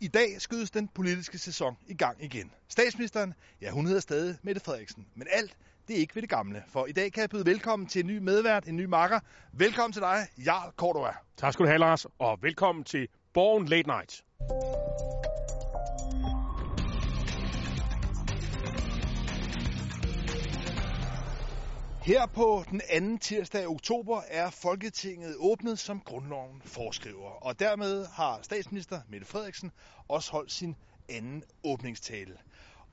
I 0.00 0.08
dag 0.08 0.36
skydes 0.38 0.70
den 0.70 0.88
politiske 0.88 1.38
sæson 1.38 1.76
i 1.86 1.94
gang 1.94 2.24
igen. 2.24 2.52
Statsministeren, 2.68 3.34
ja 3.60 3.70
hun 3.70 3.86
hedder 3.86 4.00
stadig 4.00 4.36
Mette 4.42 4.60
Frederiksen, 4.60 5.06
men 5.14 5.26
alt 5.32 5.56
det 5.88 5.96
er 5.96 6.00
ikke 6.00 6.14
ved 6.14 6.22
det 6.22 6.30
gamle. 6.30 6.62
For 6.68 6.86
i 6.86 6.92
dag 6.92 7.12
kan 7.12 7.20
jeg 7.20 7.30
byde 7.30 7.46
velkommen 7.46 7.88
til 7.88 8.00
en 8.00 8.06
ny 8.06 8.18
medvært, 8.18 8.68
en 8.68 8.76
ny 8.76 8.84
makker. 8.84 9.20
Velkommen 9.52 9.92
til 9.92 10.02
dig, 10.02 10.26
Jarl 10.46 10.72
Cordova. 10.76 11.10
Tak 11.36 11.52
skal 11.52 11.64
du 11.64 11.68
have, 11.68 11.78
Lars, 11.78 12.06
og 12.18 12.38
velkommen 12.42 12.84
til 12.84 13.08
Born 13.34 13.66
Late 13.66 13.88
Night. 13.88 14.24
Her 22.08 22.26
på 22.26 22.64
den 22.70 22.80
anden 22.88 23.18
tirsdag 23.18 23.62
i 23.62 23.66
oktober 23.66 24.22
er 24.28 24.50
Folketinget 24.50 25.36
åbnet, 25.38 25.78
som 25.78 26.00
grundloven 26.00 26.62
foreskriver. 26.64 27.30
Og 27.30 27.58
dermed 27.58 28.06
har 28.06 28.42
statsminister 28.42 29.00
Mette 29.08 29.26
Frederiksen 29.26 29.72
også 30.08 30.32
holdt 30.32 30.52
sin 30.52 30.76
anden 31.08 31.42
åbningstale. 31.64 32.38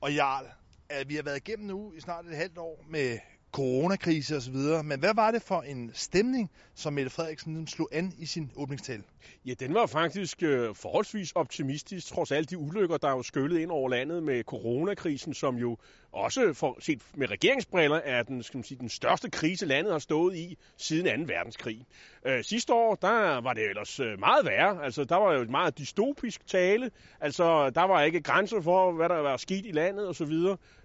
Og 0.00 0.14
Jarl, 0.14 0.46
at 0.88 1.08
vi 1.08 1.14
har 1.14 1.22
været 1.22 1.48
igennem 1.48 1.66
nu 1.66 1.92
i 1.92 2.00
snart 2.00 2.26
et 2.26 2.36
halvt 2.36 2.58
år 2.58 2.84
med 2.88 3.18
coronakrise 3.56 4.36
osv. 4.36 4.56
Men 4.84 5.00
hvad 5.00 5.14
var 5.14 5.30
det 5.30 5.42
for 5.42 5.62
en 5.62 5.90
stemning, 5.94 6.50
som 6.74 6.92
Mette 6.92 7.10
Frederiksen 7.10 7.52
ligesom 7.52 7.66
slog 7.66 7.88
an 7.92 8.12
i 8.18 8.26
sin 8.26 8.52
åbningstale? 8.56 9.02
Ja, 9.46 9.54
den 9.60 9.74
var 9.74 9.86
faktisk 9.86 10.42
øh, 10.42 10.74
forholdsvis 10.74 11.32
optimistisk, 11.32 12.06
trods 12.06 12.32
alle 12.32 12.44
de 12.44 12.58
ulykker, 12.58 12.96
der 12.96 13.08
er 13.08 13.12
jo 13.12 13.22
skyllet 13.22 13.60
ind 13.60 13.70
over 13.70 13.88
landet 13.88 14.22
med 14.22 14.42
coronakrisen, 14.44 15.34
som 15.34 15.56
jo 15.56 15.78
også 16.12 16.52
for, 16.52 16.76
set 16.80 17.02
med 17.14 17.30
regeringsbriller 17.30 17.96
er 17.96 18.22
den, 18.22 18.42
skal 18.42 18.58
man 18.58 18.64
sige, 18.64 18.78
den 18.78 18.88
største 18.88 19.30
krise, 19.30 19.66
landet 19.66 19.92
har 19.92 19.98
stået 19.98 20.36
i 20.36 20.58
siden 20.76 21.26
2. 21.26 21.32
verdenskrig. 21.34 21.86
Øh, 22.26 22.44
sidste 22.44 22.72
år, 22.74 22.94
der 22.94 23.40
var 23.40 23.52
det 23.52 23.68
ellers 23.70 24.00
øh, 24.00 24.18
meget 24.18 24.46
værre. 24.46 24.84
Altså, 24.84 25.04
der 25.04 25.16
var 25.16 25.34
jo 25.34 25.42
et 25.42 25.50
meget 25.50 25.78
dystopisk 25.78 26.46
tale. 26.46 26.90
Altså, 27.20 27.70
der 27.70 27.82
var 27.82 28.02
ikke 28.02 28.20
grænser 28.20 28.60
for, 28.60 28.92
hvad 28.92 29.08
der 29.08 29.16
var 29.16 29.36
sket 29.36 29.66
i 29.66 29.72
landet 29.72 30.08
osv. 30.08 30.34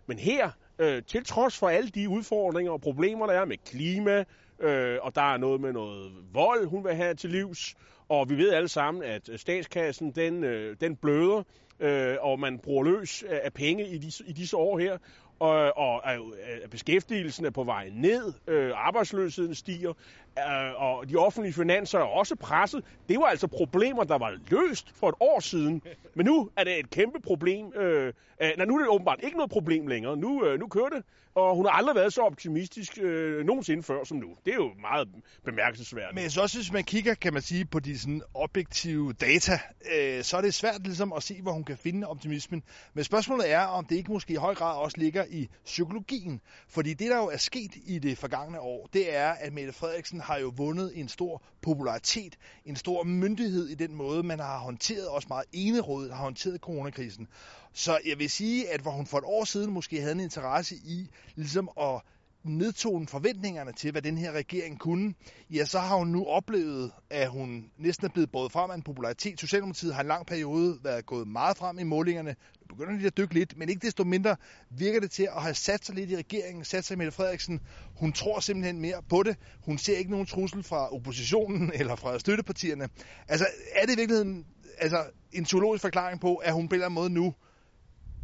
Men 0.08 0.20
her, 0.20 0.52
øh, 0.82 1.04
til 1.08 1.26
trods 1.26 1.58
for 1.58 1.70
alle 1.70 1.90
de 1.90 2.10
udfordringer 2.10 2.72
og 2.72 2.82
problemer, 2.82 3.26
der 3.26 3.34
er 3.34 3.46
med 3.46 3.58
klima, 3.66 4.24
øh, 4.60 4.98
og 5.02 5.16
der 5.16 5.34
er 5.34 5.38
noget 5.38 5.62
med 5.62 5.74
noget 5.74 6.12
vold, 6.34 6.66
hun 6.68 6.84
vil 6.84 6.96
have 6.96 7.14
til 7.14 7.30
livs, 7.30 7.76
og 8.10 8.30
vi 8.30 8.38
ved 8.38 8.54
alle 8.54 8.68
sammen, 8.68 9.04
at 9.04 9.30
statskassen, 9.36 10.12
den, 10.12 10.44
øh, 10.44 10.76
den 10.82 10.96
bløder, 10.96 11.44
øh, 11.80 12.18
og 12.22 12.40
man 12.40 12.59
bruger 12.59 12.84
løs 12.84 13.24
af 13.24 13.54
penge 13.54 13.88
i 13.88 13.98
disse, 13.98 14.24
i 14.28 14.32
disse 14.32 14.58
år 14.58 14.80
her, 14.80 14.98
og, 15.40 15.78
og, 15.78 16.02
og 16.04 16.70
beskæftigelsen 16.72 17.46
er 17.46 17.50
på 17.50 17.64
vej 17.64 17.90
ned, 17.94 18.34
øh, 18.48 18.72
arbejdsløsheden 18.76 19.56
stiger, 19.56 19.94
øh, 20.40 20.82
og 20.82 21.10
de 21.10 21.16
offentlige 21.16 21.54
finanser 21.54 22.00
er 22.00 22.04
også 22.04 22.36
presset. 22.36 22.84
Det 23.10 23.20
var 23.20 23.26
altså 23.26 23.48
problemer, 23.48 24.04
der 24.04 24.18
var 24.18 24.38
løst 24.50 24.92
for 24.96 25.10
et 25.10 25.16
år 25.20 25.40
siden, 25.40 25.82
men 26.16 26.26
nu 26.26 26.50
er 26.58 26.64
det 26.64 26.80
et 26.80 26.90
kæmpe 26.90 27.20
problem. 27.22 27.74
Øh, 27.76 28.14
øh, 28.42 28.52
nej, 28.58 28.66
nu 28.66 28.76
er 28.76 28.80
det 28.80 28.88
åbenbart 28.88 29.20
ikke 29.24 29.38
noget 29.38 29.52
problem 29.52 29.88
længere. 29.88 30.18
Nu, 30.18 30.46
øh, 30.46 30.59
nu 30.59 30.68
kører 30.68 30.90
det, 30.90 31.04
og 31.36 31.56
hun 31.56 31.66
har 31.66 31.72
aldrig 31.72 31.96
været 31.96 32.14
så 32.14 32.22
optimistisk 32.22 32.98
øh, 33.02 33.46
nogensinde 33.46 33.84
før 33.84 34.04
som 34.04 34.18
nu. 34.18 34.28
Det 34.46 34.52
er 34.52 34.56
jo 34.56 34.72
meget 34.82 35.08
bemærkelsesværdigt. 35.46 36.16
Men 36.16 36.30
så 36.30 36.42
også, 36.42 36.58
hvis 36.58 36.72
man 36.72 36.84
kigger, 36.84 37.14
kan 37.14 37.34
man 37.34 37.42
sige, 37.42 37.66
på 37.66 37.80
de 37.80 38.00
sådan 38.00 38.22
objektive 38.34 39.14
data, 39.14 39.59
øh, 39.96 40.24
så 40.24 40.38
er 40.38 40.42
det 40.42 40.54
svært 40.54 40.82
ligesom 40.84 41.14
at 41.14 41.24
se, 41.24 41.42
hvor 41.42 41.52
hun 41.52 41.64
kan 41.64 41.78
finde 41.78 42.08
optimismen. 42.08 42.64
Men 42.94 43.04
spørgsmålet 43.04 43.52
er, 43.52 43.62
om 43.62 43.86
det 43.86 43.96
ikke 43.96 44.12
måske 44.12 44.34
i 44.34 44.36
høj 44.36 44.56
grad 44.56 44.78
også 44.78 44.98
ligger 44.98 45.26
i 45.30 45.50
psykologien. 45.66 46.42
Fordi 46.68 46.94
det, 46.94 47.09
der 47.09 47.18
jo 47.18 47.28
er 47.28 47.38
sket 47.38 47.72
i 47.86 48.00
det 48.00 48.18
forgangne 48.18 48.59
år, 48.59 48.90
det 48.94 49.16
er, 49.16 49.30
at 49.30 49.54
Mette 49.54 49.74
Frederiksen 49.74 50.21
har 50.22 50.38
jo 50.38 50.54
vundet 50.56 51.00
en 51.00 51.10
stor 51.10 51.44
popularitet, 51.62 52.38
en 52.66 52.76
stor 52.76 53.04
myndighed 53.04 53.68
i 53.68 53.76
den 53.76 53.96
måde, 53.96 54.24
man 54.24 54.40
har 54.40 54.58
håndteret, 54.58 55.08
også 55.08 55.28
meget 55.28 55.46
enerådet 55.54 56.14
har 56.14 56.24
håndteret 56.24 56.60
coronakrisen. 56.60 57.28
Så 57.74 58.00
jeg 58.06 58.20
vil 58.20 58.30
sige, 58.30 58.70
at 58.70 58.82
hvor 58.82 58.92
hun 58.92 59.06
for 59.06 59.18
et 59.18 59.24
år 59.24 59.46
siden 59.46 59.72
måske 59.72 60.02
havde 60.02 60.12
en 60.12 60.20
interesse 60.20 60.76
i 60.76 61.10
ligesom 61.36 61.70
at 61.80 62.02
nedtone 62.44 63.07
forventningerne 63.07 63.72
til, 63.74 63.91
hvad 63.91 64.02
den 64.02 64.18
her 64.18 64.31
regering 64.31 64.79
kunne, 64.79 65.13
ja, 65.50 65.66
så 65.66 65.79
har 65.79 65.96
hun 65.96 66.07
nu 66.07 66.25
oplevet, 66.25 66.91
at 67.09 67.29
hun 67.29 67.72
næsten 67.78 68.06
er 68.06 68.09
blevet 68.09 68.31
båret 68.31 68.52
frem 68.52 68.72
af 68.72 68.75
en 68.75 68.81
popularitet. 68.81 69.40
Socialdemokratiet 69.40 69.94
har 69.94 70.02
en 70.02 70.07
lang 70.07 70.25
periode 70.25 70.80
været 70.84 71.06
gået 71.06 71.28
meget 71.28 71.57
frem 71.57 71.80
i 71.80 71.84
målingerne. 71.84 72.35
Nu 72.69 72.75
begynder 72.75 73.00
de 73.00 73.07
at 73.07 73.18
dykke 73.18 73.34
lidt, 73.34 73.57
men 73.57 73.69
ikke 73.69 73.85
desto 73.85 74.03
mindre 74.03 74.35
virker 74.69 75.00
det 75.00 75.12
til 75.12 75.24
at 75.35 75.41
have 75.41 75.53
sat 75.53 75.85
sig 75.85 75.96
lidt 75.96 76.12
i 76.12 76.18
regeringen, 76.18 76.66
sat 76.66 76.85
sig 76.85 76.96
i 76.96 76.97
Mette 76.97 77.12
Frederiksen. 77.12 77.59
Hun 78.00 78.13
tror 78.13 78.40
simpelthen 78.40 78.81
mere 78.81 79.01
på 79.09 79.24
det. 79.24 79.38
Hun 79.66 79.78
ser 79.78 79.97
ikke 79.97 80.12
nogen 80.12 80.25
trussel 80.25 80.63
fra 80.63 80.96
oppositionen 80.96 81.72
eller 81.80 81.96
fra 81.96 82.19
støttepartierne. 82.19 82.90
Altså, 83.28 83.47
er 83.75 83.85
det 83.85 83.94
i 83.94 83.97
virkeligheden 83.97 84.46
altså, 84.78 85.06
en 85.31 85.46
teologisk 85.46 85.81
forklaring 85.81 86.22
på, 86.22 86.35
at 86.35 86.53
hun 86.53 86.68
på 86.68 86.75
en 86.75 86.78
eller 86.78 86.85
anden 86.85 86.96
måde 86.96 87.09
nu 87.09 87.34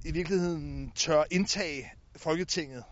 i 0.06 0.12
virkeligheden 0.12 0.92
tør 0.96 1.24
indtage 1.32 1.92
Folketinget? 2.16 2.84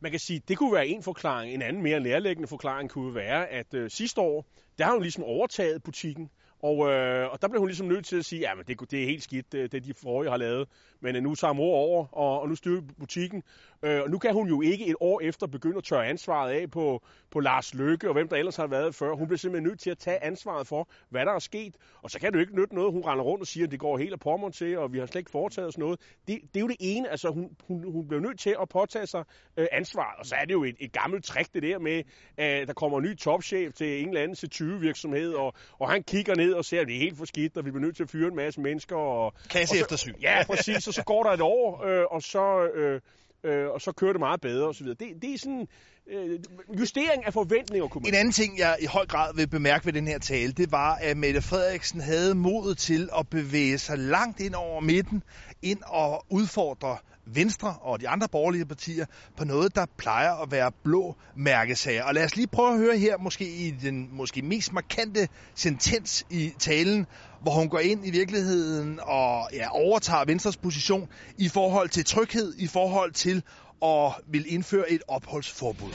Man 0.00 0.10
kan 0.10 0.20
sige, 0.20 0.42
det 0.48 0.58
kunne 0.58 0.72
være 0.72 0.86
en 0.86 1.02
forklaring. 1.02 1.54
En 1.54 1.62
anden 1.62 1.82
mere 1.82 2.00
nærliggende 2.00 2.48
forklaring 2.48 2.90
kunne 2.90 3.14
være, 3.14 3.46
at 3.46 3.74
øh, 3.74 3.90
sidste 3.90 4.20
år, 4.20 4.46
der 4.78 4.84
har 4.84 4.92
hun 4.92 5.02
ligesom 5.02 5.24
overtaget 5.24 5.82
butikken. 5.82 6.30
Og, 6.62 6.90
øh, 6.90 7.32
og 7.32 7.42
der 7.42 7.48
blev 7.48 7.60
hun 7.60 7.68
ligesom 7.68 7.86
nødt 7.86 8.06
til 8.06 8.16
at 8.16 8.24
sige, 8.24 8.48
at 8.48 8.68
det, 8.68 8.90
det 8.90 9.02
er 9.02 9.06
helt 9.06 9.22
skidt, 9.22 9.52
det, 9.52 9.72
det 9.72 9.84
de 9.84 9.94
forrige 9.94 10.30
har 10.30 10.36
lavet. 10.36 10.68
Men 11.00 11.16
øh, 11.16 11.22
nu 11.22 11.34
tager 11.34 11.52
mor 11.52 11.74
over, 11.74 12.06
og, 12.12 12.40
og 12.40 12.48
nu 12.48 12.54
styrer 12.54 12.82
butikken. 12.98 13.42
Øh, 13.82 14.02
og 14.02 14.10
nu 14.10 14.18
kan 14.18 14.32
hun 14.32 14.48
jo 14.48 14.60
ikke 14.60 14.86
et 14.86 14.96
år 15.00 15.20
efter 15.20 15.46
begynde 15.46 15.76
at 15.76 15.84
tørre 15.84 16.06
ansvaret 16.06 16.52
af 16.52 16.70
på, 16.70 17.02
på 17.30 17.40
Lars 17.40 17.74
Løkke 17.74 18.08
og 18.08 18.12
hvem 18.12 18.28
der 18.28 18.36
ellers 18.36 18.56
har 18.56 18.66
været 18.66 18.94
før. 18.94 19.14
Hun 19.14 19.26
bliver 19.26 19.38
simpelthen 19.38 19.68
nødt 19.68 19.80
til 19.80 19.90
at 19.90 19.98
tage 19.98 20.24
ansvaret 20.24 20.66
for, 20.66 20.88
hvad 21.10 21.26
der 21.26 21.32
er 21.32 21.38
sket. 21.38 21.74
Og 22.02 22.10
så 22.10 22.20
kan 22.20 22.32
det 22.32 22.34
jo 22.34 22.40
ikke 22.40 22.56
nytte 22.56 22.74
noget, 22.74 22.92
hun 22.92 23.02
render 23.04 23.24
rundt 23.24 23.40
og 23.40 23.46
siger, 23.46 23.66
at 23.66 23.70
det 23.70 23.80
går 23.80 23.98
helt 23.98 24.12
af 24.12 24.20
pommer 24.20 24.50
til, 24.50 24.78
og 24.78 24.92
vi 24.92 24.98
har 24.98 25.06
slet 25.06 25.20
ikke 25.20 25.30
foretaget 25.30 25.68
os 25.68 25.78
noget. 25.78 26.00
Det, 26.28 26.38
det 26.54 26.56
er 26.56 26.60
jo 26.60 26.68
det 26.68 26.76
ene. 26.80 27.10
Altså, 27.10 27.28
hun, 27.28 27.56
hun, 27.66 27.92
hun 27.92 28.08
bliver 28.08 28.20
nødt 28.20 28.38
til 28.38 28.56
at 28.62 28.68
påtage 28.68 29.06
sig 29.06 29.24
øh, 29.56 29.66
ansvaret. 29.72 30.18
Og 30.18 30.26
så 30.26 30.34
er 30.34 30.44
det 30.44 30.52
jo 30.52 30.64
et, 30.64 30.76
et 30.80 30.92
gammelt 30.92 31.24
trick, 31.24 31.54
det 31.54 31.62
der 31.62 31.78
med, 31.78 32.02
at 32.36 32.68
der 32.68 32.74
kommer 32.74 32.98
en 32.98 33.04
ny 33.04 33.16
topchef 33.16 33.72
til 33.72 34.02
en 34.02 34.08
eller 34.08 34.22
anden 34.22 34.36
C20-virksomhed, 34.36 35.32
og, 35.32 35.54
og 35.78 35.90
han 35.90 36.02
kigger 36.02 36.34
ned 36.34 36.52
og 36.52 36.64
ser, 36.64 36.80
at 36.80 36.86
det 36.86 36.96
er 36.96 37.00
helt 37.00 37.18
for 37.18 37.24
skidt, 37.24 37.56
og 37.56 37.64
vi 37.64 37.70
bliver 37.70 37.84
nødt 37.84 37.96
til 37.96 38.02
at 38.02 38.10
fyre 38.10 38.28
en 38.28 38.36
masse 38.36 38.60
mennesker. 38.60 38.96
Og, 38.96 39.32
Kasse 39.50 39.72
og 39.72 39.76
så, 39.76 39.84
eftersyn. 39.84 40.14
Ja, 40.22 40.44
præcis. 40.46 40.89
Og 40.90 40.94
så 40.94 41.02
går 41.02 41.22
der 41.22 41.30
et 41.30 41.40
år, 41.40 41.84
øh, 41.84 42.04
og 42.10 42.22
så... 42.22 42.68
Øh, 42.74 43.00
øh, 43.44 43.68
og 43.68 43.80
så 43.80 43.92
kører 43.92 44.12
det 44.12 44.20
meget 44.20 44.40
bedre 44.40 44.68
osv. 44.68 44.86
Det, 44.86 44.98
det 45.22 45.34
er 45.34 45.38
sådan 45.38 45.68
øh, 46.10 46.40
justering 46.78 47.26
af 47.26 47.32
forventninger, 47.32 47.88
kunne 47.88 48.02
man 48.02 48.14
En 48.14 48.18
anden 48.18 48.32
ting, 48.32 48.58
jeg 48.58 48.76
i 48.80 48.86
høj 48.86 49.06
grad 49.06 49.34
vil 49.34 49.48
bemærke 49.48 49.86
ved 49.86 49.92
den 49.92 50.06
her 50.06 50.18
tale, 50.18 50.52
det 50.52 50.72
var, 50.72 50.94
at 50.94 51.16
Mette 51.16 51.42
Frederiksen 51.42 52.00
havde 52.00 52.34
modet 52.34 52.78
til 52.78 53.08
at 53.18 53.28
bevæge 53.28 53.78
sig 53.78 53.98
langt 53.98 54.40
ind 54.40 54.54
over 54.54 54.80
midten, 54.80 55.22
ind 55.62 55.78
og 55.86 56.24
udfordre 56.30 56.96
Venstre 57.34 57.76
og 57.80 58.00
de 58.00 58.08
andre 58.08 58.28
borgerlige 58.28 58.66
partier 58.66 59.06
på 59.36 59.44
noget, 59.44 59.74
der 59.74 59.86
plejer 59.98 60.42
at 60.42 60.52
være 60.52 60.72
blå 60.84 61.16
mærkesager. 61.36 62.04
Og 62.04 62.14
lad 62.14 62.24
os 62.24 62.36
lige 62.36 62.46
prøve 62.46 62.72
at 62.72 62.78
høre 62.78 62.98
her, 62.98 63.18
måske 63.18 63.44
i 63.44 63.70
den 63.70 64.08
måske 64.12 64.42
mest 64.42 64.72
markante 64.72 65.28
sentens 65.54 66.24
i 66.30 66.52
talen, 66.58 67.06
hvor 67.42 67.52
hun 67.52 67.68
går 67.68 67.78
ind 67.78 68.06
i 68.06 68.10
virkeligheden 68.10 69.00
og 69.02 69.48
ja, 69.52 69.68
overtager 69.70 70.24
Venstres 70.24 70.56
position 70.56 71.08
i 71.38 71.48
forhold 71.48 71.88
til 71.88 72.04
tryghed, 72.04 72.54
i 72.58 72.66
forhold 72.66 73.12
til 73.12 73.42
at 73.82 74.12
vil 74.26 74.52
indføre 74.52 74.90
et 74.90 75.02
opholdsforbud. 75.08 75.92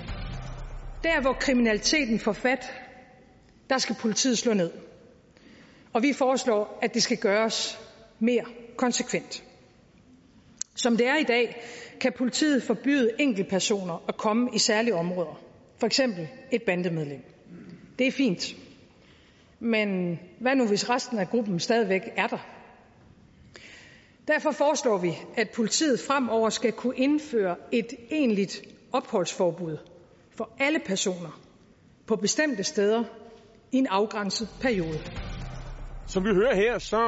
Der, 1.04 1.22
hvor 1.22 1.34
kriminaliteten 1.34 2.20
får 2.20 2.34
fat, 2.34 2.72
der 3.70 3.78
skal 3.78 3.96
politiet 3.96 4.38
slå 4.38 4.54
ned. 4.54 4.72
Og 5.94 6.02
vi 6.02 6.14
foreslår, 6.14 6.80
at 6.82 6.94
det 6.94 7.04
skal 7.04 7.18
gøres 7.18 7.80
mere 8.20 8.44
konsekvent. 8.78 9.45
Som 10.76 10.98
det 10.98 11.08
er 11.08 11.16
i 11.18 11.24
dag, 11.24 11.62
kan 12.02 12.14
politiet 12.18 12.64
forbyde 12.64 13.12
enkeltpersoner 13.20 14.04
at 14.08 14.18
komme 14.18 14.50
i 14.54 14.60
særlige 14.60 14.96
områder. 14.96 15.42
For 15.80 15.88
eksempel 15.88 16.28
et 16.52 16.64
bandemedlem. 16.64 17.22
Det 18.00 18.08
er 18.08 18.12
fint. 18.12 18.56
Men 19.60 20.20
hvad 20.40 20.56
nu, 20.56 20.68
hvis 20.68 20.90
resten 20.90 21.20
af 21.20 21.28
gruppen 21.30 21.60
stadigvæk 21.60 22.02
er 22.16 22.28
der? 22.28 22.48
Derfor 24.28 24.52
foreslår 24.52 24.98
vi, 24.98 25.14
at 25.38 25.50
politiet 25.50 26.00
fremover 26.00 26.50
skal 26.50 26.72
kunne 26.72 26.98
indføre 26.98 27.56
et 27.72 27.94
egentligt 28.12 28.62
opholdsforbud 28.92 29.78
for 30.38 30.50
alle 30.60 30.80
personer 30.86 31.42
på 32.08 32.16
bestemte 32.16 32.64
steder 32.64 33.04
i 33.72 33.78
en 33.78 33.88
afgrænset 33.88 34.48
periode. 34.62 35.02
Som 36.08 36.26
vi 36.26 36.34
hører 36.34 36.56
her, 36.56 36.80
så, 36.80 37.00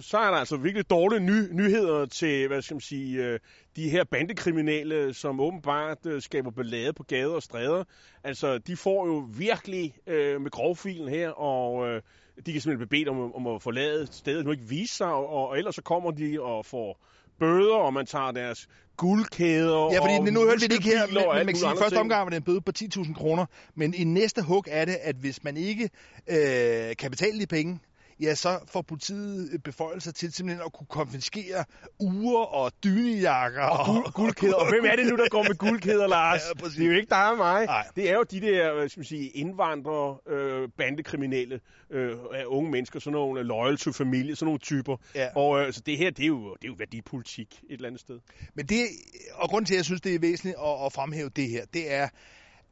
så 0.00 0.18
er 0.18 0.30
der 0.30 0.38
altså 0.38 0.56
virkelig 0.56 0.90
dårlige 0.90 1.20
ny, 1.20 1.52
nyheder 1.52 2.06
til, 2.06 2.48
hvad 2.48 2.62
skal 2.62 2.74
man 2.74 2.80
sige, 2.80 3.24
øh, 3.24 3.40
de 3.76 3.90
her 3.90 4.04
bandekriminelle, 4.04 5.14
som 5.14 5.40
åbenbart 5.40 6.06
øh, 6.06 6.22
skaber 6.22 6.50
ballade 6.50 6.92
på 6.92 7.02
gader 7.02 7.34
og 7.34 7.42
stræder. 7.42 7.84
Altså, 8.24 8.58
de 8.58 8.76
får 8.76 9.06
jo 9.06 9.28
virkelig 9.36 9.94
øh, 10.06 10.40
med 10.40 10.50
grovfilen 10.50 11.08
her, 11.08 11.30
og 11.30 11.88
øh, 11.88 12.02
de 12.46 12.52
kan 12.52 12.60
simpelthen 12.60 12.88
blive 12.88 13.04
bedt 13.04 13.08
om, 13.08 13.34
om 13.34 13.54
at 13.54 13.62
forlade 13.62 14.06
stedet, 14.06 14.44
nu 14.44 14.50
ikke 14.50 14.68
vise 14.68 14.94
sig, 14.94 15.12
og, 15.12 15.28
og 15.28 15.58
ellers 15.58 15.74
så 15.74 15.82
kommer 15.82 16.10
de 16.10 16.42
og 16.42 16.66
får 16.66 17.00
bøder, 17.38 17.76
og 17.76 17.94
man 17.94 18.06
tager 18.06 18.30
deres 18.30 18.68
guldkæder 18.96 19.92
Ja, 19.92 20.00
fordi 20.00 20.14
og 20.18 20.32
nu 20.32 20.40
hørte 20.40 20.60
vi 20.60 20.66
det 20.66 20.72
ikke 20.72 20.88
her, 20.88 21.06
men, 21.06 21.14
men 21.14 21.46
man 21.46 21.46
kan 21.46 21.56
sige, 21.56 21.70
første 21.80 21.98
omgang 21.98 22.24
var 22.24 22.30
det 22.30 22.36
en 22.36 22.42
bøde 22.42 22.60
på 22.60 22.72
10.000 22.78 23.14
kroner, 23.14 23.46
men 23.74 23.94
i 23.94 24.04
næste 24.04 24.42
hug 24.42 24.64
er 24.68 24.84
det, 24.84 24.96
at 25.02 25.16
hvis 25.16 25.44
man 25.44 25.56
ikke 25.56 25.90
øh, 26.28 26.96
kan 26.96 27.10
betale 27.10 27.40
de 27.40 27.46
penge, 27.46 27.80
ja, 28.20 28.34
så 28.34 28.58
får 28.72 28.82
politiet 28.82 29.62
beføjelser 29.62 30.12
til 30.12 30.32
simpelthen 30.32 30.66
at 30.66 30.72
kunne 30.72 30.86
konfiskere 30.86 31.64
uger 32.00 32.44
og 32.44 32.72
dynejakker. 32.84 33.62
Og, 33.62 33.86
guld, 33.86 34.12
guldkæder. 34.12 34.54
Og 34.54 34.68
hvem 34.68 34.84
er 34.84 34.96
det 34.96 35.06
nu, 35.06 35.16
der 35.16 35.28
går 35.28 35.42
med 35.42 35.54
guldkæder, 35.58 36.06
Lars? 36.16 36.40
Ja, 36.48 36.60
præcis. 36.60 36.76
det 36.76 36.86
er 36.86 36.90
jo 36.90 36.96
ikke 36.96 37.10
dig 37.10 37.30
og 37.30 37.36
mig. 37.36 37.66
Nej. 37.66 37.86
Det 37.96 38.10
er 38.10 38.14
jo 38.14 38.22
de 38.22 38.40
der, 38.40 38.88
skal 38.88 39.00
man 39.00 39.04
sige, 39.04 39.28
indvandrere, 39.28 40.18
øh, 40.28 40.68
bandekriminelle, 40.78 41.60
øh, 41.90 42.16
unge 42.46 42.70
mennesker, 42.70 43.00
sådan 43.00 43.12
nogle 43.12 43.42
loyal 43.42 43.76
to 43.76 43.92
familie, 43.92 44.36
sådan 44.36 44.46
nogle 44.46 44.58
typer. 44.58 44.96
Ja. 45.14 45.28
Og 45.36 45.60
øh, 45.60 45.72
så 45.72 45.80
det 45.86 45.98
her, 45.98 46.10
det 46.10 46.22
er, 46.22 46.26
jo, 46.26 46.54
det 46.54 46.64
er 46.64 46.68
jo 46.68 46.74
værdipolitik 46.78 47.60
et 47.68 47.72
eller 47.74 47.86
andet 47.86 48.00
sted. 48.00 48.20
Men 48.54 48.66
det, 48.66 48.86
og 49.34 49.48
grund 49.48 49.66
til, 49.66 49.74
at 49.74 49.76
jeg 49.76 49.84
synes, 49.84 50.00
det 50.00 50.14
er 50.14 50.18
væsentligt 50.18 50.56
at, 50.56 50.86
at 50.86 50.92
fremhæve 50.92 51.28
det 51.28 51.48
her, 51.48 51.64
det 51.74 51.92
er, 51.92 52.08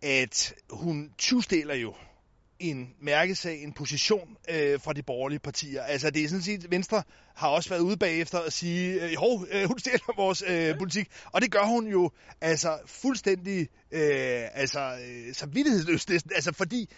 at 0.02 0.54
hun 0.70 1.10
tyvstiller 1.19 1.75
jo 1.75 1.94
en 2.61 2.94
mærkesag, 3.00 3.62
en 3.62 3.73
position 3.73 4.37
øh, 4.49 4.81
fra 4.81 4.93
de 4.93 5.03
borgerlige 5.03 5.38
partier. 5.38 5.82
Altså 5.82 6.11
det 6.11 6.25
er 6.25 6.29
sådan 6.29 6.43
set, 6.43 6.70
Venstre 6.70 7.03
har 7.35 7.49
også 7.49 7.69
været 7.69 7.81
ude 7.81 7.97
bagefter 7.97 8.38
og 8.38 8.53
sige, 8.53 9.05
øh, 9.05 9.17
hov, 9.19 9.47
øh, 9.50 9.64
hun 9.64 9.79
stjæler 9.79 10.17
vores 10.17 10.44
øh, 10.47 10.79
politik. 10.79 11.08
Og 11.32 11.43
det 11.43 11.50
gør 11.53 11.64
hun 11.64 11.87
jo 11.87 12.11
altså 12.41 12.79
fuldstændig 12.87 13.69
øh, 13.93 14.43
altså, 14.55 14.99
øh, 15.08 15.35
samvittighedsløst, 15.35 16.11
altså 16.35 16.53
fordi 16.53 16.88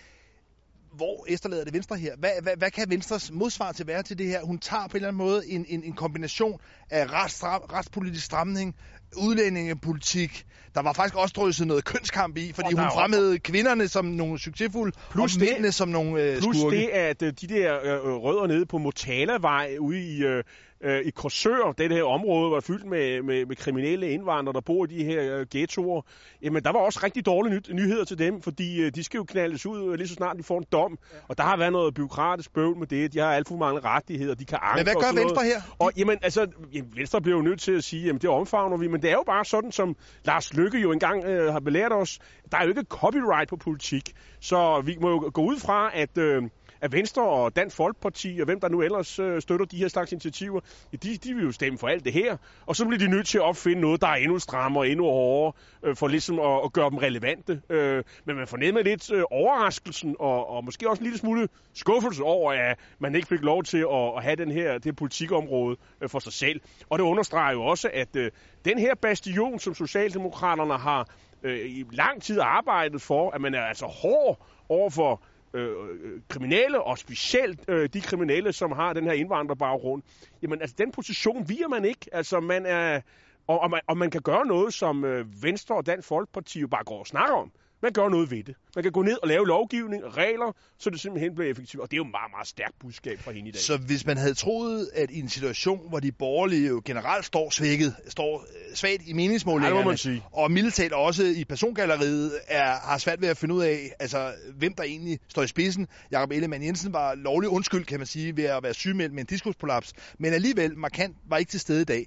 hvor 0.99 1.25
efterlader 1.29 1.65
det 1.65 1.75
Venstre 1.75 1.97
her? 1.97 2.13
Hvad, 2.19 2.31
hvad, 2.43 2.53
hvad 2.57 2.71
kan 2.71 2.91
Venstres 2.91 3.31
modsvar 3.33 3.73
til 3.73 3.87
være 3.87 4.03
til 4.03 4.19
det 4.19 4.27
her? 4.27 4.43
Hun 4.43 4.59
tager 4.59 4.83
på 4.89 4.91
en 4.91 4.97
eller 4.97 5.09
anden 5.09 5.19
måde 5.27 5.43
en, 5.49 5.65
en, 5.69 5.83
en 5.85 5.93
kombination 5.93 6.61
af 6.91 7.13
retsstram, 7.13 7.61
retspolitisk 7.73 8.25
stramning, 8.25 8.75
udlændingepolitik. 9.17 10.45
Der 10.75 10.83
var 10.83 10.93
faktisk 10.93 11.17
også 11.17 11.33
drysset 11.37 11.67
noget 11.67 11.85
kønskamp 11.85 12.37
i, 12.37 12.53
fordi 12.53 12.75
hun 12.75 12.85
fremhævede 12.95 13.39
kvinderne 13.39 13.89
som 13.89 14.05
nogle 14.05 14.39
succesfulde, 14.39 14.93
Plus 15.11 15.35
og 15.35 15.41
det- 15.41 15.49
mændene 15.49 15.73
som 15.73 15.89
nogle 15.89 16.23
øh, 16.23 16.39
Plus 16.41 16.57
skurke. 16.57 16.77
det, 16.77 16.89
at 16.89 17.23
øh, 17.23 17.33
de 17.41 17.47
der 17.47 17.79
øh, 17.83 18.15
rødder 18.15 18.47
nede 18.47 18.67
på 18.67 18.79
Motalavej 18.79 19.77
ude 19.81 20.01
i, 20.01 20.23
øh, 20.25 20.45
øh, 20.81 21.01
i 21.01 21.11
Korsør, 21.11 21.73
det 21.79 21.93
her 21.93 22.03
område, 22.03 22.51
var 22.51 22.61
fyldt 22.61 22.87
med, 22.87 23.23
med, 23.23 23.47
med 23.47 23.57
kriminelle 23.57 24.11
indvandrere, 24.11 24.53
der 24.53 24.61
bor 24.61 24.85
i 24.85 24.89
de 24.89 25.05
her 25.05 25.39
øh, 25.39 25.47
ghettoer. 25.51 26.03
Jamen, 26.43 26.63
der 26.63 26.73
var 26.73 26.79
også 26.79 27.01
rigtig 27.05 27.27
dårlige 27.27 27.55
nyt, 27.55 27.71
nyheder 27.73 28.05
til 28.05 28.19
dem, 28.19 28.43
fordi 28.43 28.83
øh, 28.83 28.93
de 28.95 29.05
skal 29.05 29.19
jo 29.19 29.25
knaldes 29.25 29.67
ud 29.67 29.93
øh, 29.93 29.95
lige 29.95 30.09
så 30.09 30.15
snart 30.15 30.37
de 30.37 30.43
får 30.43 30.59
en 30.59 30.65
dom. 30.73 30.99
Og 31.29 31.39
der 31.39 31.45
har 31.45 31.57
været 31.57 31.73
noget 31.73 31.95
byråkratisk 31.95 32.53
bøvl 32.53 32.79
med 32.79 32.87
det. 32.87 33.13
De 33.13 33.19
har 33.19 33.33
alt 33.33 33.49
for 33.49 33.57
mange 33.57 33.81
rettigheder, 33.81 34.35
de 34.35 34.45
kan 34.45 34.59
anke 34.63 34.77
Men 34.77 34.85
hvad 34.85 34.95
og 34.97 35.03
gør 35.03 35.09
sådan 35.09 35.21
Venstre 35.21 35.35
noget. 35.35 35.53
her? 35.55 35.77
Og 35.79 35.93
jamen, 35.97 36.19
altså, 36.23 36.47
jamen, 36.73 36.93
Venstre 36.97 37.21
bliver 37.21 37.37
jo 37.37 37.43
nødt 37.43 37.61
til 37.61 37.73
at 37.73 37.85
sige, 37.85 38.07
jamen 38.07 38.21
det 38.21 38.31
omfavner 38.31 38.77
vi, 38.77 38.89
men 38.89 39.03
det 39.03 39.11
er 39.11 39.15
jo 39.15 39.25
bare 39.27 39.45
sådan, 39.45 39.73
som 39.73 39.97
Lars 40.25 40.55
Lykke 40.55 40.79
jo 40.79 40.93
engang 40.93 41.25
øh, 41.25 41.53
har 41.53 41.61
belært 41.61 41.93
os. 41.93 42.19
Der 42.53 42.59
er 42.59 42.63
jo 42.63 42.69
ikke 42.69 42.83
copyright 42.89 43.49
på 43.49 43.57
politik, 43.57 44.13
så 44.41 44.81
vi 44.81 44.97
må 45.01 45.11
jo 45.11 45.31
gå 45.35 45.43
ud 45.43 45.59
fra, 45.59 45.91
at... 45.95 46.19
Øh, 46.19 46.43
at 46.81 46.93
Venstre 46.93 47.23
og 47.23 47.57
Dansk 47.57 47.77
Folkeparti 47.77 48.39
og 48.41 48.45
hvem 48.45 48.61
der 48.61 48.69
nu 48.69 48.83
ellers 48.83 49.19
øh, 49.19 49.43
støtter 49.43 49.67
de 49.67 49.77
her 49.77 49.89
slags 49.89 50.13
initiativer, 50.13 50.61
de, 51.03 51.17
de 51.17 51.35
vil 51.35 51.45
jo 51.45 51.53
stemme 51.53 51.79
for 51.79 51.89
alt 51.89 52.05
det 52.05 52.13
her. 52.13 52.37
Og 52.67 52.77
så 52.77 52.85
bliver 52.85 52.99
de 52.99 53.09
nødt 53.09 53.27
til 53.27 53.39
at 53.39 53.43
opfinde 53.45 53.81
noget, 53.81 54.01
der 54.01 54.07
er 54.07 54.15
endnu 54.15 54.39
strammere, 54.39 54.89
endnu 54.89 55.05
hårdere, 55.05 55.53
øh, 55.83 55.97
for 55.97 56.09
ligesom 56.09 56.39
at, 56.39 56.61
at 56.65 56.73
gøre 56.73 56.91
dem 56.91 56.99
relevante. 56.99 57.63
Øh, 57.71 58.05
men 58.25 58.37
man 58.37 58.47
fornemmer 58.47 58.83
lidt 58.83 59.13
øh, 59.13 59.23
overraskelsen 59.31 60.17
og, 60.19 60.51
og 60.51 60.65
måske 60.65 60.91
også 60.91 61.01
en 61.01 61.05
lille 61.05 61.19
smule 61.19 61.49
skuffelse 61.75 62.23
over, 62.23 62.53
at 62.53 62.79
man 62.99 63.15
ikke 63.15 63.29
fik 63.29 63.41
lov 63.41 63.65
til 63.65 63.79
at, 63.79 64.17
at 64.17 64.23
have 64.23 64.37
den 64.37 64.51
her, 64.51 64.73
det 64.75 64.85
her 64.85 64.93
politikområde 64.93 65.77
øh, 66.01 66.09
for 66.09 66.19
sig 66.19 66.33
selv. 66.33 66.61
Og 66.91 66.99
det 66.99 67.05
understreger 67.05 67.53
jo 67.53 67.65
også, 67.65 67.91
at 67.95 68.17
øh, 68.17 68.31
den 68.65 68.79
her 68.79 68.95
bastion, 68.95 69.59
som 69.59 69.75
Socialdemokraterne 69.75 70.79
har 70.79 71.09
øh, 71.43 71.59
i 71.59 71.85
lang 71.93 72.23
tid 72.23 72.41
arbejdet 72.41 73.03
for, 73.03 73.31
at 73.31 73.41
man 73.41 73.55
er 73.55 73.63
altså 73.63 73.87
hård 73.87 74.47
over 74.69 74.91
for 74.91 75.23
Øh, 75.55 75.71
øh, 75.91 76.21
kriminelle, 76.29 76.83
og 76.83 76.99
specielt 76.99 77.61
øh, 77.69 77.89
de 77.89 78.01
kriminelle, 78.01 78.53
som 78.53 78.73
har 78.73 78.93
den 78.93 79.05
her 79.05 79.13
indvandrerbaggrund, 79.13 80.03
jamen 80.43 80.61
altså 80.61 80.77
den 80.79 80.93
position 80.93 81.49
viger 81.49 81.69
man 81.69 81.85
ikke. 81.85 82.07
Altså 82.13 82.41
man 82.41 82.67
er, 82.67 83.01
og, 83.47 83.61
og, 83.61 83.71
man, 83.71 83.81
og 83.87 83.97
man 83.97 84.11
kan 84.11 84.23
gøre 84.23 84.47
noget, 84.47 84.75
som 84.75 85.05
øh, 85.05 85.43
Venstre 85.43 85.75
og 85.75 85.87
Dansk 85.87 86.09
Folkeparti 86.09 86.61
jo 86.61 86.67
bare 86.67 86.85
går 86.85 86.99
og 86.99 87.07
snakker 87.07 87.35
om. 87.35 87.53
Man 87.83 87.93
gør 87.93 88.09
noget 88.09 88.31
ved 88.31 88.45
det. 88.45 88.55
Man 88.75 88.83
kan 88.83 88.93
gå 88.93 89.03
ned 89.03 89.17
og 89.23 89.29
lave 89.29 89.47
lovgivning, 89.47 90.17
regler, 90.17 90.57
så 90.79 90.91
det 90.91 91.01
simpelthen 91.01 91.35
bliver 91.35 91.51
effektivt. 91.51 91.83
Og 91.83 91.91
det 91.91 91.95
er 91.95 91.99
jo 91.99 92.05
et 92.05 92.11
meget, 92.11 92.31
meget 92.31 92.47
stærkt 92.47 92.79
budskab 92.81 93.19
fra 93.19 93.33
hende 93.33 93.49
i 93.49 93.53
dag. 93.53 93.61
Så 93.61 93.77
hvis 93.77 94.07
man 94.07 94.17
havde 94.17 94.35
troet, 94.35 94.91
at 94.95 95.11
i 95.11 95.21
en 95.21 95.29
situation, 95.29 95.89
hvor 95.89 96.01
de 96.01 96.13
borgerlige 96.13 96.69
jo 96.69 96.83
generelt 96.85 97.25
står 97.25 97.51
svækket, 97.51 97.95
står 98.09 98.41
øh, 98.41 98.77
svagt 98.77 99.03
i 99.07 99.13
meningsmålingerne, 99.13 99.75
må 99.75 99.89
man 99.89 99.97
sige. 99.97 100.23
og 100.33 100.51
militært 100.51 100.93
også 100.93 101.25
i 101.25 101.45
persongalleriet 101.45 102.33
er, 102.49 102.73
har 102.73 102.99
svært 102.99 103.21
ved 103.21 103.29
at 103.29 103.37
finde 103.37 103.55
ud 103.55 103.63
af, 103.63 103.93
altså, 103.99 104.33
hvem 104.59 104.75
der 104.75 104.83
egentlig 104.83 105.19
står 105.29 105.43
i 105.43 105.47
spidsen. 105.47 105.87
Jakob 106.11 106.31
Ellemann 106.31 106.65
Jensen 106.65 106.93
var 106.93 107.15
lovlig 107.15 107.51
undskyld, 107.51 107.85
kan 107.85 108.01
man 108.01 108.07
sige, 108.07 108.37
ved 108.37 108.45
at 108.45 108.63
være 108.63 108.75
sygemeldt 108.75 109.13
med 109.15 109.21
en 109.21 109.27
diskuspolaps, 109.27 109.93
men 110.19 110.33
alligevel 110.33 110.79
markant 110.79 111.17
var 111.29 111.37
ikke 111.37 111.51
til 111.51 111.61
stede 111.61 111.83
i 111.83 111.85
dag. 111.85 112.07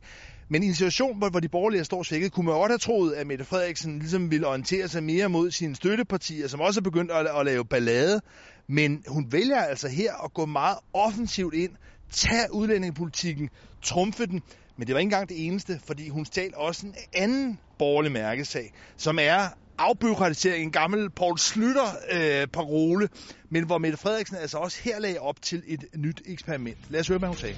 Men 0.51 0.63
i 0.63 0.68
en 0.68 0.75
situation, 0.75 1.18
hvor, 1.18 1.30
hvor 1.30 1.39
de 1.39 1.50
borgerlige 1.50 1.83
står 1.83 2.03
svækket, 2.03 2.31
kunne 2.31 2.45
man 2.45 2.56
godt 2.56 2.71
have 2.71 2.77
troet, 2.77 3.13
at 3.13 3.27
Mette 3.27 3.45
Frederiksen 3.45 4.00
ligesom 4.00 4.31
ville 4.31 4.48
orientere 4.48 4.88
sig 4.88 5.03
mere 5.03 5.30
mod 5.30 5.51
sine 5.51 5.75
støttepartier, 5.75 6.48
som 6.48 6.62
også 6.62 6.80
er 6.80 6.81
begyndt 6.81 7.12
at, 7.12 7.27
at 7.39 7.45
lave 7.45 7.65
ballade. 7.65 8.21
Men 8.69 9.03
hun 9.07 9.31
vælger 9.31 9.62
altså 9.62 9.88
her 9.88 10.24
at 10.24 10.33
gå 10.33 10.45
meget 10.45 10.77
offensivt 10.94 11.53
ind, 11.53 11.71
tage 12.12 12.53
udlændingepolitikken, 12.53 13.50
trumfe 13.83 14.25
den, 14.25 14.42
men 14.77 14.88
det 14.88 14.94
var 14.94 15.00
ikke 15.00 15.07
engang 15.07 15.30
det 15.30 15.45
eneste, 15.45 15.80
fordi 15.88 16.09
hun 16.09 16.25
stjal 16.25 16.51
også 16.56 16.86
en 16.86 16.95
anden 17.13 17.59
borgerlig 17.80 18.12
mærkesag, 18.12 18.74
som 18.97 19.19
er 19.21 19.47
afbyråkratisering, 19.77 20.63
en 20.63 20.71
gammel 20.71 21.09
Paul 21.09 21.38
Slytter-parole, 21.38 23.04
øh, 23.04 23.09
men 23.50 23.65
hvor 23.65 23.77
Mette 23.77 23.97
Frederiksen 23.97 24.38
altså 24.38 24.57
også 24.57 24.77
her 24.83 25.00
lagde 25.00 25.19
op 25.19 25.42
til 25.42 25.63
et 25.68 25.86
nyt 25.95 26.21
eksperiment. 26.25 26.77
Lad 26.89 27.00
os 27.00 27.07
høre, 27.07 27.19
hvad 27.19 27.30
hun 27.30 27.38
sagde. 27.38 27.56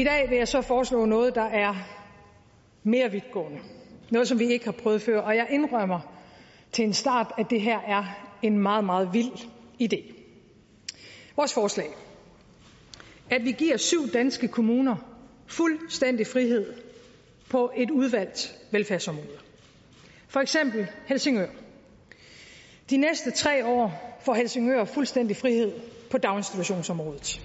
I 0.00 0.04
dag 0.04 0.30
vil 0.30 0.38
jeg 0.38 0.48
så 0.48 0.62
foreslå 0.62 1.04
noget, 1.04 1.34
der 1.34 1.42
er 1.42 1.74
mere 2.82 3.10
vidtgående. 3.10 3.58
Noget, 4.10 4.28
som 4.28 4.38
vi 4.38 4.44
ikke 4.52 4.64
har 4.64 4.72
prøvet 4.72 5.02
før. 5.02 5.20
Og 5.20 5.36
jeg 5.36 5.46
indrømmer 5.50 6.00
til 6.72 6.84
en 6.84 6.92
start, 6.92 7.32
at 7.38 7.50
det 7.50 7.60
her 7.60 7.78
er 7.80 8.04
en 8.42 8.58
meget, 8.58 8.84
meget 8.84 9.08
vild 9.12 9.32
idé. 9.82 10.12
Vores 11.36 11.54
forslag. 11.54 11.88
At 13.30 13.44
vi 13.44 13.52
giver 13.52 13.76
syv 13.76 14.08
danske 14.12 14.48
kommuner 14.48 14.96
fuldstændig 15.46 16.26
frihed 16.26 16.72
på 17.50 17.70
et 17.76 17.90
udvalgt 17.90 18.54
velfærdsområde. 18.70 19.38
For 20.28 20.40
eksempel 20.40 20.86
Helsingør. 21.06 21.48
De 22.90 22.96
næste 22.96 23.30
tre 23.30 23.66
år 23.66 24.16
får 24.24 24.34
Helsingør 24.34 24.84
fuldstændig 24.84 25.36
frihed 25.36 25.72
på 26.10 26.18
daginstitutionsområdet 26.18 27.40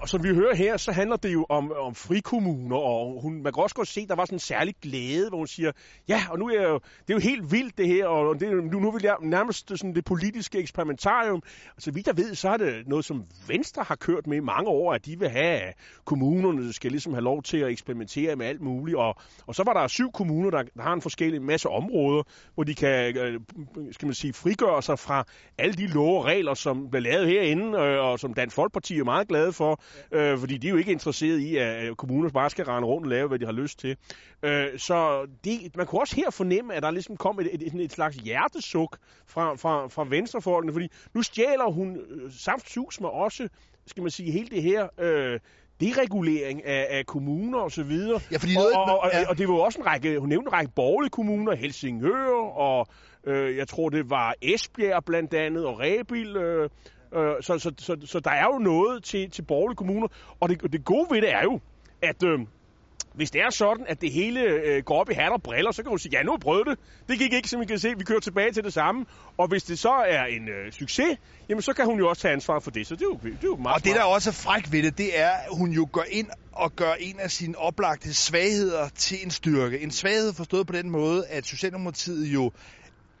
og 0.00 0.08
som 0.08 0.22
vi 0.24 0.34
hører 0.34 0.54
her, 0.54 0.76
så 0.76 0.92
handler 0.92 1.16
det 1.16 1.32
jo 1.32 1.46
om, 1.48 1.72
om 1.72 1.94
frikommuner, 1.94 2.76
og 2.76 3.22
hun, 3.22 3.42
man 3.42 3.52
kan 3.52 3.62
også 3.62 3.74
godt 3.74 3.88
se, 3.88 4.06
der 4.06 4.14
var 4.14 4.24
sådan 4.24 4.36
en 4.36 4.40
særlig 4.40 4.74
glæde, 4.82 5.28
hvor 5.28 5.38
hun 5.38 5.46
siger, 5.46 5.72
ja, 6.08 6.22
og 6.30 6.38
nu 6.38 6.48
er 6.48 6.60
jeg 6.60 6.68
jo, 6.68 6.74
det 6.74 7.10
er 7.10 7.14
jo 7.14 7.18
helt 7.18 7.52
vildt 7.52 7.78
det 7.78 7.86
her, 7.86 8.06
og 8.06 8.40
det, 8.40 8.50
nu, 8.50 8.80
nu 8.80 8.90
vil 8.90 9.02
jeg 9.02 9.16
nærmest 9.22 9.68
sådan 9.68 9.94
det 9.94 10.04
politiske 10.04 10.58
eksperimentarium. 10.58 11.42
Og 11.76 11.82
så 11.82 11.90
vidt 11.90 12.06
jeg 12.06 12.16
ved, 12.16 12.34
så 12.34 12.48
er 12.48 12.56
det 12.56 12.88
noget, 12.88 13.04
som 13.04 13.24
Venstre 13.48 13.82
har 13.82 13.96
kørt 13.96 14.26
med 14.26 14.36
i 14.36 14.40
mange 14.40 14.70
år, 14.70 14.92
at 14.92 15.06
de 15.06 15.18
vil 15.18 15.28
have, 15.28 15.60
at 15.60 15.74
kommunerne 16.04 16.72
skal 16.72 16.90
ligesom 16.90 17.12
have 17.12 17.24
lov 17.24 17.42
til 17.42 17.58
at 17.58 17.70
eksperimentere 17.70 18.36
med 18.36 18.46
alt 18.46 18.60
muligt, 18.60 18.96
og, 18.96 19.14
og 19.46 19.54
så 19.54 19.62
var 19.66 19.72
der 19.72 19.86
syv 19.86 20.12
kommuner, 20.12 20.50
der, 20.50 20.62
der 20.62 20.82
har 20.82 20.92
en 20.92 21.02
forskellig 21.02 21.42
masse 21.42 21.68
områder, 21.68 22.22
hvor 22.54 22.64
de 22.64 22.74
kan, 22.74 23.16
øh, 23.16 23.40
skal 23.92 24.06
man 24.06 24.14
sige, 24.14 24.32
frigøre 24.32 24.82
sig 24.82 24.98
fra 24.98 25.24
alle 25.58 25.74
de 25.74 25.86
love 25.86 26.18
og 26.18 26.24
regler, 26.24 26.54
som 26.54 26.90
bliver 26.90 27.02
lavet 27.02 27.26
herinde, 27.28 27.78
øh, 27.78 28.04
og 28.04 28.18
som 28.18 28.34
Dansk 28.34 28.56
Folkeparti 28.56 28.98
er 28.98 29.04
meget 29.04 29.28
glade 29.28 29.52
for, 29.52 29.80
øh, 30.12 30.38
fordi 30.38 30.56
de 30.58 30.66
er 30.66 30.70
jo 30.70 30.76
ikke 30.76 30.92
interesseret 30.92 31.38
i, 31.38 31.56
at 31.56 31.96
kommuner 31.96 32.30
bare 32.30 32.50
skal 32.50 32.64
rende 32.64 32.88
rundt 32.88 33.06
og 33.06 33.10
lave, 33.10 33.28
hvad 33.28 33.38
de 33.38 33.44
har 33.44 33.52
lyst 33.52 33.78
til. 33.78 33.96
Øh, 34.42 34.78
så 34.78 35.26
det, 35.44 35.76
man 35.76 35.86
kunne 35.86 36.00
også 36.00 36.16
her 36.16 36.30
fornemme, 36.30 36.74
at 36.74 36.82
der 36.82 36.90
ligesom 36.90 37.16
kom 37.16 37.40
et, 37.40 37.48
et, 37.52 37.62
et, 37.62 37.74
et 37.74 37.92
slags 37.92 38.16
hjertesuk 38.16 38.98
fra, 39.26 39.54
fra, 39.54 39.88
fra 39.88 40.06
venstrefolkene, 40.08 40.72
fordi 40.72 40.88
nu 41.14 41.22
stjæler 41.22 41.72
hun 41.72 41.96
øh, 41.96 42.32
saftsus 42.32 43.00
med 43.00 43.08
også, 43.08 43.48
skal 43.86 44.02
man 44.02 44.10
sige, 44.10 44.32
hele 44.32 44.48
det 44.48 44.62
her... 44.62 44.88
Øh, 44.98 45.40
deregulering 45.80 46.64
af, 46.64 46.86
af 46.90 47.06
kommuner 47.06 47.58
og 47.58 47.70
så 47.70 47.82
videre. 47.82 48.20
Ja, 48.32 48.36
fordi 48.36 48.56
og, 48.56 48.62
noget- 48.62 48.74
og, 48.74 48.98
og, 48.98 49.10
ja. 49.12 49.28
og 49.28 49.38
det 49.38 49.48
var 49.48 49.54
jo 49.54 49.60
også 49.60 49.78
en 49.80 49.86
række, 49.86 50.18
hun 50.18 50.28
nævnte 50.28 50.48
en 50.48 50.52
række 50.52 50.72
borgerlige 50.76 51.10
kommuner, 51.10 51.56
Helsingør, 51.56 52.34
og 52.56 52.86
øh, 53.26 53.56
jeg 53.56 53.68
tror 53.68 53.88
det 53.88 54.10
var 54.10 54.34
Esbjerg 54.42 55.04
blandt 55.04 55.34
andet, 55.34 55.66
og 55.66 55.80
Rebil, 55.80 56.36
øh, 56.36 56.68
øh, 57.14 57.34
så, 57.40 57.58
så, 57.58 57.72
så, 57.78 57.96
så 58.04 58.20
der 58.20 58.30
er 58.30 58.44
jo 58.44 58.58
noget 58.58 59.04
til, 59.04 59.30
til 59.30 59.42
borgerlige 59.42 59.76
kommuner, 59.76 60.08
og 60.40 60.48
det, 60.48 60.72
det 60.72 60.84
gode 60.84 61.06
ved 61.10 61.22
det 61.22 61.32
er 61.32 61.42
jo, 61.42 61.60
at 62.02 62.22
øh, 62.22 62.38
hvis 63.14 63.30
det 63.30 63.40
er 63.40 63.50
sådan, 63.50 63.84
at 63.88 64.00
det 64.00 64.12
hele 64.12 64.40
øh, 64.40 64.82
går 64.82 65.00
op 65.00 65.10
i 65.10 65.14
hat 65.14 65.32
og 65.32 65.42
briller, 65.42 65.72
så 65.72 65.82
kan 65.82 65.90
hun 65.90 65.98
sige, 65.98 66.16
ja, 66.18 66.22
nu 66.22 66.30
har 66.30 66.38
prøvet 66.38 66.66
det. 66.66 66.78
Det 67.08 67.18
gik 67.18 67.32
ikke, 67.32 67.48
som 67.48 67.62
I 67.62 67.64
kan 67.64 67.78
se. 67.78 67.94
Vi 67.98 68.04
kører 68.04 68.20
tilbage 68.20 68.52
til 68.52 68.64
det 68.64 68.72
samme. 68.72 69.06
Og 69.38 69.48
hvis 69.48 69.62
det 69.62 69.78
så 69.78 69.90
er 69.90 70.24
en 70.24 70.48
øh, 70.48 70.72
succes, 70.72 71.18
jamen 71.48 71.62
så 71.62 71.72
kan 71.72 71.84
hun 71.84 71.98
jo 71.98 72.08
også 72.08 72.22
tage 72.22 72.32
ansvar 72.32 72.60
for 72.60 72.70
det. 72.70 72.86
Så 72.86 72.94
det 72.94 73.02
er 73.02 73.06
jo, 73.06 73.18
det 73.22 73.32
er 73.32 73.36
jo 73.44 73.56
meget 73.56 73.74
Og 73.74 73.84
det, 73.84 73.94
der 73.94 74.02
også 74.02 74.30
er 74.30 74.34
fræk 74.34 74.72
ved 74.72 74.82
det, 74.82 74.98
det 74.98 75.18
er, 75.20 75.30
at 75.30 75.48
hun 75.50 75.70
jo 75.70 75.88
går 75.92 76.04
ind 76.10 76.26
og 76.52 76.76
gør 76.76 76.92
en 77.00 77.20
af 77.20 77.30
sine 77.30 77.58
oplagte 77.58 78.14
svagheder 78.14 78.88
til 78.88 79.18
en 79.24 79.30
styrke. 79.30 79.80
En 79.80 79.90
svaghed 79.90 80.32
forstået 80.34 80.66
på 80.66 80.72
den 80.72 80.90
måde, 80.90 81.26
at 81.26 81.46
Socialdemokratiet 81.46 82.26
jo 82.26 82.52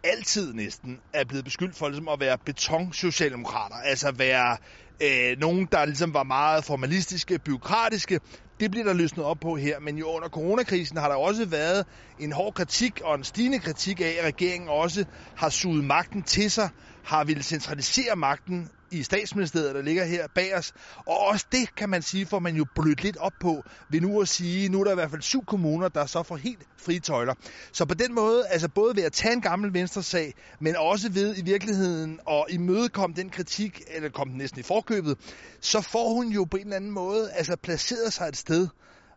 altid 0.04 0.52
næsten 0.52 1.00
er 1.14 1.24
blevet 1.24 1.44
beskyldt 1.44 1.76
for 1.76 1.88
ligesom 1.88 2.08
at 2.08 2.20
være 2.20 2.38
betonsocialdemokrater, 2.46 3.76
altså 3.76 4.12
være 4.12 4.56
øh, 5.02 5.38
nogen, 5.38 5.68
der 5.72 5.84
ligesom 5.84 6.14
var 6.14 6.22
meget 6.22 6.64
formalistiske, 6.64 7.38
byråkratiske. 7.38 8.20
Det 8.60 8.70
bliver 8.70 8.84
der 8.84 8.92
løsnet 8.92 9.26
op 9.26 9.36
på 9.40 9.56
her, 9.56 9.80
men 9.80 9.98
jo 9.98 10.06
under 10.06 10.28
coronakrisen 10.28 10.96
har 10.96 11.08
der 11.08 11.16
også 11.16 11.44
været 11.44 11.86
en 12.18 12.32
hård 12.32 12.54
kritik 12.54 13.00
og 13.04 13.14
en 13.14 13.24
stigende 13.24 13.58
kritik 13.58 14.00
af, 14.00 14.16
at 14.18 14.24
regeringen 14.24 14.68
også 14.68 15.04
har 15.36 15.48
suget 15.48 15.84
magten 15.84 16.22
til 16.22 16.50
sig, 16.50 16.70
har 17.04 17.24
ville 17.24 17.42
centralisere 17.42 18.16
magten 18.16 18.68
i 18.90 19.02
statsministeriet, 19.02 19.74
der 19.74 19.82
ligger 19.82 20.04
her 20.04 20.26
bag 20.34 20.56
os. 20.56 20.72
Og 21.06 21.18
også 21.18 21.46
det, 21.52 21.74
kan 21.74 21.88
man 21.88 22.02
sige, 22.02 22.26
får 22.26 22.38
man 22.38 22.56
jo 22.56 22.66
blødt 22.74 23.02
lidt 23.02 23.16
op 23.16 23.32
på 23.40 23.62
ved 23.90 24.00
nu 24.00 24.20
at 24.20 24.28
sige, 24.28 24.68
nu 24.68 24.80
er 24.80 24.84
der 24.84 24.92
i 24.92 24.94
hvert 24.94 25.10
fald 25.10 25.22
syv 25.22 25.44
kommuner, 25.44 25.88
der 25.88 26.06
så 26.06 26.22
får 26.22 26.36
helt 26.36 26.62
frie 26.76 27.00
tøjler. 27.00 27.34
Så 27.72 27.84
på 27.84 27.94
den 27.94 28.14
måde, 28.14 28.46
altså 28.46 28.68
både 28.68 28.96
ved 28.96 29.02
at 29.02 29.12
tage 29.12 29.32
en 29.32 29.40
gammel 29.40 29.74
venstresag, 29.74 30.34
men 30.60 30.76
også 30.76 31.10
ved 31.12 31.38
i 31.38 31.42
virkeligheden 31.44 32.20
at 32.30 32.44
imødekomme 32.48 33.16
den 33.16 33.30
kritik, 33.30 33.82
eller 33.88 34.08
komme 34.08 34.30
den 34.30 34.38
næsten 34.38 34.60
i 34.60 34.62
forkøbet, 34.62 35.18
så 35.60 35.80
får 35.80 36.14
hun 36.14 36.28
jo 36.28 36.44
på 36.44 36.56
en 36.56 36.62
eller 36.62 36.76
anden 36.76 36.90
måde 36.90 37.30
altså 37.32 37.56
placeret 37.56 38.12
sig 38.12 38.28
et 38.28 38.36
sted, 38.36 38.68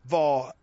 hvor 0.03 0.55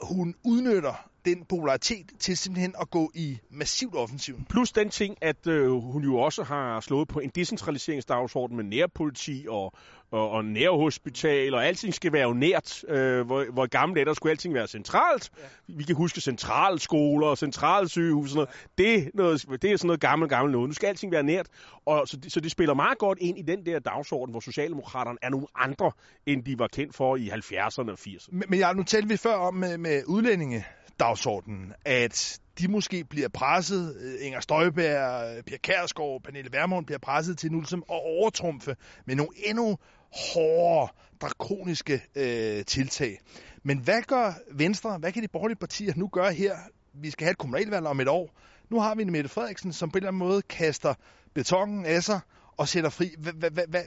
hun 0.00 0.34
udnytter 0.44 1.10
den 1.26 1.44
popularitet 1.44 2.06
til 2.18 2.36
simpelthen 2.36 2.74
at 2.80 2.90
gå 2.90 3.10
i 3.14 3.38
massivt 3.50 3.94
offensiv. 3.94 4.36
Plus 4.50 4.72
den 4.72 4.88
ting, 4.90 5.16
at 5.20 5.46
øh, 5.46 5.70
hun 5.70 6.02
jo 6.02 6.16
også 6.16 6.42
har 6.42 6.80
slået 6.80 7.08
på 7.08 7.20
en 7.20 7.30
decentraliseringsdagsorden 7.34 8.56
med 8.56 8.64
nærpoliti 8.64 9.46
og, 9.48 9.72
og, 10.10 10.30
og 10.30 10.44
nærhospital, 10.44 11.54
og 11.54 11.66
alting 11.66 11.94
skal 11.94 12.12
være 12.12 12.28
jo 12.28 12.34
nært. 12.34 12.84
Øh, 12.88 13.26
hvor, 13.26 13.52
hvor 13.52 13.66
gamle 13.66 14.04
der 14.04 14.14
skulle 14.14 14.30
alting 14.30 14.54
være 14.54 14.66
centralt. 14.66 15.30
Ja. 15.38 15.74
Vi 15.74 15.84
kan 15.84 15.96
huske 15.96 16.20
centralskoler 16.20 17.26
og 17.26 17.38
centralsygehus 17.38 18.24
og 18.24 18.28
sådan 18.28 18.46
noget. 18.78 19.04
Det, 19.04 19.14
noget. 19.14 19.62
det 19.62 19.72
er 19.72 19.76
sådan 19.76 19.86
noget 19.86 20.00
gammelt, 20.00 20.30
gammelt 20.30 20.52
noget. 20.52 20.68
Nu 20.68 20.74
skal 20.74 20.86
alting 20.86 21.12
være 21.12 21.22
nært. 21.22 21.46
Og 21.86 22.08
så, 22.08 22.18
så 22.28 22.40
det 22.40 22.50
spiller 22.50 22.74
meget 22.74 22.98
godt 22.98 23.18
ind 23.20 23.38
i 23.38 23.42
den 23.42 23.66
der 23.66 23.78
dagsorden, 23.78 24.30
hvor 24.30 24.40
Socialdemokraterne 24.40 25.18
er 25.22 25.28
nogle 25.30 25.46
andre, 25.54 25.92
end 26.26 26.44
de 26.44 26.58
var 26.58 26.68
kendt 26.68 26.94
for 26.94 27.16
i 27.16 27.28
70'erne 27.28 27.90
og 27.90 27.98
80'erne. 28.00 28.28
Men, 28.32 28.44
men 28.48 28.58
ja, 28.58 28.72
nu 28.72 28.82
talte 28.82 29.08
vi 29.08 29.16
før 29.16 29.34
om 29.34 29.54
med, 29.54 29.78
med 29.78 30.02
udlændinge 30.06 30.64
dagsordenen, 31.00 31.72
at 31.84 32.40
de 32.58 32.68
måske 32.68 33.04
bliver 33.04 33.28
presset, 33.28 33.96
øh, 34.00 34.26
Inger 34.26 34.40
Støjberg, 34.40 35.36
øh, 35.36 35.42
Pia 35.42 35.56
Kærsgaard, 35.56 36.22
Pernille 36.22 36.52
Vermund 36.52 36.86
bliver 36.86 36.98
presset 36.98 37.38
til 37.38 37.52
nu 37.52 37.58
ligesom 37.58 37.84
at 37.90 38.00
overtrumfe 38.04 38.76
med 39.06 39.16
nogle 39.16 39.32
endnu 39.46 39.78
hårdere, 40.12 40.88
drakoniske 41.20 42.02
øh, 42.16 42.64
tiltag. 42.64 43.18
Men 43.62 43.78
hvad 43.78 44.02
gør 44.02 44.32
Venstre, 44.52 44.98
hvad 44.98 45.12
kan 45.12 45.22
de 45.22 45.28
borgerlige 45.28 45.58
partier 45.58 45.92
nu 45.96 46.08
gøre 46.08 46.32
her? 46.32 46.56
Vi 46.94 47.10
skal 47.10 47.24
have 47.24 47.30
et 47.30 47.38
kommunalvalg 47.38 47.86
om 47.86 48.00
et 48.00 48.08
år. 48.08 48.30
Nu 48.70 48.80
har 48.80 48.94
vi 48.94 49.02
en 49.02 49.12
Mette 49.12 49.28
Frederiksen, 49.28 49.72
som 49.72 49.90
på 49.90 49.98
en 49.98 50.02
eller 50.02 50.08
anden 50.08 50.18
måde 50.18 50.42
kaster 50.42 50.94
betongen 51.34 51.86
af 51.86 52.02
sig 52.02 52.20
og 52.56 52.68
sætter 52.68 52.90
fri. 52.90 53.14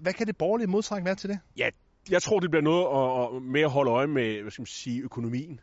Hvad 0.01 0.13
kan 0.13 0.28
det 0.28 0.38
borgerlige 0.38 0.68
modtræk 0.68 1.06
være 1.06 1.16
til 1.16 1.30
det? 1.30 1.39
Ja, 1.58 1.70
jeg 2.10 2.22
tror, 2.22 2.39
det 2.39 2.50
bliver 2.51 2.63
noget 2.63 2.84
at, 2.86 3.36
at, 3.36 3.44
med 3.44 3.62
at 3.62 3.72
holde 3.72 3.92
øje 3.92 4.08
med 4.08 4.42
hvad 4.42 4.51
skal 4.51 4.62
man 4.62 4.66
sige, 4.68 5.01
økonomien 5.01 5.60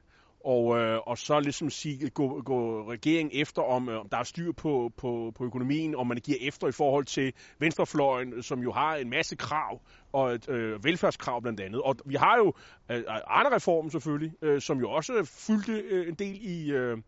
og, 0.47 0.79
øh, 0.79 0.99
og 1.07 1.19
så 1.19 1.41
ligesom 1.41 1.71
sige, 1.71 2.11
gå, 2.11 2.43
gå 2.43 2.91
regeringen 2.91 3.41
efter, 3.41 3.63
om 3.63 3.89
øh, 3.89 3.95
der 4.11 4.17
er 4.19 4.23
styr 4.23 4.53
på, 4.53 4.93
på, 4.97 5.33
på 5.35 5.45
økonomien, 5.45 5.95
om 5.95 6.07
man 6.07 6.17
giver 6.17 6.39
efter 6.41 6.69
i 6.69 6.73
forhold 6.73 7.05
til 7.05 7.33
venstrefløjen, 7.59 8.43
som 8.43 8.61
jo 8.63 8.73
har 8.73 8.97
en 8.97 9.11
masse 9.11 9.37
krav, 9.37 9.81
og 10.13 10.35
et 10.35 10.49
øh, 10.49 10.85
velfærdskrav 10.85 11.43
blandt 11.43 11.61
andet. 11.61 11.83
Og 11.83 11.97
vi 12.05 12.15
har 12.15 12.37
jo 12.37 12.55
øh, 12.91 13.03
Arne-reformen 13.09 13.91
selvfølgelig, 13.91 14.33
øh, 14.43 14.61
som 14.61 14.79
jo 14.79 14.91
også 14.91 15.25
fyldte 15.47 15.73
øh, 15.73 16.09
en 16.09 16.15
del 16.15 16.39
i... 16.43 16.73
Øh, 16.73 16.99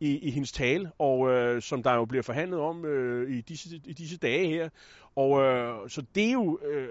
i, 0.00 0.18
i 0.18 0.30
hendes 0.30 0.52
tale, 0.52 0.90
og 0.98 1.30
øh, 1.30 1.62
som 1.62 1.82
der 1.82 1.94
jo 1.94 2.04
bliver 2.04 2.22
forhandlet 2.22 2.60
om 2.60 2.84
øh, 2.84 3.30
i, 3.30 3.40
disse, 3.40 3.80
i 3.84 3.92
disse 3.92 4.16
dage 4.16 4.48
her. 4.48 4.68
Og 5.22 5.42
øh, 5.42 5.90
så 5.90 6.02
det 6.14 6.28
er 6.28 6.32
jo 6.32 6.58
øh, 6.64 6.88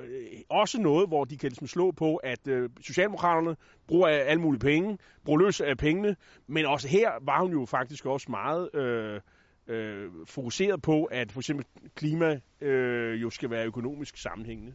også 0.49 0.81
noget, 0.81 1.07
hvor 1.07 1.23
de 1.25 1.37
kan 1.37 1.49
ligesom 1.49 1.67
slå 1.67 1.91
på, 1.91 2.15
at 2.15 2.47
øh, 2.47 2.69
Socialdemokraterne 2.81 3.55
bruger 3.87 4.07
alle 4.07 4.41
mulige 4.41 4.59
penge, 4.59 4.97
bruger 5.25 5.39
løs 5.39 5.61
af 5.61 5.77
pengene, 5.77 6.15
men 6.47 6.65
også 6.65 6.87
her 6.87 7.09
var 7.21 7.41
hun 7.41 7.51
jo 7.51 7.65
faktisk 7.65 8.05
også 8.05 8.27
meget 8.29 8.75
øh, 8.75 9.21
øh, 9.67 10.09
fokuseret 10.25 10.81
på, 10.81 11.03
at 11.03 11.31
for 11.31 11.39
eksempel 11.39 11.65
klima 11.95 12.39
øh, 12.61 13.21
jo 13.21 13.29
skal 13.29 13.49
være 13.49 13.65
økonomisk 13.65 14.17
sammenhængende. 14.17 14.73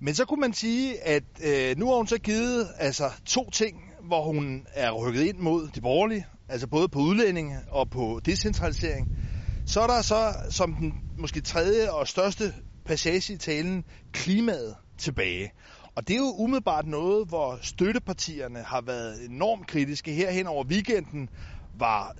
Men 0.00 0.14
så 0.14 0.24
kunne 0.24 0.40
man 0.40 0.52
sige, 0.52 1.00
at 1.06 1.24
øh, 1.44 1.76
nu 1.78 1.86
har 1.86 1.96
hun 1.96 2.06
så 2.06 2.18
givet 2.18 2.66
altså, 2.78 3.04
to 3.26 3.50
ting, 3.50 3.92
hvor 4.02 4.22
hun 4.22 4.66
er 4.74 4.90
rykket 4.92 5.22
ind 5.22 5.38
mod 5.38 5.68
de 5.74 5.80
borgerlige, 5.80 6.26
altså 6.48 6.68
både 6.68 6.88
på 6.88 6.98
udlændinge 6.98 7.56
og 7.70 7.90
på 7.90 8.20
decentralisering. 8.24 9.08
Så 9.66 9.80
er 9.80 9.86
der 9.86 10.02
så, 10.02 10.34
som 10.50 10.74
den 10.74 11.07
måske 11.18 11.40
tredje 11.40 11.92
og 11.92 12.08
største 12.08 12.54
passage 12.84 13.32
i 13.32 13.36
talen, 13.36 13.84
klimaet 14.12 14.76
tilbage. 14.98 15.52
Og 15.94 16.08
det 16.08 16.14
er 16.14 16.18
jo 16.18 16.34
umiddelbart 16.38 16.86
noget, 16.86 17.28
hvor 17.28 17.58
støttepartierne 17.62 18.58
har 18.58 18.80
været 18.80 19.24
enormt 19.24 19.66
kritiske. 19.66 20.12
Herhen 20.12 20.46
over 20.46 20.64
weekenden 20.64 21.28
var 21.74 22.14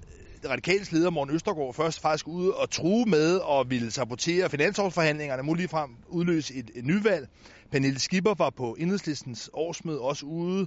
øh, 0.44 0.50
radikals 0.50 0.92
leder 0.92 1.10
Morten 1.10 1.34
Østergaard 1.34 1.74
først 1.74 2.00
faktisk 2.00 2.28
ude 2.28 2.54
og 2.54 2.70
true 2.70 3.04
med 3.06 3.36
og 3.36 3.70
ville 3.70 3.90
sabotere 3.90 4.50
finansårsforhandlingerne, 4.50 5.42
muligt 5.42 5.70
frem 5.70 5.90
udløse 6.08 6.54
et, 6.54 6.70
et 6.74 6.84
nyvalg. 6.84 7.28
Pernille 7.70 7.98
Skipper 7.98 8.34
var 8.34 8.50
på 8.50 8.76
enhedslistens 8.78 9.50
årsmøde 9.52 10.00
også 10.00 10.26
ude 10.26 10.66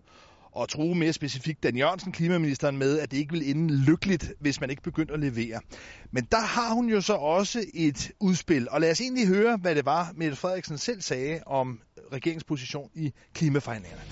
og 0.52 0.70
true 0.70 0.96
mere 0.96 1.14
specifikt 1.14 1.64
Dan 1.64 1.78
Jørgensen, 1.78 2.12
klimaministeren, 2.12 2.78
med, 2.78 3.00
at 3.00 3.12
det 3.12 3.18
ikke 3.18 3.32
vil 3.32 3.50
ende 3.50 3.86
lykkeligt, 3.86 4.34
hvis 4.40 4.62
man 4.62 4.70
ikke 4.70 4.82
begynder 4.82 5.14
at 5.14 5.20
levere. 5.20 5.60
Men 6.12 6.28
der 6.32 6.42
har 6.42 6.74
hun 6.74 6.90
jo 6.90 7.02
så 7.02 7.14
også 7.14 7.66
et 7.74 8.12
udspil, 8.20 8.68
og 8.70 8.82
lad 8.82 8.92
os 8.92 9.02
egentlig 9.02 9.28
høre, 9.28 9.58
hvad 9.58 9.76
det 9.76 9.86
var, 9.86 10.14
Mette 10.16 10.36
Frederiksen 10.36 10.78
selv 10.78 11.02
sagde 11.02 11.40
om 11.46 11.80
regeringsposition 12.14 12.90
i 12.96 13.14
klimaforhandlingerne. 13.34 14.04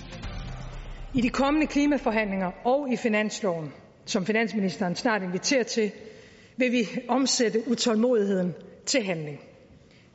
I 1.14 1.20
de 1.20 1.28
kommende 1.28 1.66
klimaforhandlinger 1.66 2.50
og 2.64 2.92
i 2.92 2.96
finansloven, 2.96 3.72
som 4.04 4.26
finansministeren 4.26 4.96
snart 4.96 5.22
inviterer 5.22 5.62
til, 5.62 5.90
vil 6.56 6.72
vi 6.72 6.88
omsætte 7.08 7.62
utålmodigheden 7.66 8.54
til 8.86 9.02
handling. 9.02 9.40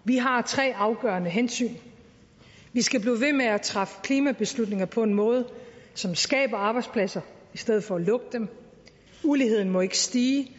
Vi 0.03 0.17
har 0.17 0.41
tre 0.41 0.73
afgørende 0.75 1.29
hensyn. 1.29 1.73
Vi 2.73 2.81
skal 2.81 2.99
blive 2.99 3.21
ved 3.21 3.33
med 3.33 3.45
at 3.45 3.61
træffe 3.61 3.95
klimabeslutninger 4.03 4.85
på 4.85 5.03
en 5.03 5.13
måde, 5.13 5.45
som 5.95 6.15
skaber 6.15 6.57
arbejdspladser 6.57 7.21
i 7.53 7.57
stedet 7.57 7.83
for 7.83 7.95
at 7.95 8.01
lukke 8.01 8.25
dem. 8.31 8.47
Uligheden 9.23 9.69
må 9.69 9.81
ikke 9.81 9.97
stige, 9.97 10.51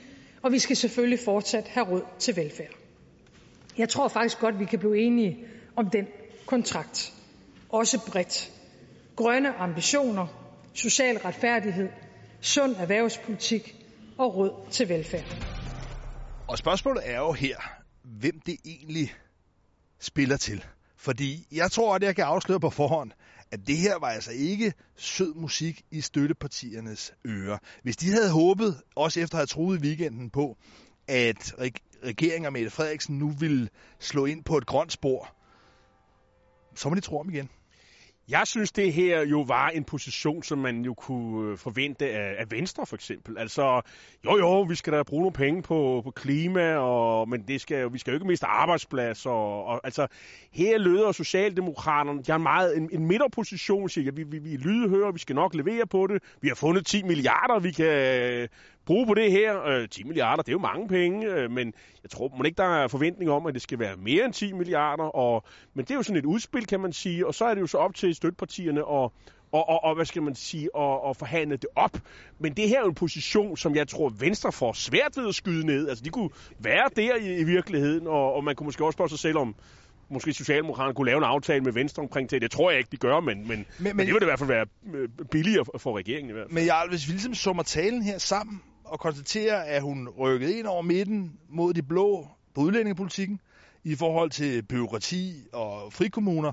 og 0.43 0.53
vi 0.53 0.59
skal 0.59 0.77
selvfølgelig 0.77 1.19
fortsat 1.25 1.69
have 1.69 1.87
råd 1.87 2.03
til 2.19 2.37
velfærd. 2.37 2.73
Jeg 3.79 3.89
tror 3.89 4.09
faktisk 4.09 4.41
godt, 4.41 4.59
vi 4.59 4.65
kan 4.65 4.79
blive 4.79 4.99
enige 4.99 5.39
om 5.77 5.91
den 5.91 6.07
kontrakt. 6.47 7.13
Også 7.69 8.11
bredt. 8.11 8.53
Grønne 9.17 9.55
ambitioner, 9.55 10.27
social 10.75 11.19
retfærdighed, 11.19 11.89
sund 12.41 12.77
erhvervspolitik 12.77 13.77
og 14.19 14.37
råd 14.37 14.51
til 14.71 14.89
velfærd. 14.89 15.25
Og 16.49 16.59
spørgsmålet 16.59 17.03
er 17.07 17.19
jo 17.19 17.33
her, 17.33 17.57
hvem 18.03 18.41
det 18.47 18.57
egentlig 18.65 19.15
spiller 20.01 20.37
til. 20.37 20.65
Fordi 20.97 21.47
jeg 21.53 21.71
tror, 21.71 21.95
at 21.95 22.03
jeg 22.03 22.17
kan 22.17 22.25
afsløre 22.25 22.61
på 22.61 22.71
forhånd, 22.71 23.11
at 23.51 23.67
det 23.67 23.77
her 23.77 23.99
var 23.99 24.09
altså 24.09 24.33
ikke 24.33 24.73
sød 24.97 25.35
musik 25.35 25.85
i 25.91 26.01
støttepartiernes 26.01 27.15
ører. 27.27 27.59
Hvis 27.83 27.97
de 27.97 28.11
havde 28.11 28.31
håbet, 28.31 28.83
også 28.95 29.21
efter 29.21 29.35
at 29.35 29.39
have 29.39 29.47
troet 29.47 29.79
i 29.79 29.83
weekenden 29.83 30.31
på, 30.31 30.57
at 31.09 31.55
regeringen 32.05 32.47
og 32.47 32.53
Mette 32.53 32.71
Frederiksen 32.71 33.19
nu 33.19 33.31
ville 33.31 33.69
slå 33.99 34.27
ind 34.27 34.45
på 34.45 34.59
et 34.59 34.67
grønt 34.67 34.93
spor, 34.93 35.37
så 36.75 36.89
må 36.89 36.95
de 36.95 37.01
tro 37.01 37.21
om 37.21 37.31
igen. 37.31 37.51
Jeg 38.29 38.47
synes, 38.47 38.73
det 38.73 38.93
her 38.93 39.21
jo 39.27 39.41
var 39.41 39.69
en 39.69 39.85
position, 39.85 40.43
som 40.43 40.59
man 40.59 40.85
jo 40.85 40.95
kunne 40.95 41.51
øh, 41.51 41.59
forvente 41.59 42.11
af, 42.11 42.35
af 42.39 42.51
Venstre 42.51 42.87
for 42.87 42.97
eksempel. 42.97 43.39
Altså, 43.39 43.81
jo 44.25 44.39
jo, 44.39 44.63
vi 44.63 44.75
skal 44.75 44.93
da 44.93 45.03
bruge 45.03 45.23
nogle 45.23 45.33
penge 45.33 45.63
på, 45.63 46.01
på 46.05 46.11
klima, 46.11 46.75
og, 46.75 47.29
men 47.29 47.43
det 47.49 47.61
skal, 47.61 47.93
vi 47.93 47.99
skal 47.99 48.11
jo 48.11 48.17
ikke 48.17 48.27
miste 48.27 48.47
arbejdspladser. 48.47 49.31
Og, 49.31 49.65
og, 49.65 49.81
altså, 49.85 50.07
her 50.53 50.79
løder 50.79 51.13
Socialdemokraterne, 51.13 52.23
de 52.23 52.31
har 52.31 52.39
meget 52.39 52.77
en, 52.77 52.89
en 52.93 53.07
midterposition, 53.07 53.89
siger 53.89 54.13
vi, 54.13 54.23
vi, 54.23 54.39
vi 54.39 54.55
er 54.55 54.59
lydhøre, 54.59 55.13
vi 55.13 55.19
skal 55.19 55.37
nok 55.37 55.55
levere 55.55 55.87
på 55.87 56.07
det. 56.07 56.23
Vi 56.41 56.49
har 56.49 56.55
fundet 56.55 56.87
10 56.87 57.03
milliarder, 57.03 57.59
vi 57.59 57.71
kan 57.71 58.49
bruge 58.87 59.07
på 59.07 59.15
det 59.15 59.33
her. 59.33 59.63
Øh, 59.63 59.89
10 59.89 60.05
milliarder, 60.05 60.43
det 60.43 60.49
er 60.49 60.53
jo 60.53 60.59
mange 60.59 60.89
penge, 60.89 61.27
øh, 61.27 61.51
men 61.51 61.73
jeg 62.03 62.11
tror 62.11 62.33
må 62.37 62.45
ikke, 62.45 62.57
der 62.57 62.83
er 62.83 62.89
forventning 62.89 63.31
om, 63.31 63.47
at 63.47 63.55
det 63.55 63.63
skal 63.63 63.79
være 63.79 63.97
mere 63.97 64.25
end 64.25 64.33
10 64.33 64.53
milliarder. 64.53 65.05
Og, 65.05 65.45
men 65.75 65.85
det 65.85 65.91
er 65.91 65.95
jo 65.95 66.03
sådan 66.03 66.19
et 66.19 66.25
udspil, 66.25 66.67
kan 66.67 66.81
man 66.81 66.93
sige, 66.93 67.27
og 67.27 67.35
så 67.35 67.45
er 67.45 67.55
det 67.55 67.61
jo 67.61 67.67
så 67.67 67.79
op 67.79 67.95
til 67.95 68.15
støttepartierne 68.15 68.81
at 68.81 69.11
og, 69.53 69.69
og, 69.69 69.85
og 69.85 69.95
hvad 69.95 70.05
skal 70.05 70.23
man 70.23 70.35
sige, 70.35 70.75
og, 70.75 71.05
og 71.05 71.17
forhandle 71.17 71.57
det 71.57 71.67
op. 71.77 71.99
Men 72.39 72.53
det 72.53 72.69
her 72.69 72.77
er 72.79 72.83
jo 72.83 72.89
en 72.89 72.95
position, 72.95 73.57
som 73.57 73.75
jeg 73.75 73.89
tror, 73.89 74.09
Venstre 74.09 74.53
får 74.53 74.73
svært 74.73 75.17
ved 75.17 75.29
at 75.29 75.35
skyde 75.35 75.67
ned. 75.67 75.89
Altså, 75.89 76.05
de 76.05 76.11
kunne 76.11 76.31
være 76.59 76.89
der 76.97 77.17
i, 77.17 77.37
i 77.41 77.45
virkeligheden, 77.45 78.07
og, 78.07 78.35
og 78.35 78.45
man 78.45 78.57
kunne 78.57 78.65
måske 78.65 78.85
også 78.85 78.97
spørge 78.97 79.09
sig 79.09 79.19
selv 79.19 79.39
om, 79.39 79.55
måske 80.09 80.33
Socialdemokraterne 80.33 80.95
kunne 80.95 81.07
lave 81.07 81.19
en 81.19 81.25
aftale 81.25 81.65
med 81.65 81.73
Venstre 81.73 82.03
omkring 82.03 82.31
det. 82.31 82.43
Det 82.43 82.51
tror 82.51 82.71
jeg 82.71 82.79
ikke, 82.79 82.89
de 82.93 82.97
gør, 82.97 83.21
men, 83.21 83.49
men, 83.49 83.67
men, 83.79 83.97
men 83.97 84.07
det 84.07 84.15
vil 84.15 84.15
det 84.15 84.23
i 84.23 84.25
hvert 84.25 84.39
fald 84.39 84.49
være 84.49 84.67
øh, 84.95 85.09
billigere 85.31 85.65
for 85.79 85.97
regeringen 85.97 86.31
i 86.31 86.33
hvert 86.33 86.47
fald. 86.47 86.55
Men 86.55 86.67
jeg, 86.67 86.87
hvis 86.89 87.07
vi 87.09 87.13
ligesom 87.13 87.35
summer 87.35 87.63
talen 87.63 88.03
her 88.03 88.19
sammen, 88.19 88.63
og 88.87 89.01
konstaterer, 89.01 89.63
at 89.63 89.83
hun 89.83 90.09
rykkede 90.09 90.59
ind 90.59 90.67
over 90.67 90.83
midten 90.83 91.39
mod 91.49 91.75
de 91.75 91.83
blå 91.83 92.29
på 92.55 92.61
udlændingepolitikken 92.61 93.41
i 93.85 93.95
forhold 93.95 94.31
til 94.31 94.63
byråkrati 94.63 95.47
og 95.53 95.93
frikommuner, 95.93 96.53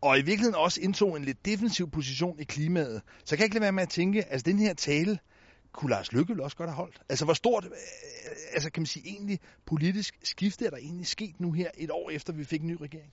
og 0.00 0.18
i 0.18 0.22
virkeligheden 0.22 0.54
også 0.54 0.80
indtog 0.80 1.16
en 1.16 1.24
lidt 1.24 1.44
defensiv 1.44 1.90
position 1.90 2.40
i 2.40 2.44
klimaet. 2.44 3.02
Så 3.24 3.26
jeg 3.30 3.38
kan 3.38 3.44
ikke 3.44 3.54
lade 3.54 3.62
være 3.62 3.72
med 3.72 3.82
at 3.82 3.88
tænke, 3.88 4.24
altså, 4.24 4.50
den 4.50 4.58
her 4.58 4.74
tale 4.74 5.18
kunne 5.72 5.90
Lars 5.90 6.12
Lykke 6.12 6.44
også 6.44 6.56
godt 6.56 6.70
have 6.70 6.76
holdt. 6.76 7.00
Altså 7.08 7.24
hvor 7.24 7.34
stort, 7.34 7.64
øh, 7.64 7.70
altså 8.52 8.70
kan 8.70 8.80
man 8.80 8.86
sige 8.86 9.08
egentlig 9.08 9.38
politisk 9.66 10.18
skifte 10.22 10.66
er 10.66 10.70
der 10.70 10.76
egentlig 10.76 11.06
sket 11.06 11.40
nu 11.40 11.52
her 11.52 11.70
et 11.78 11.90
år 11.90 12.10
efter 12.10 12.32
vi 12.32 12.44
fik 12.44 12.60
en 12.60 12.66
ny 12.66 12.76
regering? 12.80 13.12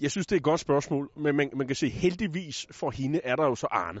Jeg 0.00 0.10
synes, 0.10 0.26
det 0.26 0.32
er 0.32 0.36
et 0.36 0.42
godt 0.42 0.60
spørgsmål, 0.60 1.10
men 1.16 1.36
man, 1.36 1.50
man 1.56 1.66
kan 1.66 1.76
se, 1.76 1.88
heldigvis 1.88 2.66
for 2.70 2.90
hende 2.90 3.20
er 3.24 3.36
der 3.36 3.44
jo 3.44 3.54
så 3.54 3.66
Arne. 3.70 4.00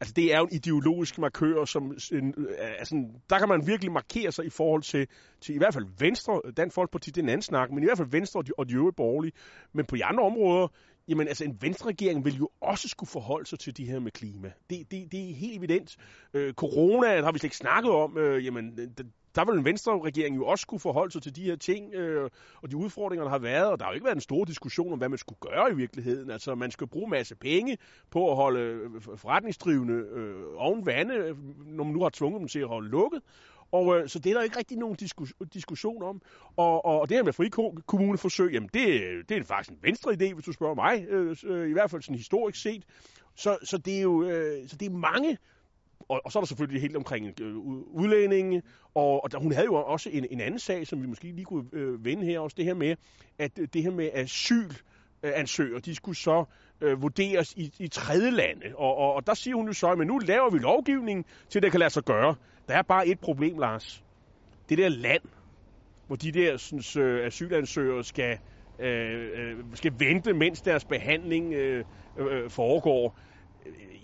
Altså, 0.00 0.12
det 0.16 0.34
er 0.34 0.38
jo 0.38 0.44
en 0.44 0.52
ideologisk 0.52 1.18
markør, 1.18 1.64
som 1.64 1.92
øh, 2.12 2.18
en, 2.22 2.34
øh, 2.38 2.46
altså, 2.78 3.04
der 3.30 3.38
kan 3.38 3.48
man 3.48 3.66
virkelig 3.66 3.92
markere 3.92 4.32
sig 4.32 4.46
i 4.46 4.50
forhold 4.50 4.82
til, 4.82 5.06
til 5.40 5.54
i 5.54 5.58
hvert 5.58 5.74
fald 5.74 5.86
Venstre, 5.98 6.40
Dansk 6.56 6.74
Folkeparti, 6.74 7.10
det 7.10 7.18
er 7.18 7.22
en 7.22 7.28
anden 7.28 7.42
snak, 7.42 7.70
men 7.70 7.82
i 7.82 7.86
hvert 7.86 7.98
fald 7.98 8.08
Venstre 8.08 8.40
og 8.40 8.46
de, 8.46 8.52
og 8.58 8.68
de 8.68 8.74
øvrige 8.74 8.92
borgerlige. 8.92 9.32
Men 9.72 9.86
på 9.86 9.96
de 9.96 10.04
andre 10.04 10.24
områder, 10.24 10.68
jamen 11.10 11.28
altså 11.28 11.44
en 11.44 11.58
venstreregering 11.60 12.24
vil 12.24 12.36
jo 12.36 12.48
også 12.60 12.88
skulle 12.88 13.10
forholde 13.10 13.46
sig 13.46 13.58
til 13.58 13.76
de 13.76 13.84
her 13.84 14.00
med 14.00 14.12
klima. 14.12 14.52
Det, 14.70 14.90
det, 14.90 15.12
det 15.12 15.30
er 15.30 15.34
helt 15.34 15.58
evident. 15.58 15.96
Øh, 16.34 16.54
corona 16.54 17.22
har 17.22 17.32
vi 17.32 17.38
slet 17.38 17.44
ikke 17.44 17.56
snakket 17.56 17.92
om. 17.92 18.18
Øh, 18.18 18.44
jamen, 18.44 18.78
der 19.34 19.44
vil 19.44 19.58
en 19.58 19.64
venstre-regering 19.64 20.36
jo 20.36 20.46
også 20.46 20.62
skulle 20.62 20.80
forholde 20.80 21.12
sig 21.12 21.22
til 21.22 21.36
de 21.36 21.42
her 21.42 21.56
ting 21.56 21.94
øh, 21.94 22.30
og 22.62 22.70
de 22.70 22.76
udfordringer, 22.76 23.24
der 23.24 23.30
har 23.30 23.38
været. 23.38 23.66
Og 23.66 23.78
der 23.78 23.84
har 23.84 23.92
jo 23.92 23.94
ikke 23.94 24.04
været 24.04 24.14
en 24.14 24.20
stor 24.20 24.44
diskussion 24.44 24.92
om, 24.92 24.98
hvad 24.98 25.08
man 25.08 25.18
skulle 25.18 25.38
gøre 25.40 25.70
i 25.70 25.74
virkeligheden. 25.74 26.30
Altså, 26.30 26.54
man 26.54 26.70
skal 26.70 26.86
bruge 26.86 27.10
masse 27.10 27.34
penge 27.34 27.78
på 28.10 28.30
at 28.30 28.36
holde 28.36 28.60
øh, 28.60 28.90
forretningsdrivende 29.16 29.94
øh, 29.94 30.44
oven 30.56 30.86
vande, 30.86 31.14
øh, 31.14 31.36
når 31.66 31.84
man 31.84 31.92
nu 31.92 32.02
har 32.02 32.10
tvunget 32.10 32.40
dem 32.40 32.48
til 32.48 32.60
at 32.60 32.68
holde 32.68 32.88
lukket. 32.88 33.22
Og 33.72 33.98
øh, 33.98 34.08
så 34.08 34.18
det 34.18 34.30
er 34.30 34.34
der 34.34 34.42
ikke 34.42 34.58
rigtig 34.58 34.78
nogen 34.78 34.96
diskus, 34.96 35.32
diskussion 35.54 36.02
om. 36.02 36.22
Og, 36.56 36.84
og, 36.84 37.00
og 37.00 37.08
det 37.08 37.16
her 37.16 37.24
med 37.24 37.32
frikommuneforsøg, 37.32 38.52
jamen 38.52 38.70
det, 38.74 39.02
det 39.28 39.36
er 39.36 39.44
faktisk 39.44 39.70
en 39.70 39.82
venstre 39.82 40.12
idé, 40.12 40.34
hvis 40.34 40.44
du 40.44 40.52
spørger 40.52 40.74
mig. 40.74 41.04
Øh, 41.08 41.36
øh, 41.44 41.70
I 41.70 41.72
hvert 41.72 41.90
fald 41.90 42.02
sådan 42.02 42.16
historisk 42.16 42.62
set. 42.62 42.84
Så, 43.34 43.58
så 43.62 43.78
det 43.78 43.98
er 43.98 44.02
jo 44.02 44.22
øh, 44.22 44.68
så 44.68 44.76
det 44.76 44.86
er 44.86 44.90
mange 44.90 45.38
og, 46.10 46.20
og 46.24 46.32
så 46.32 46.38
er 46.38 46.40
der 46.40 46.46
selvfølgelig 46.46 46.82
helt 46.82 46.96
omkring 46.96 47.40
øh, 47.40 47.56
udlændinge, 47.56 48.62
og, 48.94 49.24
og 49.24 49.32
der, 49.32 49.38
hun 49.38 49.52
havde 49.52 49.64
jo 49.64 49.74
også 49.74 50.10
en, 50.12 50.26
en 50.30 50.40
anden 50.40 50.58
sag, 50.58 50.86
som 50.86 51.02
vi 51.02 51.06
måske 51.06 51.24
lige 51.24 51.44
kunne 51.44 51.64
øh, 51.72 52.04
vende 52.04 52.24
her 52.24 52.40
også, 52.40 52.54
det 52.54 52.64
her 52.64 52.74
med, 52.74 52.96
at 53.38 53.58
øh, 53.58 53.68
det 53.72 53.82
her 53.82 53.90
med 53.90 54.10
asylansøgere, 54.12 55.80
de 55.80 55.94
skulle 55.94 56.16
så 56.16 56.44
øh, 56.80 57.02
vurderes 57.02 57.54
i, 57.56 57.72
i 57.78 57.88
tredje 57.88 58.30
lande. 58.30 58.66
Og, 58.76 58.96
og, 58.96 59.14
og 59.14 59.26
der 59.26 59.34
siger 59.34 59.56
hun 59.56 59.66
jo 59.66 59.72
så, 59.72 59.88
at 59.90 60.06
nu 60.06 60.18
laver 60.18 60.50
vi 60.50 60.58
lovgivning 60.58 61.26
til, 61.48 61.58
at 61.58 61.62
det 61.62 61.70
kan 61.70 61.80
lade 61.80 61.90
sig 61.90 62.04
gøre. 62.04 62.34
Der 62.70 62.76
er 62.76 62.82
bare 62.82 63.06
et 63.06 63.20
problem, 63.20 63.58
Lars. 63.58 64.04
Det 64.68 64.78
der 64.78 64.88
land, 64.88 65.22
hvor 66.06 66.16
de 66.16 66.32
der 66.32 66.56
sådan, 66.56 67.02
øh, 67.02 67.26
asylansøgere 67.26 68.04
skal, 68.04 68.38
øh, 68.78 69.30
øh, 69.34 69.56
skal 69.74 69.92
vente, 69.98 70.32
mens 70.32 70.60
deres 70.60 70.84
behandling 70.84 71.52
øh, 71.54 71.84
øh, 72.18 72.50
foregår 72.50 73.18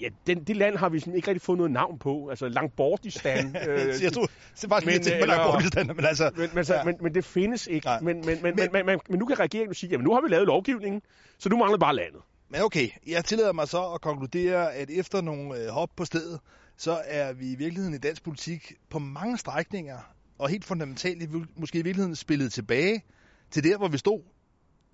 ja, 0.00 0.08
den, 0.26 0.44
det 0.44 0.56
land 0.56 0.76
har 0.76 0.88
vi 0.88 0.98
sådan 0.98 1.14
ikke 1.14 1.28
rigtig 1.28 1.42
fået 1.42 1.58
noget 1.58 1.72
navn 1.72 1.98
på. 1.98 2.28
Altså 2.28 2.48
Langbordistan. 2.48 3.56
øh, 3.68 4.02
jeg 4.02 4.12
tror, 4.12 4.26
det 4.60 4.68
faktisk 4.68 5.10
men, 5.10 5.18
med 5.20 5.26
Langbordistan, 5.26 5.86
men 5.86 6.04
altså... 6.04 6.30
Men, 6.36 6.50
men, 6.54 6.64
ja. 6.68 6.84
men, 6.84 6.96
men 7.00 7.14
det 7.14 7.24
findes 7.24 7.66
ikke. 7.66 7.88
Men, 8.02 8.16
men, 8.16 8.42
men, 8.42 8.56
men, 8.56 8.68
men, 8.72 8.86
men, 8.86 9.00
men 9.08 9.18
nu 9.18 9.26
kan 9.26 9.40
regeringen 9.40 9.74
sige, 9.74 9.90
jamen 9.90 10.04
nu 10.04 10.14
har 10.14 10.20
vi 10.20 10.28
lavet 10.28 10.46
lovgivningen, 10.46 11.02
så 11.38 11.48
nu 11.48 11.56
mangler 11.56 11.78
bare 11.78 11.94
landet. 11.94 12.20
Men 12.48 12.62
okay, 12.62 12.88
jeg 13.06 13.24
tillader 13.24 13.52
mig 13.52 13.68
så 13.68 13.92
at 13.94 14.00
konkludere, 14.00 14.74
at 14.74 14.90
efter 14.90 15.20
nogle 15.20 15.58
øh, 15.58 15.68
hop 15.68 15.90
på 15.96 16.04
stedet, 16.04 16.40
så 16.76 17.02
er 17.04 17.32
vi 17.32 17.52
i 17.52 17.54
virkeligheden 17.54 17.94
i 17.94 17.98
dansk 17.98 18.22
politik 18.22 18.72
på 18.90 18.98
mange 18.98 19.38
strækninger, 19.38 19.98
og 20.38 20.48
helt 20.48 20.64
fundamentalt 20.64 21.30
måske 21.56 21.78
i 21.78 21.82
virkeligheden 21.82 22.16
spillet 22.16 22.52
tilbage 22.52 23.04
til 23.50 23.64
der, 23.64 23.78
hvor 23.78 23.88
vi 23.88 23.98
stod, 23.98 24.22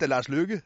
da 0.00 0.06
Lars 0.06 0.28
Løkke 0.28 0.62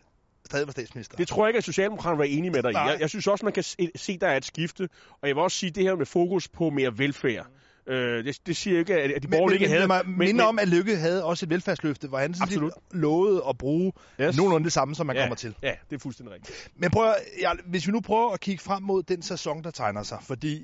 stadig 0.46 0.66
var 0.66 0.72
statsminister. 0.72 1.16
Det 1.16 1.28
tror 1.28 1.44
jeg 1.44 1.50
ikke, 1.50 1.58
at 1.58 1.64
Socialdemokraterne 1.64 2.18
var 2.18 2.24
enige 2.24 2.50
med 2.50 2.62
dig 2.62 2.72
i. 2.72 2.76
Jeg, 2.76 2.96
jeg 3.00 3.10
synes 3.10 3.26
også, 3.26 3.44
man 3.44 3.52
kan 3.52 3.62
se, 3.62 4.12
at 4.12 4.20
der 4.20 4.28
er 4.28 4.36
et 4.36 4.44
skifte. 4.44 4.88
Og 5.20 5.28
jeg 5.28 5.36
vil 5.36 5.42
også 5.42 5.58
sige 5.58 5.70
det 5.70 5.82
her 5.82 5.96
med 5.96 6.06
fokus 6.06 6.48
på 6.48 6.70
mere 6.70 6.98
velfærd. 6.98 7.46
Øh, 7.86 8.24
det, 8.24 8.46
det 8.46 8.56
siger 8.56 8.78
ikke, 8.78 8.94
at 8.94 9.22
de 9.22 9.28
borgerlige 9.28 9.60
ikke 9.60 9.68
havde... 9.68 9.88
Men, 9.88 10.18
men, 10.18 10.40
om, 10.40 10.58
at 10.58 10.68
Lykke 10.68 10.96
havde 10.96 11.24
også 11.24 11.46
et 11.46 11.50
velfærdsløfte, 11.50 12.08
hvor 12.08 12.18
han 12.18 12.34
sådan 12.34 12.70
lovede 12.90 13.42
at 13.48 13.58
bruge 13.58 13.92
yes. 14.20 14.36
nogenlunde 14.36 14.64
det 14.64 14.72
samme, 14.72 14.94
som 14.94 15.06
man 15.06 15.16
ja, 15.16 15.22
kommer 15.22 15.36
til. 15.36 15.54
Ja, 15.62 15.72
det 15.90 15.96
er 15.96 16.00
fuldstændig 16.00 16.34
rigtigt. 16.34 16.70
Men 16.76 16.90
prøv 16.90 17.08
at, 17.08 17.16
ja, 17.40 17.52
hvis 17.66 17.86
vi 17.86 17.92
nu 17.92 18.00
prøver 18.00 18.32
at 18.32 18.40
kigge 18.40 18.62
frem 18.62 18.82
mod 18.82 19.02
den 19.02 19.22
sæson, 19.22 19.64
der 19.64 19.70
tegner 19.70 20.02
sig, 20.02 20.18
fordi 20.22 20.62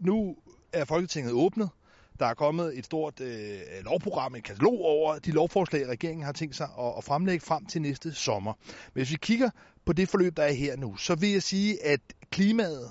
nu 0.00 0.36
er 0.72 0.84
Folketinget 0.84 1.32
åbnet, 1.32 1.70
der 2.18 2.26
er 2.26 2.34
kommet 2.34 2.78
et 2.78 2.84
stort 2.84 3.20
øh, 3.20 3.60
lovprogram, 3.84 4.34
et 4.34 4.44
katalog 4.44 4.80
over 4.80 5.18
de 5.18 5.30
lovforslag, 5.30 5.88
regeringen 5.88 6.24
har 6.24 6.32
tænkt 6.32 6.56
sig 6.56 6.68
at, 6.78 6.92
at 6.98 7.04
fremlægge 7.04 7.46
frem 7.46 7.66
til 7.66 7.82
næste 7.82 8.14
sommer. 8.14 8.52
Men 8.66 8.92
hvis 8.92 9.10
vi 9.10 9.16
kigger 9.16 9.50
på 9.84 9.92
det 9.92 10.08
forløb, 10.08 10.36
der 10.36 10.42
er 10.42 10.52
her 10.52 10.76
nu, 10.76 10.96
så 10.96 11.14
vil 11.14 11.30
jeg 11.30 11.42
sige, 11.42 11.86
at 11.86 12.00
klimaet 12.30 12.90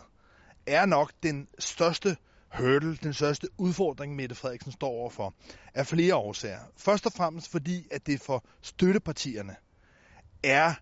er 0.67 0.85
nok 0.85 1.11
den 1.23 1.47
største 1.59 2.17
hurdle, 2.57 2.95
den 2.95 3.13
største 3.13 3.47
udfordring, 3.57 4.15
Mette 4.15 4.35
Frederiksen 4.35 4.71
står 4.71 4.87
overfor, 4.87 5.33
af 5.73 5.87
flere 5.87 6.15
årsager. 6.15 6.59
Først 6.77 7.05
og 7.05 7.11
fremmest 7.11 7.51
fordi, 7.51 7.87
at 7.91 8.07
det 8.07 8.21
for 8.21 8.45
støttepartierne 8.61 9.55
er 10.43 10.73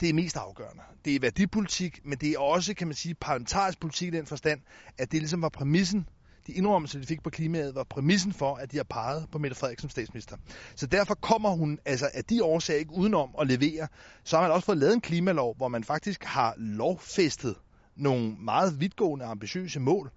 det 0.00 0.08
er 0.08 0.14
mest 0.14 0.36
afgørende. 0.36 0.82
Det 1.04 1.14
er 1.14 1.20
værdipolitik, 1.20 2.00
men 2.04 2.18
det 2.18 2.30
er 2.30 2.38
også, 2.38 2.74
kan 2.74 2.86
man 2.86 2.96
sige, 2.96 3.14
parlamentarisk 3.14 3.80
politik 3.80 4.08
i 4.08 4.16
den 4.16 4.26
forstand, 4.26 4.60
at 4.98 5.12
det 5.12 5.20
ligesom 5.20 5.42
var 5.42 5.48
præmissen 5.48 6.06
de 6.46 6.52
indrømmelser, 6.52 7.00
de 7.00 7.06
fik 7.06 7.22
på 7.22 7.30
klimaet, 7.30 7.74
var 7.74 7.84
præmissen 7.84 8.32
for, 8.32 8.54
at 8.54 8.72
de 8.72 8.76
har 8.76 8.84
peget 8.84 9.26
på 9.32 9.38
Mette 9.38 9.56
Frederiksen 9.56 9.88
som 9.88 9.90
statsminister. 9.90 10.36
Så 10.76 10.86
derfor 10.86 11.14
kommer 11.14 11.50
hun 11.50 11.78
altså 11.84 12.10
af 12.14 12.24
de 12.24 12.44
årsager 12.44 12.78
ikke 12.78 12.92
udenom 12.92 13.30
at 13.40 13.46
levere. 13.46 13.88
Så 14.24 14.36
har 14.36 14.42
man 14.42 14.52
også 14.52 14.66
fået 14.66 14.78
lavet 14.78 14.94
en 14.94 15.00
klimalov, 15.00 15.56
hvor 15.56 15.68
man 15.68 15.84
faktisk 15.84 16.24
har 16.24 16.54
lovfæstet 16.56 17.56
nogle 17.96 18.36
meget 18.38 18.80
vidtgående 18.80 19.24
ambitiøse 19.24 19.80
mål, 19.80 20.10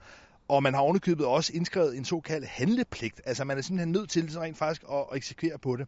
og 0.47 0.63
man 0.63 0.73
har 0.73 0.81
ovenikøbet 0.81 1.25
også 1.25 1.53
indskrevet 1.53 1.97
en 1.97 2.05
såkaldt 2.05 2.47
handlepligt. 2.47 3.21
Altså 3.25 3.43
man 3.43 3.57
er 3.57 3.61
simpelthen 3.61 3.91
nødt 3.91 4.09
til 4.09 4.31
så 4.31 4.41
rent 4.41 4.57
faktisk 4.57 4.83
at, 4.91 5.05
at 5.11 5.17
eksekvere 5.17 5.57
på 5.57 5.75
det. 5.75 5.87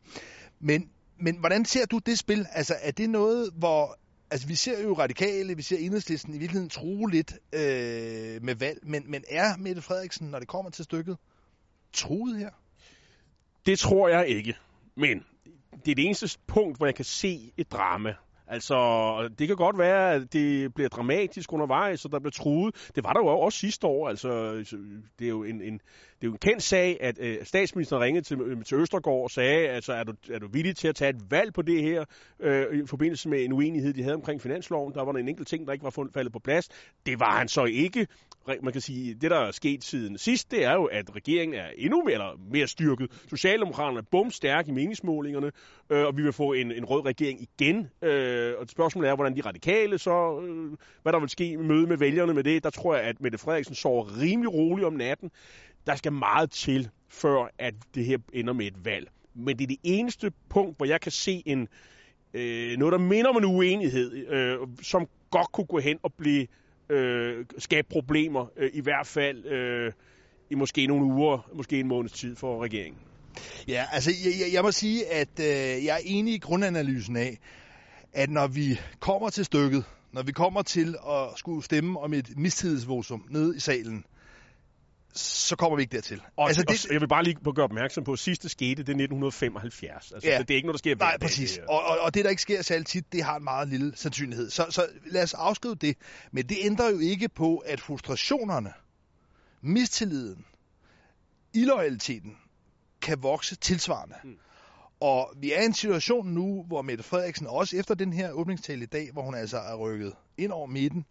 Men, 0.59 0.89
men 1.17 1.37
hvordan 1.37 1.65
ser 1.65 1.85
du 1.85 1.97
det 1.97 2.19
spil? 2.19 2.47
Altså 2.51 2.75
er 2.81 2.91
det 2.91 3.09
noget, 3.09 3.51
hvor 3.53 3.99
altså 4.31 4.47
vi 4.47 4.55
ser 4.55 4.83
jo 4.83 4.93
radikale, 4.93 5.55
vi 5.55 5.61
ser 5.61 5.77
enhedslisten 5.77 6.33
i 6.33 6.37
virkeligheden 6.37 6.69
true 6.69 7.11
lidt 7.11 7.33
øh, 7.53 8.43
med 8.43 8.55
valg, 8.55 8.79
men, 8.83 9.11
men 9.11 9.23
er 9.29 9.57
Mette 9.57 9.81
Frederiksen, 9.81 10.27
når 10.27 10.39
det 10.39 10.47
kommer 10.47 10.71
til 10.71 10.83
stykket, 10.83 11.17
truet 11.93 12.37
her? 12.37 12.49
Det 13.65 13.79
tror 13.79 14.07
jeg 14.07 14.27
ikke, 14.27 14.57
men 14.95 15.23
det 15.85 15.91
er 15.91 15.95
det 15.95 16.05
eneste 16.05 16.39
punkt, 16.47 16.77
hvor 16.77 16.85
jeg 16.85 16.95
kan 16.95 17.05
se 17.05 17.51
et 17.57 17.71
drama. 17.71 18.15
Altså, 18.47 19.29
det 19.39 19.47
kan 19.47 19.55
godt 19.55 19.77
være, 19.77 20.13
at 20.13 20.33
det 20.33 20.73
bliver 20.73 20.89
dramatisk 20.89 21.53
undervejs, 21.53 22.05
og 22.05 22.11
der 22.11 22.19
bliver 22.19 22.31
truet. 22.31 22.91
Det 22.95 23.03
var 23.03 23.13
der 23.13 23.19
jo 23.19 23.27
også 23.27 23.59
sidste 23.59 23.87
år. 23.87 24.09
Altså, 24.09 24.53
det 25.19 25.25
er 25.25 25.29
jo 25.29 25.43
en, 25.43 25.61
en, 25.61 25.73
det 25.73 26.21
er 26.21 26.27
jo 26.27 26.31
en 26.31 26.37
kendt 26.37 26.63
sag, 26.63 26.97
at 27.01 27.19
øh, 27.19 27.37
statsministeren 27.43 28.03
ringede 28.03 28.25
til, 28.25 28.41
øh, 28.41 28.63
til 28.63 28.77
Østergaard 28.77 29.23
og 29.23 29.31
sagde, 29.31 29.69
altså, 29.69 29.93
er 29.93 30.03
du, 30.03 30.13
er 30.31 30.39
du 30.39 30.47
villig 30.47 30.75
til 30.75 30.87
at 30.87 30.95
tage 30.95 31.09
et 31.09 31.31
valg 31.31 31.53
på 31.53 31.61
det 31.61 31.81
her, 31.81 32.05
øh, 32.39 32.83
i 32.83 32.87
forbindelse 32.87 33.29
med 33.29 33.43
en 33.43 33.53
uenighed, 33.53 33.93
de 33.93 34.03
havde 34.03 34.15
omkring 34.15 34.41
finansloven? 34.41 34.93
Der 34.93 35.05
var 35.05 35.11
der 35.11 35.19
en 35.19 35.29
enkelt 35.29 35.47
ting, 35.47 35.67
der 35.67 35.73
ikke 35.73 35.83
var 35.83 36.07
faldet 36.13 36.33
på 36.33 36.39
plads. 36.39 36.69
Det 37.05 37.19
var 37.19 37.37
han 37.37 37.47
så 37.47 37.63
ikke. 37.63 38.07
Man 38.47 38.71
kan 38.73 38.81
sige, 38.81 39.13
det 39.13 39.31
der 39.31 39.37
er 39.37 39.51
sket 39.51 39.83
siden 39.83 40.17
sidst, 40.17 40.51
det 40.51 40.65
er 40.65 40.73
jo, 40.73 40.85
at 40.85 41.15
regeringen 41.15 41.59
er 41.59 41.67
endnu 41.77 42.03
mere, 42.03 42.13
eller 42.13 42.39
mere 42.51 42.67
styrket. 42.67 43.11
Socialdemokraterne 43.29 43.97
er 43.99 44.03
bumstærke 44.11 44.69
i 44.69 44.71
meningsmålingerne, 44.71 45.51
øh, 45.89 46.05
og 46.05 46.17
vi 46.17 46.23
vil 46.23 46.33
få 46.33 46.53
en, 46.53 46.71
en 46.71 46.85
rød 46.85 47.05
regering 47.05 47.41
igen. 47.41 47.89
Øh, 48.01 48.53
og 48.59 48.67
spørgsmålet 48.67 49.09
er, 49.09 49.15
hvordan 49.15 49.35
de 49.35 49.41
radikale 49.41 49.97
så, 49.97 50.39
øh, 50.41 50.77
hvad 51.01 51.13
der 51.13 51.19
vil 51.19 51.29
ske 51.29 51.47
i 51.49 51.55
møde 51.55 51.87
med 51.87 51.97
vælgerne 51.97 52.33
med 52.33 52.43
det. 52.43 52.63
Der 52.63 52.69
tror 52.69 52.95
jeg, 52.95 53.03
at 53.03 53.21
Mette 53.21 53.37
Frederiksen 53.37 53.75
sover 53.75 54.21
rimelig 54.21 54.53
roligt 54.53 54.85
om 54.85 54.93
natten 54.93 55.31
der 55.87 55.95
skal 55.95 56.11
meget 56.11 56.51
til, 56.51 56.89
før 57.09 57.51
at 57.59 57.73
det 57.95 58.05
her 58.05 58.17
ender 58.33 58.53
med 58.53 58.65
et 58.65 58.85
valg. 58.85 59.09
Men 59.33 59.57
det 59.57 59.63
er 59.63 59.67
det 59.67 59.79
eneste 59.83 60.31
punkt, 60.49 60.77
hvor 60.77 60.85
jeg 60.85 61.01
kan 61.01 61.11
se 61.11 61.43
en 61.45 61.67
øh, 62.33 62.77
noget, 62.77 62.91
der 62.91 62.97
minder 62.97 63.29
om 63.29 63.37
en 63.37 63.45
uenighed, 63.45 64.27
øh, 64.27 64.57
som 64.81 65.07
godt 65.29 65.51
kunne 65.51 65.65
gå 65.65 65.79
hen 65.79 65.99
og 66.03 66.13
blive 66.13 66.47
øh, 66.89 67.45
skabe 67.57 67.87
problemer, 67.91 68.45
øh, 68.57 68.69
i 68.73 68.81
hvert 68.81 69.07
fald 69.07 69.45
øh, 69.45 69.91
i 70.49 70.55
måske 70.55 70.87
nogle 70.87 71.05
uger, 71.05 71.49
måske 71.53 71.79
en 71.79 71.87
måneds 71.87 72.11
tid 72.11 72.35
for 72.35 72.63
regeringen. 72.63 73.01
Ja, 73.67 73.85
altså 73.91 74.11
jeg, 74.25 74.53
jeg 74.53 74.63
må 74.63 74.71
sige, 74.71 75.07
at 75.11 75.39
øh, 75.39 75.85
jeg 75.85 75.95
er 75.95 76.01
enig 76.05 76.33
i 76.33 76.37
grundanalysen 76.37 77.15
af, 77.15 77.37
at 78.13 78.29
når 78.29 78.47
vi 78.47 78.79
kommer 78.99 79.29
til 79.29 79.45
stykket, 79.45 79.83
når 80.11 80.23
vi 80.23 80.31
kommer 80.31 80.61
til 80.61 80.95
at 81.09 81.29
skulle 81.35 81.63
stemme 81.63 81.99
om 81.99 82.13
et 82.13 82.37
mistillidsvotum 82.37 83.25
nede 83.29 83.55
i 83.55 83.59
salen, 83.59 84.05
så 85.15 85.55
kommer 85.55 85.75
vi 85.75 85.81
ikke 85.81 85.95
dertil. 85.95 86.21
Og, 86.37 86.47
altså, 86.47 86.61
det, 86.61 86.85
og 86.85 86.93
jeg 86.93 87.01
vil 87.01 87.07
bare 87.07 87.23
lige 87.23 87.53
gøre 87.55 87.63
opmærksom 87.63 88.03
på, 88.03 88.13
at 88.13 88.19
sidste 88.19 88.49
skete 88.49 88.69
det 88.69 88.79
1975. 88.79 90.11
Altså, 90.11 90.29
ja, 90.29 90.39
det 90.39 90.51
er 90.51 90.55
ikke 90.55 90.67
noget, 90.67 90.73
der 90.73 90.77
sker 90.77 90.95
Nej, 90.95 91.17
præcis. 91.21 91.51
Det, 91.53 91.63
og, 91.63 91.83
og, 91.83 91.99
og 91.99 92.13
det, 92.13 92.23
der 92.23 92.29
ikke 92.29 92.41
sker 92.41 92.61
særlig 92.61 92.85
tit, 92.85 93.13
det 93.13 93.23
har 93.23 93.35
en 93.35 93.43
meget 93.43 93.67
lille 93.67 93.93
sandsynlighed. 93.95 94.49
Så, 94.49 94.65
så 94.69 94.87
lad 95.05 95.23
os 95.23 95.33
afskrive 95.33 95.75
det. 95.75 95.97
Men 96.31 96.49
det 96.49 96.57
ændrer 96.61 96.89
jo 96.89 96.99
ikke 96.99 97.29
på, 97.29 97.57
at 97.57 97.81
frustrationerne, 97.81 98.73
mistilliden, 99.61 100.45
illoyaliteten 101.53 102.37
kan 103.01 103.23
vokse 103.23 103.55
tilsvarende. 103.55 104.15
Mm. 104.23 104.37
Og 104.99 105.33
vi 105.37 105.51
er 105.51 105.61
i 105.61 105.65
en 105.65 105.73
situation 105.73 106.27
nu, 106.27 106.63
hvor 106.67 106.81
Mette 106.81 107.03
Frederiksen 107.03 107.47
også 107.47 107.77
efter 107.77 107.95
den 107.95 108.13
her 108.13 108.31
åbningstale 108.31 108.83
i 108.83 108.85
dag, 108.85 109.09
hvor 109.13 109.21
hun 109.21 109.35
altså 109.35 109.57
er 109.57 109.75
rykket 109.75 110.13
ind 110.37 110.51
over 110.51 110.67
midten, 110.67 111.05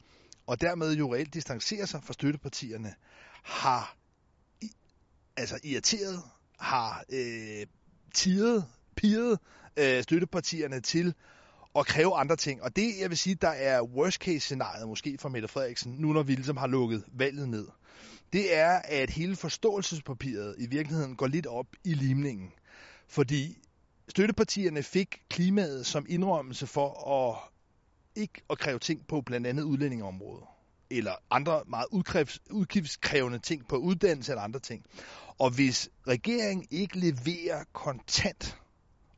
og 0.47 0.61
dermed 0.61 0.97
jo 0.97 1.15
reelt 1.15 1.35
distancerer 1.35 1.87
sig 1.87 2.03
fra 2.03 2.13
støttepartierne, 2.13 2.95
har 3.45 3.97
altså 5.37 5.59
irriteret, 5.65 6.23
har 6.59 7.05
øh, 7.13 7.67
tiret, 8.15 8.65
piret 8.97 9.39
øh, 9.77 10.03
støttepartierne 10.03 10.81
til 10.81 11.15
at 11.77 11.87
kræve 11.87 12.15
andre 12.15 12.37
ting. 12.37 12.63
Og 12.63 12.77
det, 12.77 12.93
jeg 13.01 13.11
vil 13.11 13.19
sige, 13.19 13.35
der 13.35 13.49
er 13.49 13.83
worst 13.83 14.17
case 14.17 14.41
scenariet 14.41 14.89
måske 14.89 15.17
for 15.21 15.29
Mette 15.29 15.49
Frederiksen, 15.49 15.93
nu 15.99 16.13
når 16.13 16.23
vi 16.23 16.35
ligesom 16.35 16.57
har 16.57 16.67
lukket 16.67 17.05
valget 17.13 17.49
ned, 17.49 17.67
det 18.33 18.57
er, 18.57 18.81
at 18.85 19.11
hele 19.11 19.37
forståelsespapiret 19.37 20.55
i 20.59 20.67
virkeligheden 20.67 21.17
går 21.17 21.27
lidt 21.27 21.47
op 21.47 21.67
i 21.85 21.95
limningen. 21.95 22.53
Fordi 23.09 23.59
støttepartierne 24.09 24.83
fik 24.83 25.23
klimaet 25.31 25.87
som 25.87 26.07
indrømmelse 26.09 26.67
for 26.67 27.11
at 27.11 27.51
ikke 28.17 28.43
at 28.51 28.59
kræve 28.59 28.79
ting 28.79 29.07
på 29.07 29.21
blandt 29.21 29.47
andet 29.47 29.63
udlændingeområdet 29.63 30.45
eller 30.99 31.15
andre 31.31 31.63
meget 31.67 31.87
udgiftskrævende 32.51 33.39
ting 33.39 33.69
på 33.69 33.77
uddannelse 33.77 34.33
eller 34.33 34.43
andre 34.43 34.61
ting. 34.61 34.85
Og 35.39 35.51
hvis 35.51 35.89
regeringen 36.09 36.67
ikke 36.71 36.99
leverer 36.99 37.65
kontant 37.73 38.59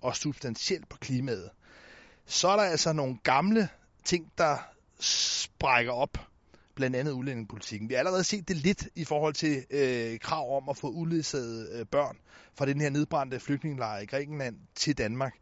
og 0.00 0.16
substantielt 0.16 0.88
på 0.88 0.96
klimaet, 0.96 1.50
så 2.26 2.48
er 2.48 2.56
der 2.56 2.62
altså 2.62 2.92
nogle 2.92 3.18
gamle 3.22 3.68
ting, 4.04 4.32
der 4.38 4.56
sprækker 5.00 5.92
op 5.92 6.18
blandt 6.74 6.96
andet 6.96 7.12
udlændingepolitikken. 7.12 7.88
Vi 7.88 7.94
har 7.94 7.98
allerede 7.98 8.24
set 8.24 8.48
det 8.48 8.56
lidt 8.56 8.88
i 8.94 9.04
forhold 9.04 9.34
til 9.34 9.64
øh, 9.70 10.18
krav 10.18 10.56
om 10.56 10.68
at 10.68 10.76
få 10.76 10.88
udledsagede 10.88 11.68
øh, 11.72 11.86
børn 11.86 12.16
fra 12.54 12.66
den 12.66 12.80
her 12.80 12.90
nedbrændte 12.90 13.40
flygtningelejr 13.40 14.00
i 14.00 14.06
Grækenland 14.06 14.56
til 14.74 14.98
Danmark. 14.98 15.34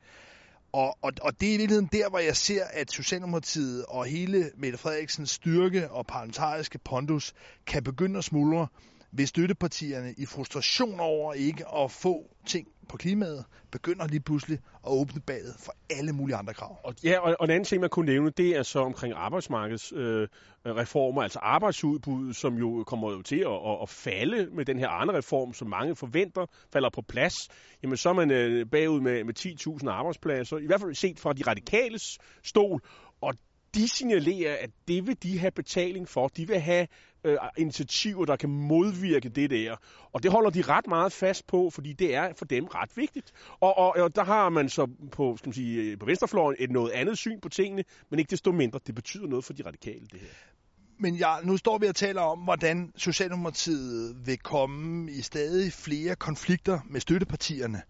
Og, 0.74 0.98
og, 1.02 1.12
og 1.22 1.40
det 1.40 1.48
er 1.48 1.54
i 1.54 1.56
virkeligheden 1.56 1.88
der, 1.92 2.08
hvor 2.08 2.18
jeg 2.18 2.36
ser, 2.36 2.64
at 2.64 2.90
Socialdemokratiet 2.90 3.84
og 3.88 4.04
hele 4.04 4.50
Mette 4.56 4.78
Frederiksens 4.78 5.30
styrke 5.30 5.90
og 5.90 6.06
parlamentariske 6.06 6.78
pondus 6.78 7.34
kan 7.66 7.82
begynde 7.82 8.18
at 8.18 8.24
smuldre, 8.24 8.66
hvis 9.14 9.28
støttepartierne 9.28 10.14
i 10.16 10.26
frustration 10.26 11.00
over 11.00 11.32
ikke 11.32 11.64
at 11.76 11.90
få 11.90 12.30
ting 12.46 12.68
på 12.88 12.96
klimaet, 12.96 13.44
begynder 13.72 14.06
lige 14.06 14.20
pludselig 14.20 14.58
at 14.58 14.90
åbne 14.90 15.20
badet 15.20 15.54
for 15.58 15.74
alle 15.90 16.12
mulige 16.12 16.36
andre 16.36 16.54
krav. 16.54 16.78
Og, 16.84 16.94
ja, 17.04 17.18
og, 17.18 17.36
og 17.40 17.44
en 17.44 17.50
anden 17.50 17.64
ting, 17.64 17.80
man 17.80 17.90
kunne 17.90 18.06
nævne, 18.06 18.30
det 18.30 18.56
er 18.56 18.62
så 18.62 18.78
omkring 18.78 19.14
arbejdsmarkedsreformer, 19.16 21.18
øh, 21.18 21.24
altså 21.24 21.38
arbejdsudbuddet, 21.38 22.36
som 22.36 22.54
jo 22.54 22.84
kommer 22.86 23.12
jo 23.12 23.22
til 23.22 23.36
at, 23.36 23.66
at, 23.66 23.78
at 23.82 23.88
falde 23.88 24.48
med 24.52 24.64
den 24.64 24.78
her 24.78 24.88
andre 24.88 25.18
reform, 25.18 25.52
som 25.52 25.68
mange 25.68 25.96
forventer 25.96 26.46
falder 26.72 26.90
på 26.90 27.02
plads. 27.08 27.34
Jamen 27.82 27.96
så 27.96 28.08
er 28.08 28.12
man 28.12 28.30
øh, 28.30 28.66
bagud 28.70 29.00
med, 29.00 29.24
med 29.24 29.46
10.000 29.82 29.88
arbejdspladser, 29.88 30.58
i 30.58 30.66
hvert 30.66 30.80
fald 30.80 30.94
set 30.94 31.20
fra 31.20 31.32
de 31.32 31.42
radikales 31.46 32.18
stol, 32.42 32.80
og 33.20 33.34
de 33.74 33.88
signalerer, 33.88 34.56
at 34.60 34.70
det 34.88 35.06
vil 35.06 35.22
de 35.22 35.38
have 35.38 35.50
betaling 35.50 36.08
for. 36.08 36.28
De 36.28 36.48
vil 36.48 36.60
have 36.60 36.86
øh, 37.24 37.38
initiativer, 37.56 38.24
der 38.24 38.36
kan 38.36 38.50
modvirke 38.50 39.28
det 39.28 39.50
der. 39.50 39.76
Og 40.12 40.22
det 40.22 40.30
holder 40.30 40.50
de 40.50 40.62
ret 40.62 40.86
meget 40.86 41.12
fast 41.12 41.46
på, 41.46 41.70
fordi 41.70 41.92
det 41.92 42.14
er 42.14 42.32
for 42.38 42.44
dem 42.44 42.64
ret 42.64 42.96
vigtigt. 42.96 43.32
Og, 43.60 43.78
og, 43.78 43.96
og 43.96 44.16
der 44.16 44.24
har 44.24 44.48
man 44.48 44.68
så 44.68 44.86
på, 45.12 45.36
skal 45.36 45.48
man 45.48 45.54
sige, 45.54 45.82
øh, 45.82 45.98
på 45.98 46.06
venstrefløjen 46.06 46.56
et 46.58 46.70
noget 46.70 46.90
andet 46.90 47.18
syn 47.18 47.40
på 47.40 47.48
tingene, 47.48 47.84
men 48.10 48.18
ikke 48.18 48.30
desto 48.30 48.52
mindre, 48.52 48.80
det 48.86 48.94
betyder 48.94 49.26
noget 49.26 49.44
for 49.44 49.52
de 49.52 49.62
radikale, 49.66 50.06
det 50.12 50.20
her. 50.20 50.28
Men 50.98 51.16
ja, 51.16 51.34
nu 51.42 51.56
står 51.56 51.78
vi 51.78 51.86
og 51.86 51.94
taler 51.94 52.20
om, 52.20 52.38
hvordan 52.38 52.92
Socialdemokratiet 52.96 54.26
vil 54.26 54.38
komme 54.38 55.12
i 55.12 55.20
stadig 55.20 55.72
flere 55.72 56.16
konflikter 56.16 56.80
med 56.90 57.00
støttepartierne. 57.00 57.82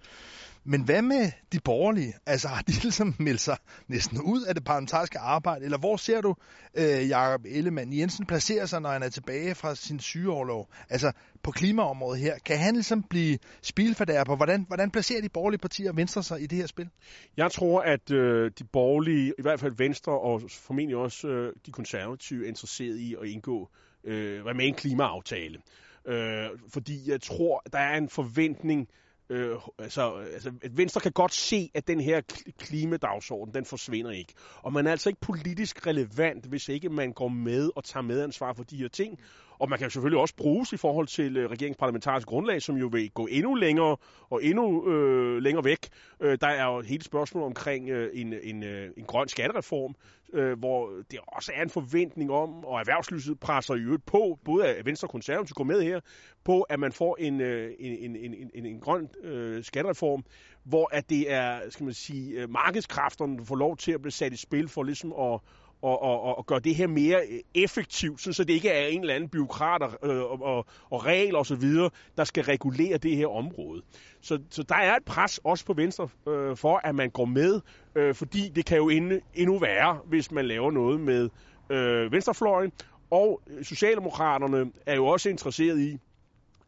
Men 0.67 0.83
hvad 0.83 1.03
med 1.03 1.31
de 1.53 1.61
borgerlige? 1.65 2.15
Altså 2.27 2.49
har 2.49 2.63
de 2.63 2.73
ligesom 2.83 3.15
meldt 3.19 3.41
sig 3.41 3.57
næsten 3.89 4.21
ud 4.23 4.43
af 4.43 4.55
det 4.55 4.65
parlamentariske 4.65 5.19
arbejde? 5.19 5.65
Eller 5.65 5.79
hvor 5.79 5.97
ser 5.97 6.21
du 6.21 6.35
øh, 6.75 7.09
Jakob 7.09 7.45
Ellemann 7.47 7.99
Jensen 7.99 8.27
placere 8.27 8.67
sig, 8.67 8.81
når 8.81 8.91
han 8.91 9.03
er 9.03 9.09
tilbage 9.09 9.55
fra 9.55 9.75
sin 9.75 10.01
sygeoverlov? 10.01 10.69
Altså 10.91 11.13
på 11.43 11.51
klimaområdet 11.51 12.21
her. 12.21 12.39
Kan 12.39 12.59
han 12.59 12.75
ligesom 12.75 13.03
blive 13.03 13.39
spilfordærper? 13.63 14.37
Hvordan, 14.37 14.65
hvordan 14.69 14.91
placerer 14.91 15.23
de 15.23 15.29
borgerlige 15.29 15.61
partier 15.61 15.93
Venstre 15.93 16.23
sig 16.23 16.43
i 16.43 16.47
det 16.47 16.59
her 16.59 16.67
spil? 16.67 16.89
Jeg 17.37 17.51
tror, 17.51 17.81
at 17.81 18.11
øh, 18.11 18.51
de 18.59 18.65
borgerlige, 18.65 19.35
i 19.39 19.43
hvert 19.43 19.61
fald 19.61 19.73
Venstre 19.79 20.13
og 20.21 20.43
formentlig 20.51 20.97
også 20.97 21.29
øh, 21.29 21.53
de 21.67 21.73
konservative, 21.73 22.45
er 22.45 22.49
interesseret 22.49 22.99
i 22.99 23.17
at 23.23 23.29
indgå 23.29 23.71
øh, 24.05 24.45
være 24.45 24.55
med 24.55 24.67
en 24.67 24.75
klimaaftale. 24.75 25.59
Øh, 26.07 26.49
fordi 26.73 27.11
jeg 27.11 27.21
tror, 27.21 27.63
der 27.73 27.79
er 27.79 27.97
en 27.97 28.09
forventning 28.09 28.89
Øh, 29.31 29.57
altså, 29.79 30.13
altså, 30.13 30.53
Venstre 30.71 31.01
kan 31.01 31.13
godt 31.13 31.33
se, 31.33 31.71
at 31.75 31.89
den 31.89 32.01
her 32.01 32.21
klimadagsorden, 32.59 33.55
den 33.55 33.65
forsvinder 33.65 34.11
ikke. 34.11 34.35
Og 34.63 34.73
man 34.73 34.87
er 34.87 34.91
altså 34.91 35.09
ikke 35.09 35.21
politisk 35.21 35.87
relevant, 35.87 36.47
hvis 36.47 36.69
ikke 36.69 36.89
man 36.89 37.13
går 37.13 37.29
med 37.29 37.71
og 37.77 37.85
tager 37.85 38.03
medansvar 38.03 38.53
for 38.53 38.63
de 38.63 38.77
her 38.77 38.89
ting. 38.89 39.19
Og 39.59 39.69
man 39.71 39.79
kan 39.79 39.91
selvfølgelig 39.91 40.21
også 40.21 40.37
bruges 40.37 40.73
i 40.73 40.77
forhold 40.77 41.07
til 41.07 41.37
øh, 41.37 41.51
regeringsparlamentarisk 41.51 42.27
grundlag, 42.27 42.63
som 42.63 42.77
jo 42.77 42.87
vil 42.93 43.11
gå 43.11 43.29
endnu 43.31 43.55
længere 43.55 43.97
og 44.31 44.45
endnu 44.45 44.89
øh, 44.93 45.43
længere 45.43 45.65
væk. 45.65 45.89
Øh, 46.21 46.39
der 46.41 46.49
er 46.49 46.65
jo 46.65 46.79
et 46.79 46.87
helt 46.87 47.05
spørgsmål 47.05 47.43
omkring 47.43 47.89
øh, 47.89 48.11
en, 48.15 48.35
en, 48.43 48.63
øh, 48.63 48.91
en 48.97 49.05
grøn 49.05 49.29
skattereform, 49.29 49.95
øh, 50.33 50.59
hvor 50.59 50.91
det 51.11 51.19
også 51.27 51.53
er 51.55 51.63
en 51.63 51.71
forventning 51.71 52.33
om, 52.33 52.65
og 52.65 52.81
erhvervslivet 52.81 53.41
presser 53.41 53.75
i 53.75 53.81
øvrigt 53.81 54.07
på, 54.07 54.39
både 54.45 54.67
af 54.67 54.87
Venstre 54.87 55.07
og 55.07 55.11
Konservative 55.11 55.55
går 55.55 55.65
med 55.65 55.83
her, 55.83 56.01
på 56.45 56.63
at 56.63 56.81
man 56.81 56.93
får 56.93 57.17
en, 57.21 57.41
øh, 57.41 57.73
en, 57.79 57.93
en, 57.93 58.17
en, 58.17 58.51
en, 58.55 58.67
en 58.67 58.81
grøn 58.81 59.09
øh, 59.23 59.65
skattereform, 59.65 60.25
hvor 60.65 60.89
at 60.93 61.11
det 61.11 61.33
er, 61.33 61.61
skal 61.71 61.85
man 61.85 61.95
sige, 61.95 62.43
øh, 62.43 62.51
markedskræfterne, 62.51 63.47
får 63.47 63.57
lov 63.57 63.77
til 63.77 63.93
at 63.93 64.03
blive 64.03 64.13
sat 64.13 64.33
i 64.33 64.37
spil 64.37 64.69
for 64.69 64.83
ligesom 64.83 65.13
at 65.13 65.41
og, 65.85 66.03
og, 66.03 66.39
og 66.39 66.47
gøre 66.47 66.61
det 66.61 66.75
her 66.75 66.87
mere 66.87 67.21
øh, 67.31 67.41
effektivt, 67.55 68.21
så 68.21 68.45
det 68.45 68.55
ikke 68.55 68.69
er 68.69 68.87
en 68.87 69.01
eller 69.01 69.15
anden 69.15 69.29
byråkrat 69.29 69.83
og, 69.83 70.11
øh, 70.11 70.23
og, 70.23 70.43
og, 70.43 70.67
og 70.91 71.05
regel 71.07 71.37
og 71.37 71.47
så 71.47 71.55
videre, 71.55 71.91
der 72.17 72.25
skal 72.25 72.45
regulere 72.45 72.99
det 72.99 73.17
her 73.17 73.27
område. 73.27 73.83
Så, 74.21 74.39
så 74.51 74.63
der 74.63 74.75
er 74.75 74.97
et 74.97 75.05
pres 75.05 75.41
også 75.45 75.65
på 75.67 75.73
Venstre 75.73 76.09
øh, 76.29 76.57
for, 76.57 76.81
at 76.85 76.95
man 76.95 77.11
går 77.11 77.25
med, 77.25 77.61
øh, 77.95 78.15
fordi 78.15 78.49
det 78.49 78.67
kan 78.67 78.77
jo 78.77 78.89
endnu, 78.89 79.21
endnu 79.35 79.59
være, 79.59 79.99
hvis 80.05 80.31
man 80.31 80.47
laver 80.47 80.71
noget 80.71 81.01
med 81.01 81.29
øh, 81.71 82.13
venstrefløjen, 82.13 82.73
og 83.11 83.41
øh, 83.47 83.65
Socialdemokraterne 83.65 84.73
er 84.87 84.95
jo 84.95 85.07
også 85.07 85.29
interesseret 85.29 85.81
i, 85.81 85.99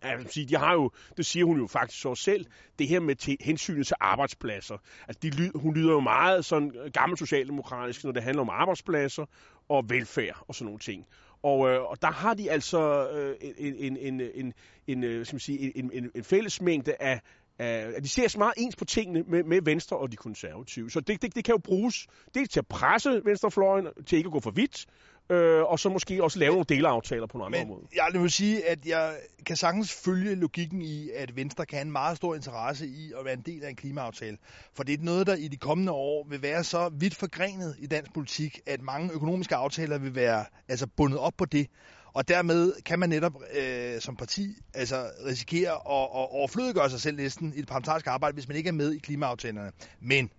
Altså, 0.03 0.47
de 0.49 0.57
har 0.57 0.73
jo, 0.73 0.91
det 1.17 1.27
siger 1.27 1.45
hun 1.45 1.59
jo 1.59 1.67
faktisk 1.67 2.01
så 2.03 2.15
selv, 2.15 2.47
det 2.79 2.89
her 2.89 3.01
med 3.01 3.17
til, 3.17 3.37
hensynet 3.41 3.87
til 3.87 3.97
arbejdspladser. 4.01 4.77
Altså, 5.09 5.21
de, 5.23 5.31
lyd, 5.31 5.51
hun 5.55 5.75
lyder 5.75 5.93
jo 5.93 6.01
meget 6.01 6.45
sådan 6.45 6.73
øh, 6.85 6.91
gammel 6.93 7.19
socialdemokratisk, 7.19 8.05
når 8.05 8.13
det 8.13 8.23
handler 8.23 8.43
om 8.43 8.51
arbejdspladser 8.51 9.27
og 9.69 9.91
velfærd 9.91 10.45
og 10.49 10.55
sådan 10.55 10.65
nogle 10.65 10.79
ting. 10.79 11.07
Og, 11.43 11.69
øh, 11.69 11.83
og 11.83 12.03
der 12.03 12.11
har 12.11 12.35
de 12.35 12.51
altså 12.51 13.11
øh, 13.11 13.37
en, 13.59 13.75
en, 13.77 13.97
en, 13.97 14.21
en, 14.35 14.53
en, 14.87 15.05
øh, 15.05 15.27
skal 15.27 15.35
man 15.35 15.41
sige, 15.41 15.79
en, 15.79 15.91
en, 15.93 16.11
en 16.15 16.25
fællesmængde 16.25 16.95
af, 17.01 17.21
af, 17.59 18.03
de 18.03 18.09
ser 18.09 18.29
så 18.29 18.39
meget 18.39 18.55
ens 18.57 18.77
på 18.77 18.85
tingene 18.85 19.23
med, 19.29 19.45
med 19.45 19.63
Venstre 19.63 19.97
og 19.97 20.13
de 20.13 20.17
konservative. 20.17 20.91
Så 20.91 21.01
det, 21.01 21.23
det, 21.23 21.35
det 21.35 21.45
kan 21.45 21.53
jo 21.53 21.59
bruges 21.59 22.07
dels 22.35 22.49
til 22.49 22.61
at 22.61 22.67
presse 22.67 23.21
venstrefløjen 23.25 23.87
til 24.07 24.17
ikke 24.17 24.29
at 24.29 24.33
gå 24.33 24.41
for 24.41 24.51
vidt, 24.51 24.87
øh, 25.31 25.63
og 25.63 25.79
så 25.79 25.89
måske 25.89 26.25
også 26.25 26.39
lave 26.39 26.53
nogle 26.53 26.65
deleaftaler 26.69 27.27
på 27.27 27.39
nogle 27.39 27.57
andre 27.57 27.71
områder. 27.71 27.87
Jeg 27.95 28.23
vil 28.23 28.31
sige, 28.31 28.69
at 28.69 28.87
jeg 28.87 29.17
kan 29.47 29.57
sagtens 29.57 29.93
følge 30.05 30.35
logikken 30.35 30.83
i, 30.83 31.11
at 31.11 31.37
Venstre 31.37 31.67
kan 31.67 31.77
have 31.77 31.85
en 31.85 31.93
meget 31.93 32.17
stor 32.17 32.35
interesse 32.35 32.87
i 32.87 33.13
at 33.19 33.25
være 33.25 33.35
en 33.35 33.43
del 33.47 33.65
af 33.65 33.71
en 33.71 33.77
klimaaftale. 33.77 34.37
For 34.77 34.83
det 34.83 35.01
er 35.01 35.05
noget, 35.05 35.27
der 35.27 35.35
i 35.35 35.49
de 35.49 35.57
kommende 35.57 35.93
år 35.93 36.27
vil 36.29 36.43
være 36.43 36.65
så 36.65 36.89
vidt 36.89 37.15
forgrenet 37.15 37.77
i 37.79 37.87
dansk 37.87 38.15
politik, 38.15 38.61
at 38.67 38.83
mange 38.83 39.13
økonomiske 39.13 39.55
aftaler 39.57 39.99
vil 39.99 40.15
være 40.15 40.45
altså 40.69 40.87
bundet 40.97 41.19
op 41.19 41.33
på 41.39 41.45
det. 41.45 41.67
Og 42.13 42.29
dermed 42.29 42.73
kan 42.83 42.99
man 42.99 43.09
netop 43.09 43.33
øh, 43.55 44.01
som 44.01 44.17
parti 44.17 44.57
altså, 44.75 45.11
risikere 45.27 45.71
at, 45.71 46.03
at 46.21 46.29
overflødiggøre 46.31 46.91
sig 46.91 47.01
selv 47.01 47.17
næsten 47.17 47.53
i 47.57 47.61
det 47.61 47.69
parlamentariske 47.69 48.11
arbejde, 48.11 48.35
hvis 48.35 48.49
man 48.49 48.57
ikke 48.57 48.69
er 48.69 48.73
med 48.73 48.93
i 48.93 48.99
klimaaftalerne. 48.99 49.73
Men 50.01 50.31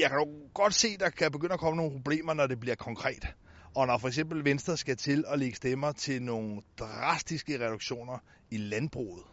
jeg 0.00 0.10
kan 0.10 0.18
jo 0.18 0.28
godt 0.54 0.74
se, 0.74 0.88
at 0.88 1.00
der 1.00 1.10
kan 1.10 1.32
begynde 1.32 1.54
at 1.54 1.60
komme 1.60 1.76
nogle 1.76 1.92
problemer, 1.92 2.34
når 2.34 2.46
det 2.46 2.60
bliver 2.60 2.76
konkret. 2.76 3.26
Og 3.74 3.86
når 3.86 3.98
for 3.98 4.08
eksempel 4.08 4.44
Venstre 4.44 4.76
skal 4.76 4.96
til 4.96 5.24
at 5.28 5.38
lægge 5.38 5.56
stemmer 5.56 5.92
til 5.92 6.22
nogle 6.22 6.62
drastiske 6.78 7.66
reduktioner 7.66 8.18
i 8.50 8.56
landbruget. 8.56 9.24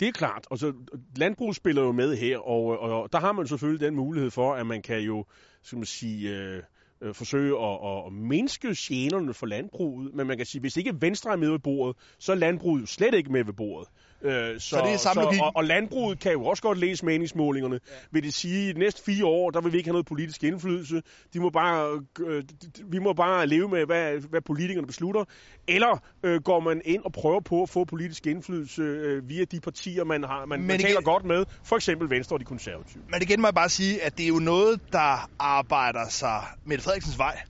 Det 0.00 0.08
er 0.08 0.12
klart. 0.12 0.46
Og 0.50 0.58
så 0.58 0.72
landbruget 1.16 1.56
spiller 1.56 1.82
jo 1.82 1.92
med 1.92 2.16
her, 2.16 2.38
og, 2.38 2.78
og 2.80 3.12
der 3.12 3.20
har 3.20 3.32
man 3.32 3.46
selvfølgelig 3.46 3.86
den 3.86 3.96
mulighed 3.96 4.30
for, 4.30 4.54
at 4.54 4.66
man 4.66 4.82
kan 4.82 5.00
jo, 5.00 5.24
skal 5.62 5.78
man 5.78 5.86
sige, 5.86 6.30
øh, 6.30 6.62
øh, 7.00 7.14
forsøge 7.14 7.58
at, 7.58 8.06
at, 8.06 8.12
mindske 8.12 8.74
generne 8.78 9.34
for 9.34 9.46
landbruget. 9.46 10.14
Men 10.14 10.26
man 10.26 10.36
kan 10.36 10.46
sige, 10.46 10.60
hvis 10.60 10.76
ikke 10.76 11.00
Venstre 11.00 11.32
er 11.32 11.36
med 11.36 11.50
ved 11.50 11.58
bordet, 11.58 11.96
så 12.18 12.32
er 12.32 12.36
landbruget 12.36 12.80
jo 12.80 12.86
slet 12.86 13.14
ikke 13.14 13.32
med 13.32 13.44
ved 13.44 13.52
bordet. 13.52 13.88
Øh, 14.22 14.60
så 14.60 14.76
det 14.84 14.92
er 14.92 14.96
samme 14.96 15.22
så, 15.22 15.40
og, 15.42 15.52
og 15.56 15.64
landbruget 15.64 16.20
kan 16.20 16.32
jo 16.32 16.44
også 16.44 16.62
godt 16.62 16.78
læse 16.78 17.06
meningsmålingerne. 17.06 17.80
Ja. 17.88 17.94
Vil 18.10 18.22
det 18.22 18.34
sige, 18.34 18.68
at 18.68 18.74
de 18.74 18.80
næste 18.80 19.02
fire 19.02 19.24
år, 19.26 19.50
der 19.50 19.60
vil 19.60 19.72
vi 19.72 19.78
ikke 19.78 19.88
have 19.88 19.92
noget 19.92 20.06
politisk 20.06 20.44
indflydelse. 20.44 21.02
De 21.32 21.40
må 21.40 21.50
bare, 21.50 22.02
øh, 22.26 22.44
vi 22.84 22.98
må 22.98 23.12
bare 23.12 23.46
leve 23.46 23.68
med, 23.68 23.86
hvad, 23.86 24.20
hvad 24.30 24.40
politikerne 24.40 24.86
beslutter. 24.86 25.24
Eller 25.68 26.02
øh, 26.22 26.42
går 26.42 26.60
man 26.60 26.82
ind 26.84 27.02
og 27.04 27.12
prøver 27.12 27.40
på 27.40 27.62
at 27.62 27.68
få 27.68 27.84
politisk 27.84 28.26
indflydelse 28.26 28.82
øh, 28.82 29.28
via 29.28 29.44
de 29.44 29.60
partier, 29.60 30.04
man, 30.04 30.24
har, 30.24 30.46
man, 30.46 30.62
man 30.62 30.78
taler 30.78 30.90
igen, 30.90 31.04
godt 31.04 31.24
med. 31.24 31.44
For 31.64 31.76
eksempel 31.76 32.10
Venstre 32.10 32.36
og 32.36 32.40
de 32.40 32.44
konservative. 32.44 33.02
Men 33.10 33.22
igen 33.22 33.40
må 33.40 33.46
jeg 33.46 33.54
bare 33.54 33.68
sige, 33.68 34.02
at 34.02 34.18
det 34.18 34.24
er 34.24 34.28
jo 34.28 34.38
noget, 34.38 34.80
der 34.92 35.30
arbejder 35.38 36.08
sig 36.08 36.42
med 36.64 36.78
Frederiksens 36.78 37.18
vej. 37.18 37.40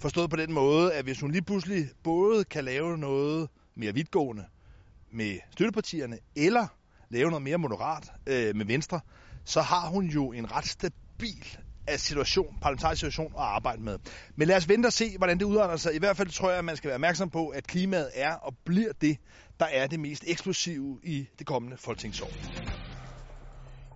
Forstået 0.00 0.30
på 0.30 0.36
den 0.36 0.52
måde, 0.52 0.92
at 0.92 1.04
hvis 1.04 1.20
hun 1.20 1.30
lige 1.30 1.42
pludselig 1.42 1.88
både 2.04 2.44
kan 2.44 2.64
lave 2.64 2.98
noget 2.98 3.48
mere 3.76 3.94
vidtgående, 3.94 4.44
med 5.12 5.38
støttepartierne, 5.50 6.18
eller 6.36 6.66
lave 7.10 7.30
noget 7.30 7.42
mere 7.42 7.58
moderat 7.58 8.10
øh, 8.26 8.56
med 8.56 8.66
Venstre, 8.66 9.00
så 9.44 9.60
har 9.60 9.88
hun 9.88 10.04
jo 10.04 10.32
en 10.32 10.52
ret 10.52 10.66
stabil 10.66 11.58
af 11.86 12.00
situation, 12.00 12.58
parlamentarisk 12.62 13.00
situation 13.00 13.32
at 13.36 13.42
arbejde 13.42 13.82
med. 13.82 13.98
Men 14.36 14.48
lad 14.48 14.56
os 14.56 14.68
vente 14.68 14.86
og 14.86 14.92
se, 14.92 15.18
hvordan 15.18 15.38
det 15.38 15.44
udarter 15.44 15.76
sig. 15.76 15.94
I 15.94 15.98
hvert 15.98 16.16
fald 16.16 16.28
tror 16.28 16.48
jeg, 16.48 16.58
at 16.58 16.64
man 16.64 16.76
skal 16.76 16.88
være 16.88 16.94
opmærksom 16.94 17.30
på, 17.30 17.48
at 17.48 17.66
klimaet 17.66 18.10
er 18.14 18.34
og 18.34 18.54
bliver 18.64 18.92
det, 19.00 19.18
der 19.60 19.66
er 19.66 19.86
det 19.86 20.00
mest 20.00 20.24
eksplosive 20.26 21.00
i 21.02 21.28
det 21.38 21.46
kommende 21.46 21.76
folketingsår. 21.76 22.30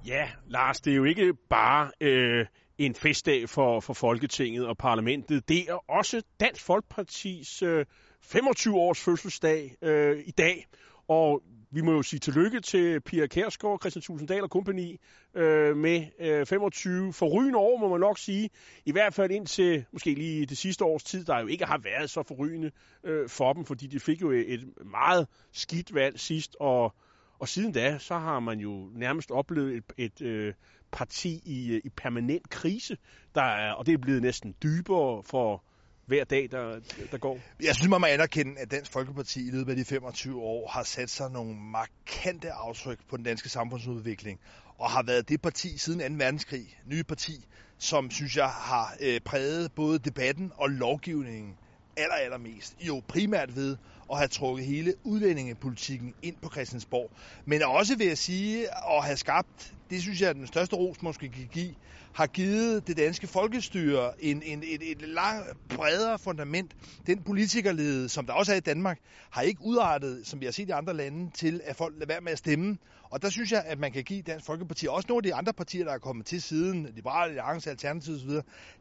Ja, 0.07 0.29
Lars, 0.47 0.81
det 0.81 0.91
er 0.93 0.97
jo 0.97 1.05
ikke 1.05 1.35
bare 1.51 1.91
øh, 2.01 2.47
en 2.79 2.95
festdag 2.95 3.49
for, 3.49 3.81
for 3.81 3.93
Folketinget 3.93 4.67
og 4.67 4.77
parlamentet. 4.79 5.49
Det 5.49 5.71
er 5.71 5.91
også 5.91 6.23
Dansk 6.41 6.63
Folkepartis 6.63 7.63
øh, 7.63 7.87
25-års 8.25 9.01
fødselsdag 9.01 9.77
øh, 9.83 10.23
i 10.27 10.31
dag. 10.31 10.67
Og 11.09 11.43
vi 11.75 11.81
må 11.81 11.93
jo 11.93 12.03
sige 12.03 12.21
tillykke 12.21 12.61
til 12.61 13.01
Pia 13.01 13.27
Kærsgaard, 13.27 13.81
Christian 13.81 14.03
Tusinddal 14.03 14.43
og 14.43 14.51
kompagni 14.51 14.99
øh, 15.35 15.77
med 15.77 16.07
øh, 16.19 16.47
25 16.47 17.13
forrygende 17.13 17.59
år, 17.59 17.79
må 17.79 17.89
man 17.89 18.01
nok 18.01 18.19
sige. 18.19 18.51
I 18.87 18.93
hvert 18.93 19.15
fald 19.15 19.31
indtil 19.31 19.85
måske 19.93 20.15
lige 20.15 20.47
det 20.47 20.59
sidste 20.59 20.85
års 20.85 21.03
tid, 21.03 21.25
der 21.25 21.41
jo 21.41 21.47
ikke 21.47 21.65
har 21.65 21.79
været 21.79 22.11
så 22.11 22.23
forrygende 22.23 22.71
øh, 23.05 23.29
for 23.29 23.53
dem, 23.53 23.65
fordi 23.65 23.87
de 23.87 24.01
fik 24.01 24.21
jo 24.23 24.31
et 24.31 24.69
meget 24.85 25.29
skidt 25.53 25.95
valg 25.95 26.21
sidst, 26.21 26.57
og, 26.61 26.95
og 27.39 27.49
siden 27.49 27.73
da, 27.73 27.99
så 27.99 28.15
har 28.15 28.41
man 28.41 28.61
jo 28.61 28.91
nærmest 28.95 29.31
oplevet 29.31 29.77
et, 29.77 29.93
et 29.97 30.23
øh, 30.23 30.55
parti 30.93 31.41
i, 31.45 31.73
øh, 31.73 31.81
i 31.85 31.89
permanent 31.89 32.51
krise, 32.51 32.97
der 33.35 33.43
er, 33.43 33.73
og 33.73 33.87
det 33.87 33.95
er 33.95 33.99
blevet 33.99 34.23
næsten 34.23 34.55
dybere 34.63 35.23
for 35.23 35.65
hver 36.13 36.25
dag, 36.25 36.49
der, 36.51 36.81
der 37.13 37.19
går? 37.19 37.39
Jeg 37.63 37.75
synes, 37.75 37.89
man 37.89 38.01
må 38.01 38.07
anerkende, 38.07 38.61
at 38.61 38.71
Dansk 38.71 38.93
Folkeparti 38.93 39.49
i 39.49 39.51
løbet 39.51 39.71
af 39.71 39.77
de 39.77 39.85
25 39.85 40.43
år 40.43 40.69
har 40.69 40.83
sat 40.83 41.11
sig 41.11 41.31
nogle 41.31 41.55
markante 41.55 42.53
aftryk 42.53 42.99
på 43.09 43.17
den 43.17 43.25
danske 43.25 43.49
samfundsudvikling, 43.49 44.41
og 44.79 44.91
har 44.91 45.03
været 45.03 45.29
det 45.29 45.43
parti 45.43 45.79
siden 45.79 46.19
2. 46.19 46.25
verdenskrig, 46.25 46.79
nye 46.87 47.05
parti, 47.05 47.47
som 47.79 48.11
synes 48.11 48.37
jeg 48.37 48.49
har 48.49 48.97
øh, 49.01 49.21
præget 49.21 49.73
både 49.73 49.99
debatten 49.99 50.53
og 50.55 50.71
lovgivningen 50.71 51.57
aller, 51.97 52.15
allermest. 52.15 52.77
Jo 52.81 53.03
primært 53.09 53.57
ved 53.57 53.77
at 54.13 54.19
have 54.19 54.29
trukket 54.29 54.67
hele 54.67 54.95
udlændingepolitikken 55.05 56.15
ind 56.23 56.37
på 56.43 56.51
Christiansborg. 56.51 57.11
Men 57.45 57.63
også 57.63 57.97
ved 57.99 58.11
at 58.11 58.19
sige 58.19 58.67
at 58.97 59.05
have 59.05 59.17
skabt, 59.17 59.75
det 59.91 60.03
synes 60.03 60.21
jeg 60.21 60.29
er 60.29 60.33
den 60.33 60.47
største 60.47 60.77
ros, 60.77 61.03
måske 61.03 61.29
kan 61.29 61.49
give, 61.53 61.75
har 62.15 62.27
givet 62.27 62.87
det 62.87 62.97
danske 62.97 63.27
folkestyre 63.27 64.25
en, 64.25 64.43
en, 64.43 64.63
et, 64.63 64.91
et 64.91 65.03
langt 65.03 65.49
bredere 65.69 66.19
fundament. 66.19 66.75
Den 67.07 67.23
politikerlede, 67.23 68.09
som 68.09 68.27
der 68.27 68.33
også 68.33 68.53
er 68.53 68.57
i 68.57 68.61
Danmark, 68.61 68.99
har 69.31 69.43
ikke 69.43 69.61
udartet, 69.65 70.27
som 70.27 70.41
vi 70.41 70.45
har 70.45 70.53
set 70.53 70.69
i 70.69 70.71
andre 70.71 70.95
lande, 70.95 71.31
til 71.31 71.61
at 71.65 71.77
folk 71.77 71.95
lader 71.95 72.07
være 72.07 72.21
med 72.21 72.33
at 72.33 72.39
stemme. 72.39 72.79
Og 73.11 73.23
der 73.23 73.31
synes 73.31 73.53
jeg, 73.53 73.63
at 73.67 73.79
man 73.79 73.93
kan 73.93 74.05
give 74.05 74.23
Dansk 74.23 74.47
Folkeparti, 74.47 74.87
også 74.87 75.07
nogle 75.09 75.19
af 75.19 75.23
de 75.23 75.35
andre 75.35 75.53
partier, 75.53 75.85
der 75.85 75.93
er 75.93 75.99
kommet 75.99 76.27
til 76.27 76.43
siden, 76.43 76.89
Liberale 76.95 77.29
Alliance, 77.29 77.71
Alternativ 77.71 78.15
osv., 78.15 78.31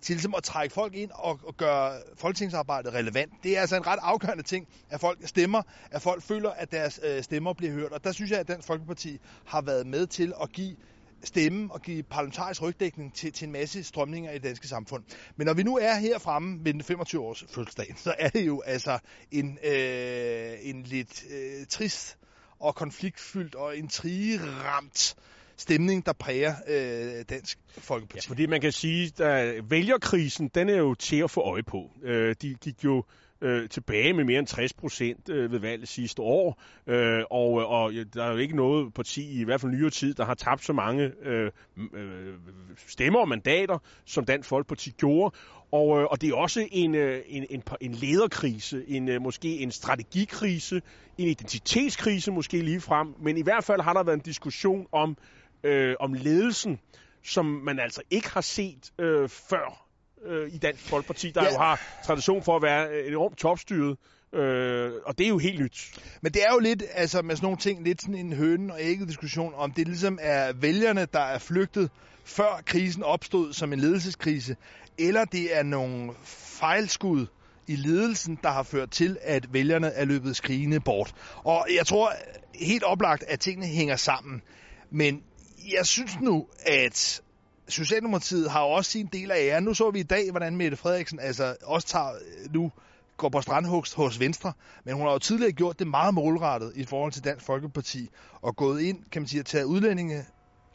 til 0.01 0.15
ligesom 0.15 0.35
at 0.35 0.43
trække 0.43 0.73
folk 0.73 0.95
ind 0.95 1.11
og, 1.13 1.39
og 1.43 1.57
gøre 1.57 2.01
folketingsarbejdet 2.17 2.93
relevant. 2.93 3.33
Det 3.43 3.57
er 3.57 3.61
altså 3.61 3.75
en 3.75 3.87
ret 3.87 3.99
afgørende 4.01 4.43
ting, 4.43 4.67
at 4.89 4.99
folk 4.99 5.27
stemmer, 5.27 5.61
at 5.91 6.01
folk 6.01 6.23
føler, 6.23 6.49
at 6.49 6.71
deres 6.71 6.99
øh, 7.03 7.23
stemmer 7.23 7.53
bliver 7.53 7.73
hørt. 7.73 7.91
Og 7.91 8.03
der 8.03 8.11
synes 8.11 8.31
jeg, 8.31 8.39
at 8.39 8.47
Dansk 8.47 8.67
Folkeparti 8.67 9.17
har 9.45 9.61
været 9.61 9.87
med 9.87 10.07
til 10.07 10.33
at 10.41 10.51
give 10.51 10.75
stemme 11.23 11.73
og 11.73 11.81
give 11.81 12.03
parlamentarisk 12.03 12.61
rygdækning 12.61 13.13
til, 13.13 13.33
til 13.33 13.45
en 13.45 13.51
masse 13.51 13.83
strømninger 13.83 14.31
i 14.31 14.33
det 14.33 14.43
danske 14.43 14.67
samfund. 14.67 15.03
Men 15.35 15.47
når 15.47 15.53
vi 15.53 15.63
nu 15.63 15.77
er 15.77 15.95
her 15.95 16.19
fremme 16.19 16.65
ved 16.65 16.73
den 16.73 16.83
25 16.83 17.21
års 17.21 17.43
fødselsdag, 17.49 17.93
så 17.97 18.15
er 18.19 18.29
det 18.29 18.47
jo 18.47 18.61
altså 18.61 18.99
en, 19.31 19.57
øh, 19.63 20.53
en 20.61 20.83
lidt 20.83 21.23
øh, 21.29 21.65
trist 21.69 22.17
og 22.59 22.75
konfliktfyldt 22.75 23.55
og 23.55 23.75
intrigeramt 23.75 25.15
stemning, 25.57 26.05
der 26.05 26.13
præger 26.13 26.55
øh, 26.67 27.25
dansk 27.29 27.59
folkeparti. 27.77 28.27
Ja, 28.27 28.29
fordi 28.29 28.45
man 28.45 28.61
kan 28.61 28.71
sige, 28.71 29.23
at 29.23 29.71
vælgerkrisen, 29.71 30.47
den 30.47 30.69
er 30.69 30.77
jo 30.77 30.93
til 30.93 31.17
at 31.23 31.31
få 31.31 31.41
øje 31.41 31.63
på. 31.63 31.91
Øh, 32.03 32.35
de 32.41 32.53
gik 32.53 32.83
jo 32.83 33.03
øh, 33.41 33.69
tilbage 33.69 34.13
med 34.13 34.23
mere 34.23 34.39
end 34.39 34.47
60 34.47 34.73
procent 34.73 35.29
øh, 35.29 35.51
ved 35.51 35.59
valget 35.59 35.87
sidste 35.87 36.21
år, 36.21 36.61
øh, 36.87 37.23
og, 37.31 37.61
øh, 37.61 37.71
og 37.71 37.93
der 38.13 38.23
er 38.23 38.31
jo 38.31 38.37
ikke 38.37 38.55
noget 38.55 38.93
parti, 38.93 39.41
i 39.41 39.43
hvert 39.43 39.61
fald 39.61 39.71
nyere 39.71 39.89
tid, 39.89 40.13
der 40.13 40.25
har 40.25 40.33
tabt 40.33 40.65
så 40.65 40.73
mange 40.73 41.11
øh, 41.23 41.51
øh, 41.93 42.33
stemmer 42.87 43.19
og 43.19 43.27
mandater, 43.27 43.77
som 44.05 44.25
Dansk 44.25 44.49
Folkeparti 44.49 44.91
gjorde. 44.97 45.35
Og, 45.71 45.99
øh, 45.99 46.05
og 46.11 46.21
det 46.21 46.29
er 46.29 46.35
også 46.35 46.67
en, 46.71 46.95
øh, 46.95 47.21
en, 47.27 47.45
en, 47.49 47.63
en 47.81 47.91
lederkrise, 47.91 48.83
en, 48.87 49.09
øh, 49.09 49.21
måske 49.21 49.57
en 49.57 49.71
strategikrise, 49.71 50.81
en 51.17 51.27
identitetskrise 51.27 52.31
måske 52.31 52.61
lige 52.61 52.81
frem, 52.81 53.15
men 53.21 53.37
i 53.37 53.41
hvert 53.41 53.63
fald 53.63 53.81
har 53.81 53.93
der 53.93 54.03
været 54.03 54.17
en 54.17 54.23
diskussion 54.23 54.87
om, 54.91 55.17
øh, 55.63 55.95
om 55.99 56.13
ledelsen, 56.13 56.79
som 57.23 57.45
man 57.45 57.79
altså 57.79 58.01
ikke 58.11 58.29
har 58.29 58.41
set 58.41 58.91
øh, 58.99 59.29
før 59.29 59.80
øh, 60.25 60.53
i 60.53 60.57
Dansk 60.57 60.89
Folkeparti, 60.89 61.31
der 61.31 61.43
ja. 61.43 61.51
jo 61.51 61.57
har 61.57 61.81
tradition 62.05 62.43
for 62.43 62.55
at 62.55 62.61
være 62.61 63.07
enormt 63.07 63.37
topstyret. 63.37 63.97
Øh, 64.33 64.91
og 65.05 65.17
det 65.17 65.23
er 65.23 65.29
jo 65.29 65.37
helt 65.37 65.59
nyt. 65.59 65.99
Men 66.21 66.33
det 66.33 66.43
er 66.43 66.53
jo 66.53 66.59
lidt, 66.59 66.83
altså 66.93 67.21
med 67.21 67.35
sådan 67.35 67.45
nogle 67.45 67.57
ting, 67.57 67.83
lidt 67.83 68.01
sådan 68.01 68.15
en 68.15 68.33
høne 68.33 68.73
og 68.73 68.79
ægget 68.81 69.07
diskussion, 69.07 69.53
om 69.55 69.71
det 69.71 69.87
ligesom 69.87 70.19
er 70.21 70.53
vælgerne, 70.53 71.07
der 71.13 71.19
er 71.19 71.39
flygtet, 71.39 71.89
før 72.25 72.61
krisen 72.65 73.03
opstod 73.03 73.53
som 73.53 73.73
en 73.73 73.79
ledelseskrise, 73.79 74.55
eller 74.97 75.25
det 75.25 75.57
er 75.57 75.63
nogle 75.63 76.11
fejlskud 76.59 77.25
i 77.67 77.75
ledelsen, 77.75 78.39
der 78.43 78.49
har 78.49 78.63
ført 78.63 78.91
til, 78.91 79.17
at 79.21 79.53
vælgerne 79.53 79.87
er 79.87 80.05
løbet 80.05 80.35
skrigende 80.35 80.79
bort. 80.79 81.13
Og 81.43 81.67
jeg 81.77 81.85
tror 81.85 82.13
helt 82.55 82.83
oplagt, 82.83 83.23
at 83.27 83.39
tingene 83.39 83.67
hænger 83.67 83.95
sammen. 83.95 84.41
Men 84.91 85.23
jeg 85.77 85.85
synes 85.85 86.19
nu, 86.21 86.47
at 86.65 87.21
Socialdemokratiet 87.71 88.51
har 88.51 88.61
også 88.61 88.91
sin 88.91 89.09
del 89.13 89.31
af 89.31 89.37
æren. 89.39 89.63
Nu 89.63 89.73
så 89.73 89.91
vi 89.91 89.99
i 89.99 90.03
dag, 90.03 90.31
hvordan 90.31 90.57
Mette 90.57 90.77
Frederiksen 90.77 91.19
altså 91.19 91.55
også 91.63 91.87
tager 91.87 92.09
øh, 92.09 92.53
nu 92.53 92.71
går 93.17 93.29
på 93.29 93.41
strandhugst 93.41 93.95
hos 93.95 94.19
Venstre, 94.19 94.53
men 94.85 94.95
hun 94.95 95.05
har 95.05 95.11
jo 95.11 95.19
tidligere 95.19 95.51
gjort 95.51 95.79
det 95.79 95.87
meget 95.87 96.13
målrettet 96.13 96.71
i 96.75 96.85
forhold 96.85 97.11
til 97.11 97.23
Dansk 97.23 97.45
Folkeparti, 97.45 98.09
og 98.41 98.55
gået 98.55 98.81
ind, 98.81 98.97
kan 99.11 99.21
man 99.21 99.27
sige, 99.27 99.39
at 99.39 99.45
tage 99.45 99.67
udlændinge 99.67 100.25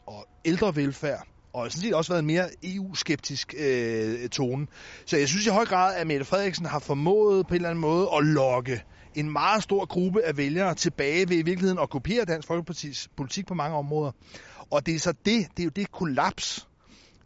og 0.07 0.27
ældre 0.45 0.75
velfærd, 0.75 1.27
og 1.53 1.71
sådan 1.71 1.81
set 1.81 1.93
også 1.93 2.11
været 2.11 2.19
en 2.19 2.27
mere 2.27 2.49
EU-skeptisk 2.63 3.53
øh, 3.57 4.29
tone. 4.29 4.67
Så 5.05 5.17
jeg 5.17 5.27
synes 5.27 5.45
i 5.45 5.49
høj 5.49 5.65
grad, 5.65 5.95
at 5.95 6.07
Mette 6.07 6.25
Frederiksen 6.25 6.65
har 6.65 6.79
formået 6.79 7.47
på 7.47 7.53
en 7.53 7.55
eller 7.55 7.69
anden 7.69 7.81
måde 7.81 8.09
at 8.17 8.25
lokke 8.25 8.83
en 9.15 9.31
meget 9.31 9.63
stor 9.63 9.85
gruppe 9.85 10.23
af 10.23 10.37
vælgere 10.37 10.75
tilbage 10.75 11.29
ved 11.29 11.37
i 11.37 11.41
virkeligheden 11.41 11.79
at 11.79 11.89
kopiere 11.89 12.25
Dansk 12.25 12.47
Folkepartis 12.47 13.09
politik 13.17 13.47
på 13.47 13.53
mange 13.53 13.77
områder. 13.77 14.11
Og 14.71 14.85
det 14.85 14.95
er 14.95 14.99
så 14.99 15.11
det, 15.11 15.47
det 15.57 15.59
er 15.59 15.63
jo 15.63 15.69
det 15.69 15.91
kollaps, 15.91 16.67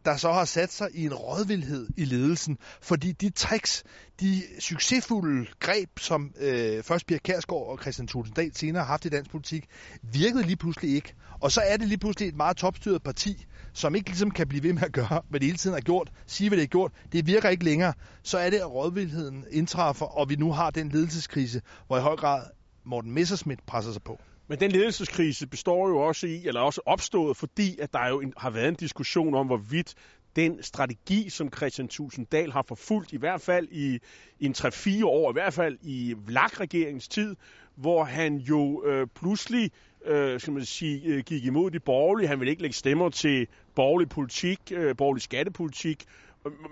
der 0.05 0.17
så 0.17 0.31
har 0.31 0.45
sat 0.45 0.73
sig 0.73 0.89
i 0.93 1.05
en 1.05 1.13
rådvildhed 1.13 1.87
i 1.97 2.05
ledelsen, 2.05 2.57
fordi 2.81 3.11
de 3.11 3.29
tricks, 3.29 3.83
de 4.19 4.41
succesfulde 4.59 5.45
greb, 5.59 5.99
som 5.99 6.33
øh, 6.39 6.83
først 6.83 7.07
Pia 7.07 7.17
Kærsgaard 7.17 7.67
og 7.67 7.79
Christian 7.81 8.07
Tulsendal 8.07 8.55
senere 8.55 8.83
har 8.83 8.91
haft 8.91 9.05
i 9.05 9.09
dansk 9.09 9.31
politik, 9.31 9.65
virkede 10.01 10.43
lige 10.43 10.55
pludselig 10.55 10.95
ikke. 10.95 11.13
Og 11.39 11.51
så 11.51 11.61
er 11.61 11.77
det 11.77 11.87
lige 11.87 11.97
pludselig 11.97 12.27
et 12.29 12.35
meget 12.35 12.57
topstyret 12.57 13.03
parti, 13.03 13.45
som 13.73 13.95
ikke 13.95 14.09
ligesom 14.09 14.31
kan 14.31 14.47
blive 14.47 14.63
ved 14.63 14.73
med 14.73 14.83
at 14.83 14.91
gøre, 14.91 15.21
hvad 15.29 15.39
det 15.39 15.45
hele 15.47 15.57
tiden 15.57 15.73
har 15.73 15.81
gjort, 15.81 16.11
sige 16.27 16.49
hvad 16.49 16.57
det 16.57 16.63
har 16.63 16.67
gjort, 16.67 16.91
det 17.11 17.27
virker 17.27 17.49
ikke 17.49 17.63
længere. 17.63 17.93
Så 18.23 18.37
er 18.37 18.49
det, 18.49 18.57
at 18.57 18.71
rådvildheden 18.71 19.45
indtræffer, 19.51 20.05
og 20.05 20.29
vi 20.29 20.35
nu 20.35 20.51
har 20.51 20.69
den 20.71 20.89
ledelseskrise, 20.89 21.61
hvor 21.87 21.97
i 21.97 22.01
høj 22.01 22.15
grad 22.15 22.43
Morten 22.85 23.11
Messerschmidt 23.11 23.65
presser 23.65 23.91
sig 23.91 24.03
på. 24.03 24.19
Men 24.51 24.59
den 24.59 24.71
ledelseskrise 24.71 25.47
består 25.47 25.87
jo 25.87 25.97
også 25.97 26.27
i, 26.27 26.47
eller 26.47 26.61
også 26.61 26.81
opstået, 26.85 27.37
fordi 27.37 27.79
at 27.79 27.93
der 27.93 28.07
jo 28.07 28.21
en, 28.21 28.33
har 28.37 28.49
været 28.49 28.67
en 28.67 28.75
diskussion 28.75 29.35
om, 29.35 29.47
hvorvidt 29.47 29.93
den 30.35 30.63
strategi, 30.63 31.29
som 31.29 31.49
Christian 31.55 31.87
Tusinddal 31.87 32.51
har 32.51 32.65
forfulgt, 32.67 33.13
i 33.13 33.17
hvert 33.17 33.41
fald 33.41 33.67
i, 33.71 33.99
i 34.39 34.45
en 34.45 34.55
3-4 34.57 35.05
år, 35.05 35.31
i 35.31 35.33
hvert 35.33 35.53
fald 35.53 35.77
i 35.81 36.15
VLAG-regeringens 36.27 37.07
tid, 37.07 37.35
hvor 37.75 38.03
han 38.03 38.37
jo 38.37 38.85
øh, 38.85 39.07
pludselig 39.15 39.71
øh, 40.05 40.39
skal 40.39 40.53
man 40.53 40.65
sige, 40.65 41.01
øh, 41.05 41.23
gik 41.23 41.45
imod 41.45 41.71
de 41.71 41.79
borgerlige. 41.79 42.27
Han 42.27 42.39
ville 42.39 42.51
ikke 42.51 42.61
lægge 42.61 42.75
stemmer 42.75 43.09
til 43.09 43.47
borgerlig 43.75 44.09
politik, 44.09 44.59
øh, 44.71 44.95
borgerlig 44.95 45.21
skattepolitik, 45.21 46.05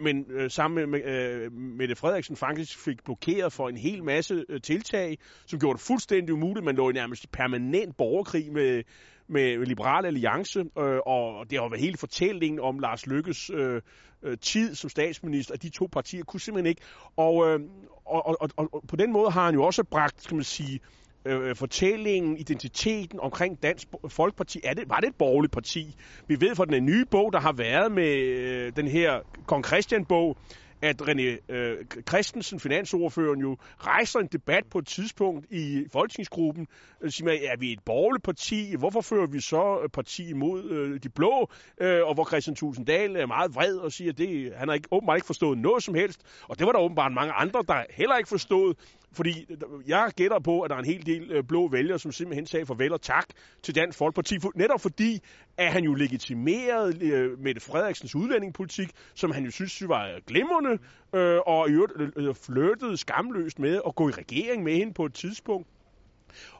men 0.01 0.25
øh, 0.29 0.51
sammen 0.51 0.89
med 0.89 1.03
øh, 1.03 1.51
Mette 1.51 1.95
Frederiksen 1.95 2.35
faktisk 2.35 2.79
fik 2.79 3.03
blokeret 3.03 3.53
for 3.53 3.69
en 3.69 3.77
hel 3.77 4.03
masse 4.03 4.45
øh, 4.49 4.61
tiltag, 4.61 5.17
som 5.45 5.59
gjorde 5.59 5.77
det 5.77 5.85
fuldstændig 5.85 6.33
umuligt. 6.33 6.65
Man 6.65 6.75
lå 6.75 6.89
i 6.89 6.93
nærmest 6.93 7.31
permanent 7.31 7.97
borgerkrig 7.97 8.53
med, 8.53 8.83
med 9.27 9.65
Liberale 9.65 10.07
Alliance, 10.07 10.59
øh, 10.59 10.99
og 11.05 11.49
det 11.49 11.59
har 11.59 11.69
været 11.69 11.81
hele 11.81 11.97
fortællingen 11.97 12.59
om 12.59 12.79
Lars 12.79 13.07
Lykkes 13.07 13.49
øh, 13.49 13.81
øh, 14.23 14.37
tid 14.37 14.75
som 14.75 14.89
statsminister, 14.89 15.53
at 15.53 15.63
de 15.63 15.69
to 15.69 15.87
partier 15.91 16.23
kunne 16.23 16.39
simpelthen 16.39 16.69
ikke. 16.69 16.81
Og, 17.17 17.47
øh, 17.47 17.59
og, 18.05 18.25
og, 18.27 18.37
og, 18.41 18.73
og 18.73 18.83
på 18.87 18.95
den 18.95 19.11
måde 19.11 19.31
har 19.31 19.45
han 19.45 19.53
jo 19.53 19.63
også 19.63 19.83
bragt, 19.83 20.23
skal 20.23 20.35
man 20.35 20.43
sige, 20.43 20.73
øh, 20.73 20.98
Øh, 21.25 21.49
øh, 21.49 21.55
fortællingen, 21.55 22.37
identiteten 22.37 23.19
omkring 23.19 23.63
Dansk 23.63 23.87
Folkeparti. 24.07 24.61
Er 24.63 24.73
det, 24.73 24.89
var 24.89 24.99
det 24.99 25.07
et 25.07 25.15
borgerligt 25.15 25.53
parti? 25.53 25.95
Vi 26.27 26.41
ved 26.41 26.55
fra 26.55 26.65
den 26.65 26.73
øh, 26.73 26.81
nye 26.81 27.05
bog, 27.05 27.33
der 27.33 27.39
har 27.39 27.53
været 27.53 27.91
med 27.91 28.17
øh, 28.17 28.71
den 28.75 28.87
her 28.87 29.19
Kong 29.47 29.65
Christian-bog, 29.65 30.37
at 30.81 31.01
René 31.01 31.53
øh, 31.53 31.77
Christensen, 32.09 32.59
finansordføreren, 32.59 33.39
jo 33.39 33.57
rejser 33.77 34.19
en 34.19 34.27
debat 34.27 34.63
på 34.71 34.77
et 34.79 34.87
tidspunkt 34.87 35.45
i 35.51 35.85
folketingsgruppen, 35.91 36.67
øh, 37.01 37.11
siger, 37.11 37.31
er 37.31 37.57
vi 37.57 37.73
et 37.73 37.79
borgerligt 37.85 38.23
parti? 38.23 38.75
Hvorfor 38.77 39.01
fører 39.01 39.27
vi 39.27 39.41
så 39.41 39.89
parti 39.93 40.29
imod 40.29 40.63
øh, 40.63 40.99
de 41.03 41.09
blå? 41.09 41.49
Øh, 41.81 42.01
og 42.03 42.13
hvor 42.13 42.25
Christian 42.25 42.55
Tusinddal 42.55 43.15
er 43.15 43.25
meget 43.25 43.55
vred 43.55 43.75
og 43.75 43.91
siger, 43.91 44.11
at 44.11 44.17
det, 44.17 44.53
han 44.55 44.67
har 44.67 44.75
ikke, 44.75 44.87
åbenbart 44.91 45.17
ikke 45.17 45.25
forstået 45.25 45.57
noget 45.57 45.83
som 45.83 45.95
helst. 45.95 46.21
Og 46.43 46.59
det 46.59 46.65
var 46.65 46.71
der 46.71 46.79
åbenbart 46.79 47.11
mange 47.11 47.33
andre, 47.33 47.63
der 47.67 47.83
heller 47.89 48.17
ikke 48.17 48.29
forstod. 48.29 48.73
Fordi 49.11 49.47
jeg 49.87 50.11
gætter 50.15 50.39
på, 50.39 50.61
at 50.61 50.69
der 50.69 50.75
er 50.75 50.79
en 50.79 50.85
hel 50.85 51.05
del 51.05 51.31
øh, 51.31 51.43
blå 51.43 51.67
vælgere, 51.67 51.99
som 51.99 52.11
simpelthen 52.11 52.45
sagde 52.45 52.65
farvel 52.65 52.93
og 52.93 53.01
tak 53.01 53.25
til 53.63 53.75
Dansk 53.75 53.97
Folkeparti. 53.97 54.37
Netop 54.55 54.81
fordi, 54.81 55.19
at 55.57 55.71
han 55.71 55.83
jo 55.83 55.93
legitimerede 55.93 57.05
øh, 57.05 57.39
Mette 57.39 57.61
Frederiksens 57.61 58.15
udlændingepolitik, 58.15 58.91
som 59.15 59.31
han 59.31 59.45
jo 59.45 59.51
synes 59.51 59.87
var 59.87 60.19
glimrende, 60.27 60.77
øh, 61.15 61.39
og 61.45 61.69
i 61.69 61.71
øvrigt 61.71 62.37
flyttede 62.37 62.97
skamløst 62.97 63.59
med 63.59 63.81
at 63.87 63.95
gå 63.95 64.09
i 64.09 64.11
regering 64.11 64.63
med 64.63 64.73
hende 64.75 64.93
på 64.93 65.05
et 65.05 65.13
tidspunkt. 65.13 65.67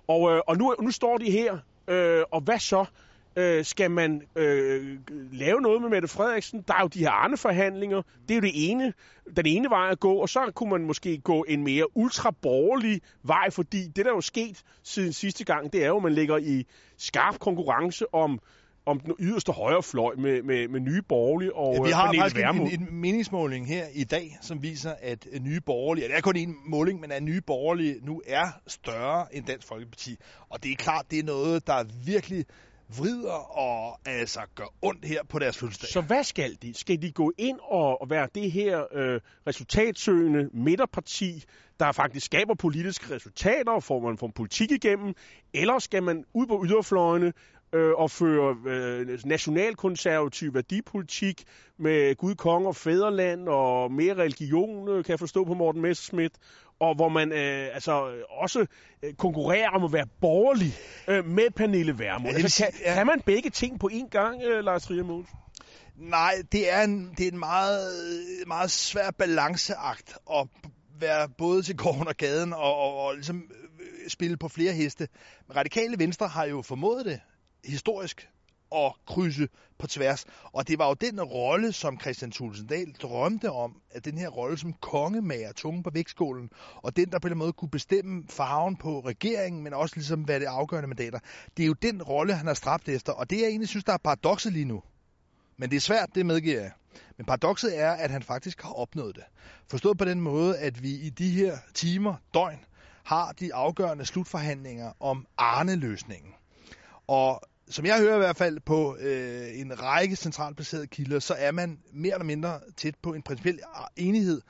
Og, 0.07 0.43
og 0.47 0.57
nu, 0.57 0.75
nu 0.81 0.91
står 0.91 1.17
de 1.17 1.31
her, 1.31 1.57
og 2.31 2.41
hvad 2.41 2.59
så? 2.59 2.85
Øh, 3.35 3.65
skal 3.65 3.91
man 3.91 4.21
øh, 4.35 4.97
lave 5.31 5.61
noget 5.61 5.81
med 5.81 5.89
Mette 5.89 6.07
Frederiksen? 6.07 6.63
Der 6.67 6.73
er 6.73 6.81
jo 6.81 6.87
de 6.87 6.99
her 6.99 7.11
Arne-forhandlinger. 7.11 8.01
Det 8.27 8.31
er 8.31 8.35
jo 8.35 8.41
det 8.41 8.71
ene, 8.71 8.93
den 9.35 9.45
ene 9.45 9.69
vej 9.69 9.89
at 9.91 9.99
gå. 9.99 10.13
Og 10.13 10.29
så 10.29 10.51
kunne 10.55 10.69
man 10.69 10.85
måske 10.85 11.17
gå 11.17 11.45
en 11.47 11.63
mere 11.63 11.97
ultraborgerlig 11.97 13.01
vej, 13.23 13.49
fordi 13.49 13.87
det, 13.87 14.05
der 14.05 14.11
er 14.11 14.15
jo 14.15 14.21
sket 14.21 14.63
siden 14.83 15.13
sidste 15.13 15.43
gang, 15.43 15.73
det 15.73 15.83
er 15.83 15.87
jo, 15.87 15.97
at 15.97 16.03
man 16.03 16.13
ligger 16.13 16.37
i 16.37 16.65
skarp 16.97 17.39
konkurrence 17.39 18.13
om 18.13 18.39
om 18.85 18.99
den 18.99 19.15
yderste 19.19 19.51
højrefløj 19.51 20.15
med, 20.15 20.43
med, 20.43 20.67
med 20.67 20.79
nye 20.79 21.01
borgerlige 21.01 21.55
og 21.55 21.75
ja, 21.75 21.83
Vi 21.83 21.89
har 21.91 22.13
faktisk 22.13 22.45
en, 22.45 22.81
en 22.81 22.87
meningsmåling 22.91 23.67
her 23.67 23.85
i 23.93 24.03
dag, 24.03 24.37
som 24.41 24.63
viser, 24.63 24.93
at 25.01 25.27
nye 25.41 25.61
borgerlige, 25.61 26.07
det 26.07 26.15
er 26.17 26.21
kun 26.21 26.35
en 26.35 26.55
måling, 26.65 26.99
men 26.99 27.11
at 27.11 27.23
nye 27.23 27.41
borgerlige 27.41 27.95
nu 28.01 28.21
er 28.27 28.47
større 28.67 29.35
end 29.35 29.45
Dansk 29.45 29.67
Folkeparti. 29.67 30.17
Og 30.49 30.63
det 30.63 30.71
er 30.71 30.75
klart, 30.75 31.05
det 31.11 31.19
er 31.19 31.23
noget, 31.23 31.67
der 31.67 31.83
virkelig 32.05 32.45
vrider 32.97 33.57
og 33.57 33.99
altså 34.05 34.39
gør 34.55 34.73
ondt 34.81 35.05
her 35.05 35.23
på 35.29 35.39
deres 35.39 35.57
fødselsdag. 35.57 35.89
Så 35.89 36.01
hvad 36.01 36.23
skal 36.23 36.57
de? 36.61 36.73
Skal 36.73 37.01
de 37.01 37.11
gå 37.11 37.33
ind 37.37 37.59
og, 37.63 38.09
være 38.09 38.27
det 38.35 38.51
her 38.51 38.83
øh, 38.93 39.21
resultatsøgende 39.47 40.49
midterparti, 40.53 41.43
der 41.79 41.91
faktisk 41.91 42.25
skaber 42.25 42.55
politiske 42.55 43.15
resultater, 43.15 43.79
får 43.79 43.99
man 43.99 44.17
får 44.17 44.31
politik 44.35 44.71
igennem, 44.71 45.13
eller 45.53 45.79
skal 45.79 46.03
man 46.03 46.23
ud 46.33 46.47
på 46.47 46.65
yderfløjene 46.65 47.33
øh, 47.73 47.93
og 47.93 48.11
føre 48.11 48.55
øh, 48.65 49.19
nationalkonservativ 49.25 50.53
værdipolitik 50.53 51.43
med 51.77 52.15
Gud, 52.15 52.35
Kong 52.35 52.67
og 52.67 52.75
Fæderland 52.75 53.47
og 53.47 53.91
mere 53.91 54.13
religion, 54.13 54.89
øh, 54.89 55.03
kan 55.03 55.11
jeg 55.11 55.19
forstå 55.19 55.45
på 55.45 55.53
Morten 55.53 55.81
Messerschmidt, 55.81 56.33
og 56.79 56.95
hvor 56.95 57.09
man 57.09 57.31
øh, 57.31 57.67
altså 57.73 58.23
også 58.29 58.65
øh, 59.03 59.13
konkurrerer 59.13 59.69
om 59.69 59.83
at 59.83 59.93
være 59.93 60.07
borgerlig 60.21 60.73
øh, 61.07 61.25
med 61.25 61.51
Pernille 61.55 61.99
Vermund. 61.99 62.35
Ja, 62.35 62.41
altså, 62.41 62.63
kan, 62.63 62.73
ja. 62.85 62.93
kan 62.93 63.07
man 63.07 63.21
begge 63.21 63.49
ting 63.49 63.79
på 63.79 63.89
én 63.93 64.09
gang, 64.09 64.43
øh, 64.43 64.63
Lars 64.63 64.83
Trier 64.83 65.23
Nej, 65.95 66.33
det 66.51 66.73
er 66.73 66.83
en, 66.83 67.13
det 67.17 67.27
er 67.27 67.31
en 67.31 67.39
meget, 67.39 67.93
meget 68.47 68.71
svær 68.71 69.11
balanceakt 69.11 70.17
at 70.33 70.47
være 70.99 71.29
både 71.37 71.61
til 71.61 71.77
gården 71.77 72.07
og 72.07 72.15
gaden 72.15 72.53
og, 72.53 72.75
og, 72.75 72.97
og 72.97 73.13
ligesom 73.13 73.43
øh, 73.79 74.09
spille 74.09 74.37
på 74.37 74.47
flere 74.47 74.73
heste. 74.73 75.07
Men 75.47 75.55
Radikale 75.55 75.99
Venstre 75.99 76.27
har 76.27 76.45
jo 76.45 76.61
formået 76.61 77.05
det 77.05 77.19
historisk 77.65 78.29
at 78.75 78.93
krydse 79.07 79.47
på 79.77 79.87
tværs. 79.87 80.25
Og 80.43 80.67
det 80.67 80.79
var 80.79 80.87
jo 80.87 80.93
den 80.93 81.21
rolle, 81.21 81.71
som 81.71 81.99
Christian 81.99 82.31
Tulsendal 82.31 82.91
drømte 82.91 83.51
om, 83.51 83.81
at 83.91 84.05
den 84.05 84.17
her 84.17 84.29
rolle 84.29 84.57
som 84.57 84.73
kongemager, 84.73 85.51
tunge 85.51 85.83
på 85.83 85.89
vægtskålen, 85.93 86.49
og 86.75 86.95
den, 86.95 87.11
der 87.11 87.19
på 87.19 87.27
en 87.27 87.37
måde 87.37 87.53
kunne 87.53 87.69
bestemme 87.69 88.23
farven 88.29 88.75
på 88.75 88.99
regeringen, 88.99 89.63
men 89.63 89.73
også 89.73 89.95
ligesom 89.95 90.21
hvad 90.21 90.39
det 90.39 90.45
afgørende 90.45 90.87
mandater. 90.87 91.19
Det 91.57 91.63
er 91.63 91.67
jo 91.67 91.73
den 91.73 92.03
rolle, 92.03 92.33
han 92.33 92.47
har 92.47 92.53
stræbt 92.53 92.89
efter, 92.89 93.13
og 93.13 93.29
det 93.29 93.39
jeg 93.39 93.47
egentlig 93.47 93.69
synes, 93.69 93.83
der 93.83 93.93
er 93.93 93.97
paradokset 93.97 94.53
lige 94.53 94.65
nu. 94.65 94.83
Men 95.57 95.69
det 95.69 95.75
er 95.75 95.81
svært, 95.81 96.09
det 96.15 96.25
medgiver 96.25 96.61
jeg. 96.61 96.71
Men 97.17 97.25
paradokset 97.25 97.79
er, 97.79 97.91
at 97.91 98.11
han 98.11 98.23
faktisk 98.23 98.61
har 98.61 98.73
opnået 98.73 99.15
det. 99.15 99.23
Forstået 99.69 99.97
på 99.97 100.05
den 100.05 100.21
måde, 100.21 100.57
at 100.57 100.83
vi 100.83 100.91
i 100.91 101.09
de 101.09 101.29
her 101.29 101.57
timer, 101.73 102.15
døgn, 102.33 102.59
har 103.03 103.31
de 103.31 103.53
afgørende 103.53 104.05
slutforhandlinger 104.05 104.91
om 104.99 105.25
Arne-løsningen. 105.37 106.33
Og 107.09 107.41
som 107.69 107.85
jeg 107.85 107.99
hører 107.99 108.15
i 108.15 108.17
hvert 108.17 108.37
fald 108.37 108.59
på 108.59 108.97
øh, 108.99 109.59
en 109.59 109.81
række 109.81 110.15
centralt 110.15 110.55
placerede 110.55 110.87
kilder, 110.87 111.19
så 111.19 111.33
er 111.37 111.51
man 111.51 111.79
mere 111.93 112.13
eller 112.13 112.25
mindre 112.25 112.59
tæt 112.77 112.95
på 113.01 113.13
en 113.13 113.21
principiel 113.21 113.59
enighed, 113.95 114.41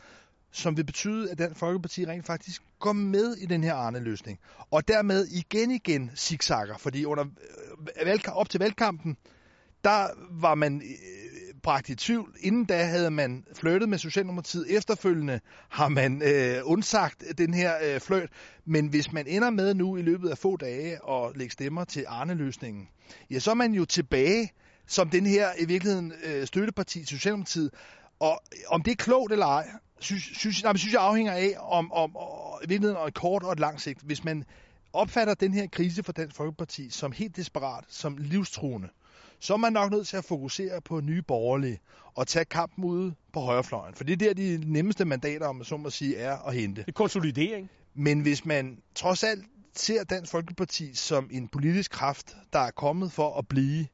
som 0.52 0.78
vil 0.78 0.84
betyde, 0.84 1.32
at 1.32 1.38
den 1.38 1.56
Folkeparti 1.56 2.06
rent 2.06 2.26
faktisk 2.26 2.62
går 2.80 2.93
med 2.93 3.36
i 3.36 3.45
den 3.45 3.63
her 3.63 3.74
Arne-løsning. 3.74 4.39
Og 4.72 4.88
dermed 4.88 5.28
igen 5.28 5.72
igen 5.72 6.12
zigzagger, 6.15 6.78
fordi 6.78 7.06
under 7.06 7.26
øh, 7.26 8.08
valg, 8.08 8.30
op 8.30 8.50
til 8.50 8.60
valgkampen, 8.60 9.17
der 9.84 10.08
var 10.32 10.56
man 10.56 10.82
øh, 10.82 11.48
bragt 11.63 11.89
i 11.89 11.95
tvivl. 11.95 12.36
Inden 12.39 12.65
da 12.65 12.84
havde 12.84 13.12
man 13.12 13.45
flyttet 13.54 13.89
med 13.89 13.98
Socialdemokratiet. 13.98 14.78
Efterfølgende 14.78 15.39
har 15.69 15.89
man 15.89 16.22
øh, 16.22 16.62
undsagt 16.63 17.24
den 17.38 17.54
her 17.54 17.74
øh, 17.84 18.00
fløjt. 18.00 18.30
Men 18.65 18.88
hvis 18.88 19.12
man 19.12 19.28
ender 19.28 19.50
med 19.50 19.74
nu 19.74 19.98
i 19.98 20.02
løbet 20.02 20.30
af 20.30 20.38
få 20.38 20.58
dage 20.58 21.00
at 21.10 21.38
lægge 21.38 21.52
stemmer 21.52 21.84
til 21.84 22.06
Arne-løsningen, 22.08 22.88
ja, 23.32 23.39
så 23.39 23.52
er 23.52 23.56
man 23.56 23.74
jo 23.74 23.86
tilbage 23.86 24.52
som 24.88 25.10
den 25.10 25.26
her 25.26 25.48
i 25.60 25.65
virkeligheden 25.65 26.13
øh, 26.24 26.48
støtteparti 26.48 27.00
til 27.00 27.17
Socialdemokratiet. 27.17 27.72
Og 28.19 28.41
om 28.67 28.82
det 28.82 28.91
er 28.91 28.95
klogt 28.95 29.32
eller 29.32 29.45
ej, 29.45 29.67
synes, 30.00 30.24
synes, 30.24 30.63
nej, 30.63 30.78
synes 30.78 30.93
jeg 30.93 31.02
afhænger 31.02 31.34
af, 31.34 31.56
om, 31.60 31.91
om 31.91 32.15
og, 32.15 32.62
i 32.63 32.67
virkeligheden 32.67 33.08
et 33.08 33.13
kort 33.13 33.43
og 33.43 33.52
et 33.52 33.60
langt 33.60 33.82
sigt. 33.82 34.02
Hvis 34.02 34.24
man 34.24 34.43
opfatter 34.93 35.34
den 35.34 35.54
her 35.54 35.67
krise 35.67 36.04
for 36.04 36.12
Dansk 36.12 36.36
Folkeparti 36.36 36.89
som 36.89 37.12
helt 37.12 37.36
desperat, 37.36 37.84
som 37.88 38.17
livstruende, 38.17 38.89
så 39.39 39.54
er 39.54 39.58
man 39.58 39.73
nok 39.73 39.91
nødt 39.91 40.08
til 40.08 40.17
at 40.17 40.25
fokusere 40.25 40.82
på 40.82 41.02
nye 41.02 41.21
borgerlige 41.21 41.80
og 42.15 42.28
tage 42.28 42.45
kampen 42.45 42.84
ude 42.84 43.13
på 43.34 43.39
højrefløjen. 43.39 43.95
For 43.95 44.04
det 44.04 44.13
er 44.13 44.17
der, 44.17 44.34
de 44.34 44.63
nemmeste 44.65 45.06
mandater, 45.06 45.47
om 45.47 45.56
man 45.56 45.65
så 45.65 45.78
må 45.78 45.89
sige, 45.89 46.17
er 46.17 46.38
at 46.38 46.54
hente. 46.54 46.82
Det 46.82 46.88
er 46.88 46.91
konsolidering. 46.91 47.69
Men 47.93 48.19
hvis 48.19 48.45
man 48.45 48.78
trods 48.95 49.23
alt 49.23 49.45
ser 49.75 50.04
Dansk 50.04 50.32
Folkeparti 50.32 50.95
som 50.95 51.30
en 51.32 51.47
politisk 51.47 51.91
kraft, 51.91 52.38
der 52.54 52.60
er 52.60 52.71
kommet 52.71 53.12
for 53.12 53.38
at 53.38 53.47
blive, 53.47 53.88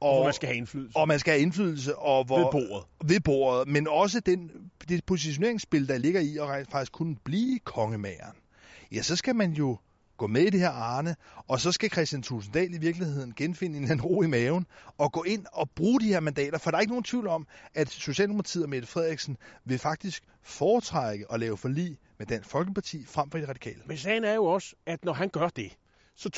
og, 0.00 0.14
hvor 0.14 0.24
man 0.24 0.32
skal 0.32 0.46
have 0.46 0.56
indflydelse. 0.56 0.96
Og 0.96 1.08
man 1.08 1.18
skal 1.18 1.32
have 1.32 1.42
indflydelse. 1.42 1.96
Og 1.96 2.24
hvor, 2.24 2.38
ved 2.38 2.44
bordet. 2.52 2.86
Ved 3.04 3.20
bordet. 3.20 3.68
Men 3.68 3.88
også 3.88 4.20
den, 4.20 4.50
det 4.88 5.04
positioneringsspil, 5.04 5.88
der 5.88 5.98
ligger 5.98 6.20
i 6.20 6.36
at 6.36 6.66
faktisk 6.70 6.92
kunne 6.92 7.16
blive 7.24 7.58
kongemageren. 7.58 8.36
Ja, 8.92 9.02
så 9.02 9.16
skal 9.16 9.36
man 9.36 9.52
jo 9.52 9.78
gå 10.20 10.26
med 10.26 10.42
i 10.42 10.50
det 10.50 10.60
her 10.60 10.70
Arne, 10.70 11.16
og 11.48 11.60
så 11.60 11.72
skal 11.72 11.90
Christian 11.90 12.22
Tulsendal 12.22 12.74
i 12.74 12.78
virkeligheden 12.78 13.32
genfinde 13.36 13.78
en 13.78 13.84
eller 13.84 14.04
ro 14.04 14.22
i 14.22 14.26
maven 14.26 14.66
og 14.98 15.12
gå 15.12 15.22
ind 15.22 15.46
og 15.52 15.70
bruge 15.70 16.00
de 16.00 16.06
her 16.06 16.20
mandater, 16.20 16.58
for 16.58 16.70
der 16.70 16.78
er 16.78 16.80
ikke 16.80 16.92
nogen 16.92 17.04
tvivl 17.04 17.26
om, 17.26 17.46
at 17.74 17.88
Socialdemokratiet 17.88 18.64
og 18.64 18.70
Mette 18.70 18.88
Frederiksen 18.88 19.36
vil 19.64 19.78
faktisk 19.78 20.24
foretrække 20.42 21.24
at 21.32 21.40
lave 21.40 21.56
forlig 21.56 21.98
med 22.18 22.26
Dansk 22.26 22.48
Folkeparti 22.50 23.04
frem 23.06 23.30
for 23.30 23.38
de 23.38 23.48
radikale. 23.48 23.82
Men 23.86 23.96
sagen 23.96 24.24
er 24.24 24.34
jo 24.34 24.44
også, 24.44 24.74
at 24.86 25.04
når 25.04 25.12
han 25.12 25.28
gør 25.28 25.48
det, 25.48 25.76
så 26.20 26.30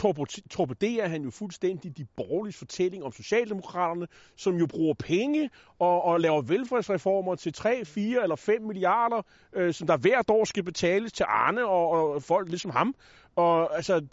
torpederer 0.50 1.08
han 1.08 1.22
jo 1.22 1.30
fuldstændig 1.30 1.96
de 1.96 2.04
borgerlige 2.16 2.54
fortælling 2.54 3.04
om 3.04 3.12
Socialdemokraterne, 3.12 4.06
som 4.36 4.56
jo 4.56 4.66
bruger 4.66 4.94
penge 4.94 5.50
og, 5.78 6.02
og 6.02 6.20
laver 6.20 6.42
velfærdsreformer 6.42 7.34
til 7.34 7.52
3, 7.52 7.84
4 7.84 8.22
eller 8.22 8.36
5 8.36 8.62
milliarder, 8.62 9.22
øh, 9.52 9.74
som 9.74 9.86
der 9.86 9.96
hvert 9.96 10.30
år 10.30 10.44
skal 10.44 10.62
betales 10.62 11.12
til 11.12 11.26
Arne 11.28 11.66
og, 11.66 11.90
og 11.90 12.22
folk 12.22 12.48
ligesom 12.48 12.70
ham. 12.70 12.94
Og 13.36 13.76
altså, 13.76 14.06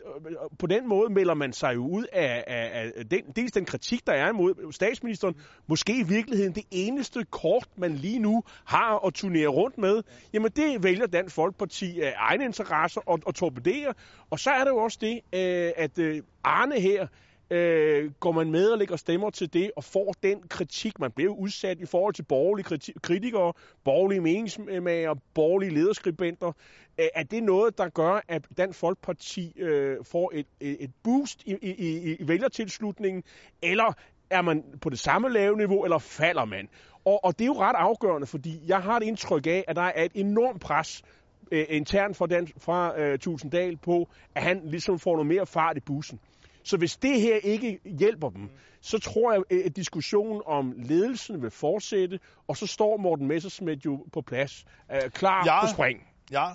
på 0.60 0.68
den 0.68 0.88
måde 0.88 1.14
melder 1.14 1.34
man 1.34 1.54
sig 1.54 1.76
jo 1.76 1.88
ud 1.88 2.06
af, 2.14 2.44
af, 2.48 2.92
af 2.96 3.06
den, 3.06 3.22
dels 3.36 3.52
den 3.52 3.66
kritik, 3.66 4.08
der 4.08 4.14
er 4.14 4.30
imod 4.30 4.72
statsministeren, 4.72 5.36
måske 5.68 6.00
i 6.00 6.04
virkeligheden 6.04 6.56
det 6.56 6.64
eneste 6.72 7.26
kort, 7.32 7.68
man 7.78 7.96
lige 7.96 8.20
nu 8.20 8.44
har 8.66 9.06
at 9.06 9.14
turnere 9.14 9.48
rundt 9.48 9.78
med. 9.78 10.04
Jamen 10.34 10.52
det 10.52 10.84
vælger 10.84 11.08
Dansk 11.08 11.36
Folkeparti 11.36 12.02
af 12.02 12.14
egne 12.18 12.46
interesser 12.46 13.02
og, 13.06 13.20
og 13.26 13.36
torpedere. 13.36 13.94
Og 14.30 14.40
så 14.40 14.50
er 14.50 14.64
det 14.64 14.72
jo 14.72 14.78
også 14.78 14.98
det, 15.02 15.22
øh, 15.34 15.72
at 15.76 16.00
øh, 16.00 16.22
Arne 16.44 16.80
her 16.80 17.08
øh, 17.50 18.12
går 18.20 18.32
man 18.32 18.52
med 18.52 18.70
og 18.70 18.78
lægger 18.78 18.96
stemmer 18.96 19.30
til 19.30 19.54
det, 19.54 19.72
og 19.76 19.84
får 19.84 20.14
den 20.24 20.42
kritik, 20.50 21.00
man 21.00 21.12
bliver 21.12 21.34
udsat 21.34 21.80
i 21.80 21.86
forhold 21.86 22.14
til 22.14 22.24
borgerlige 22.24 22.94
kritikere, 23.02 23.54
borgerlige 23.84 24.22
meningsmager, 24.22 25.14
borgerlige 25.34 25.74
lederskribenter, 25.74 26.48
øh, 27.00 27.06
er 27.16 27.24
det 27.24 27.44
noget, 27.44 27.78
der 27.78 27.90
gør, 27.90 28.22
at 28.28 28.48
Dansk 28.58 28.80
Folkeparti 28.80 29.60
øh, 29.60 29.98
får 30.04 30.32
et, 30.34 30.48
et 30.62 30.92
boost 31.04 31.44
i, 31.46 31.56
i, 31.62 31.72
i, 31.72 32.16
i 32.16 32.28
vælgertilslutningen, 32.28 33.24
eller 33.62 33.94
er 34.30 34.42
man 34.42 34.64
på 34.82 34.90
det 34.90 35.00
samme 35.00 35.30
lave 35.30 35.58
niveau, 35.58 35.84
eller 35.84 35.98
falder 35.98 36.46
man? 36.46 36.70
Og, 37.06 37.26
og 37.26 37.40
det 37.40 37.46
er 37.46 37.48
jo 37.48 37.60
ret 37.60 37.76
afgørende, 37.76 38.28
fordi 38.28 38.62
jeg 38.68 38.78
har 38.82 38.98
et 38.98 39.04
indtryk 39.04 39.48
af, 39.48 39.66
at 39.68 39.76
der 39.76 39.82
er 39.82 40.04
et 40.04 40.12
enormt 40.16 40.62
pres 40.62 41.04
øh, 41.52 41.66
internt 41.70 42.18
fra, 42.18 42.28
den, 42.28 42.48
fra 42.58 43.00
øh, 43.00 43.20
Tusinddal 43.20 43.78
på, 43.78 44.10
at 44.36 44.44
han 44.44 44.62
ligesom 44.64 45.00
får 45.00 45.12
noget 45.12 45.28
mere 45.28 45.46
fart 45.46 45.78
i 45.78 45.80
bussen. 45.80 46.20
Så 46.70 46.78
hvis 46.78 46.98
det 46.98 47.22
her 47.22 47.36
ikke 47.36 47.80
hjælper 48.00 48.30
dem, 48.30 48.50
så 48.82 49.00
tror 49.00 49.34
jeg, 49.34 49.64
at 49.66 49.76
diskussionen 49.76 50.42
om 50.46 50.74
ledelsen 50.78 51.42
vil 51.42 51.52
fortsætte, 51.52 52.20
og 52.48 52.58
så 52.58 52.68
står 52.68 52.98
Morten 52.98 53.28
Messersmith 53.28 53.86
jo 53.86 54.06
på 54.14 54.22
plads, 54.22 54.66
øh, 54.92 55.12
klar 55.12 55.44
ja, 55.46 55.62
på 55.66 55.68
spring. 55.74 56.00
Ja, 56.32 56.48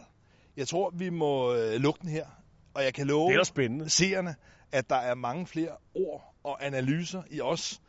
jeg 0.56 0.68
tror, 0.68 0.90
vi 0.90 1.10
må 1.10 1.54
øh, 1.54 1.80
lukke 1.80 2.00
den 2.02 2.08
her, 2.08 2.26
og 2.74 2.84
jeg 2.84 2.94
kan 2.94 3.06
love 3.06 3.32
det 3.32 3.38
er 3.38 3.44
spændende. 3.44 3.88
seerne, 3.88 4.34
at 4.72 4.90
der 4.90 4.96
er 4.96 5.14
mange 5.14 5.46
flere 5.46 5.76
ord 5.94 6.34
og 6.44 6.66
analyser 6.66 7.22
i 7.30 7.40
os, 7.40 7.80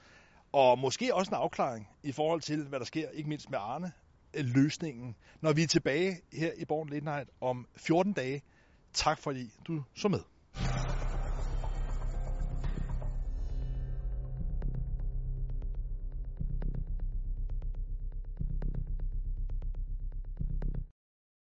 og 0.52 0.80
måske 0.80 1.16
også 1.16 1.30
en 1.30 1.36
afklaring 1.36 1.88
i 2.04 2.12
forhold 2.12 2.42
til, 2.42 2.64
hvad 2.64 2.80
der 2.80 2.86
sker, 2.86 3.10
ikke 3.10 3.30
mindst 3.30 3.50
med 3.50 3.60
Arne, 3.62 3.92
øh, 4.34 4.46
løsningen, 4.46 5.16
når 5.42 5.54
vi 5.54 5.64
er 5.64 5.68
tilbage 5.68 6.18
her 6.34 6.52
i 6.58 6.66
Born 6.66 6.90
Late 6.90 7.06
Night 7.06 7.30
om 7.42 7.68
14 7.76 8.14
dage. 8.14 8.42
Tak 8.94 9.20
fordi 9.20 9.50
du 9.68 9.84
så 9.96 10.08
med. 10.08 10.20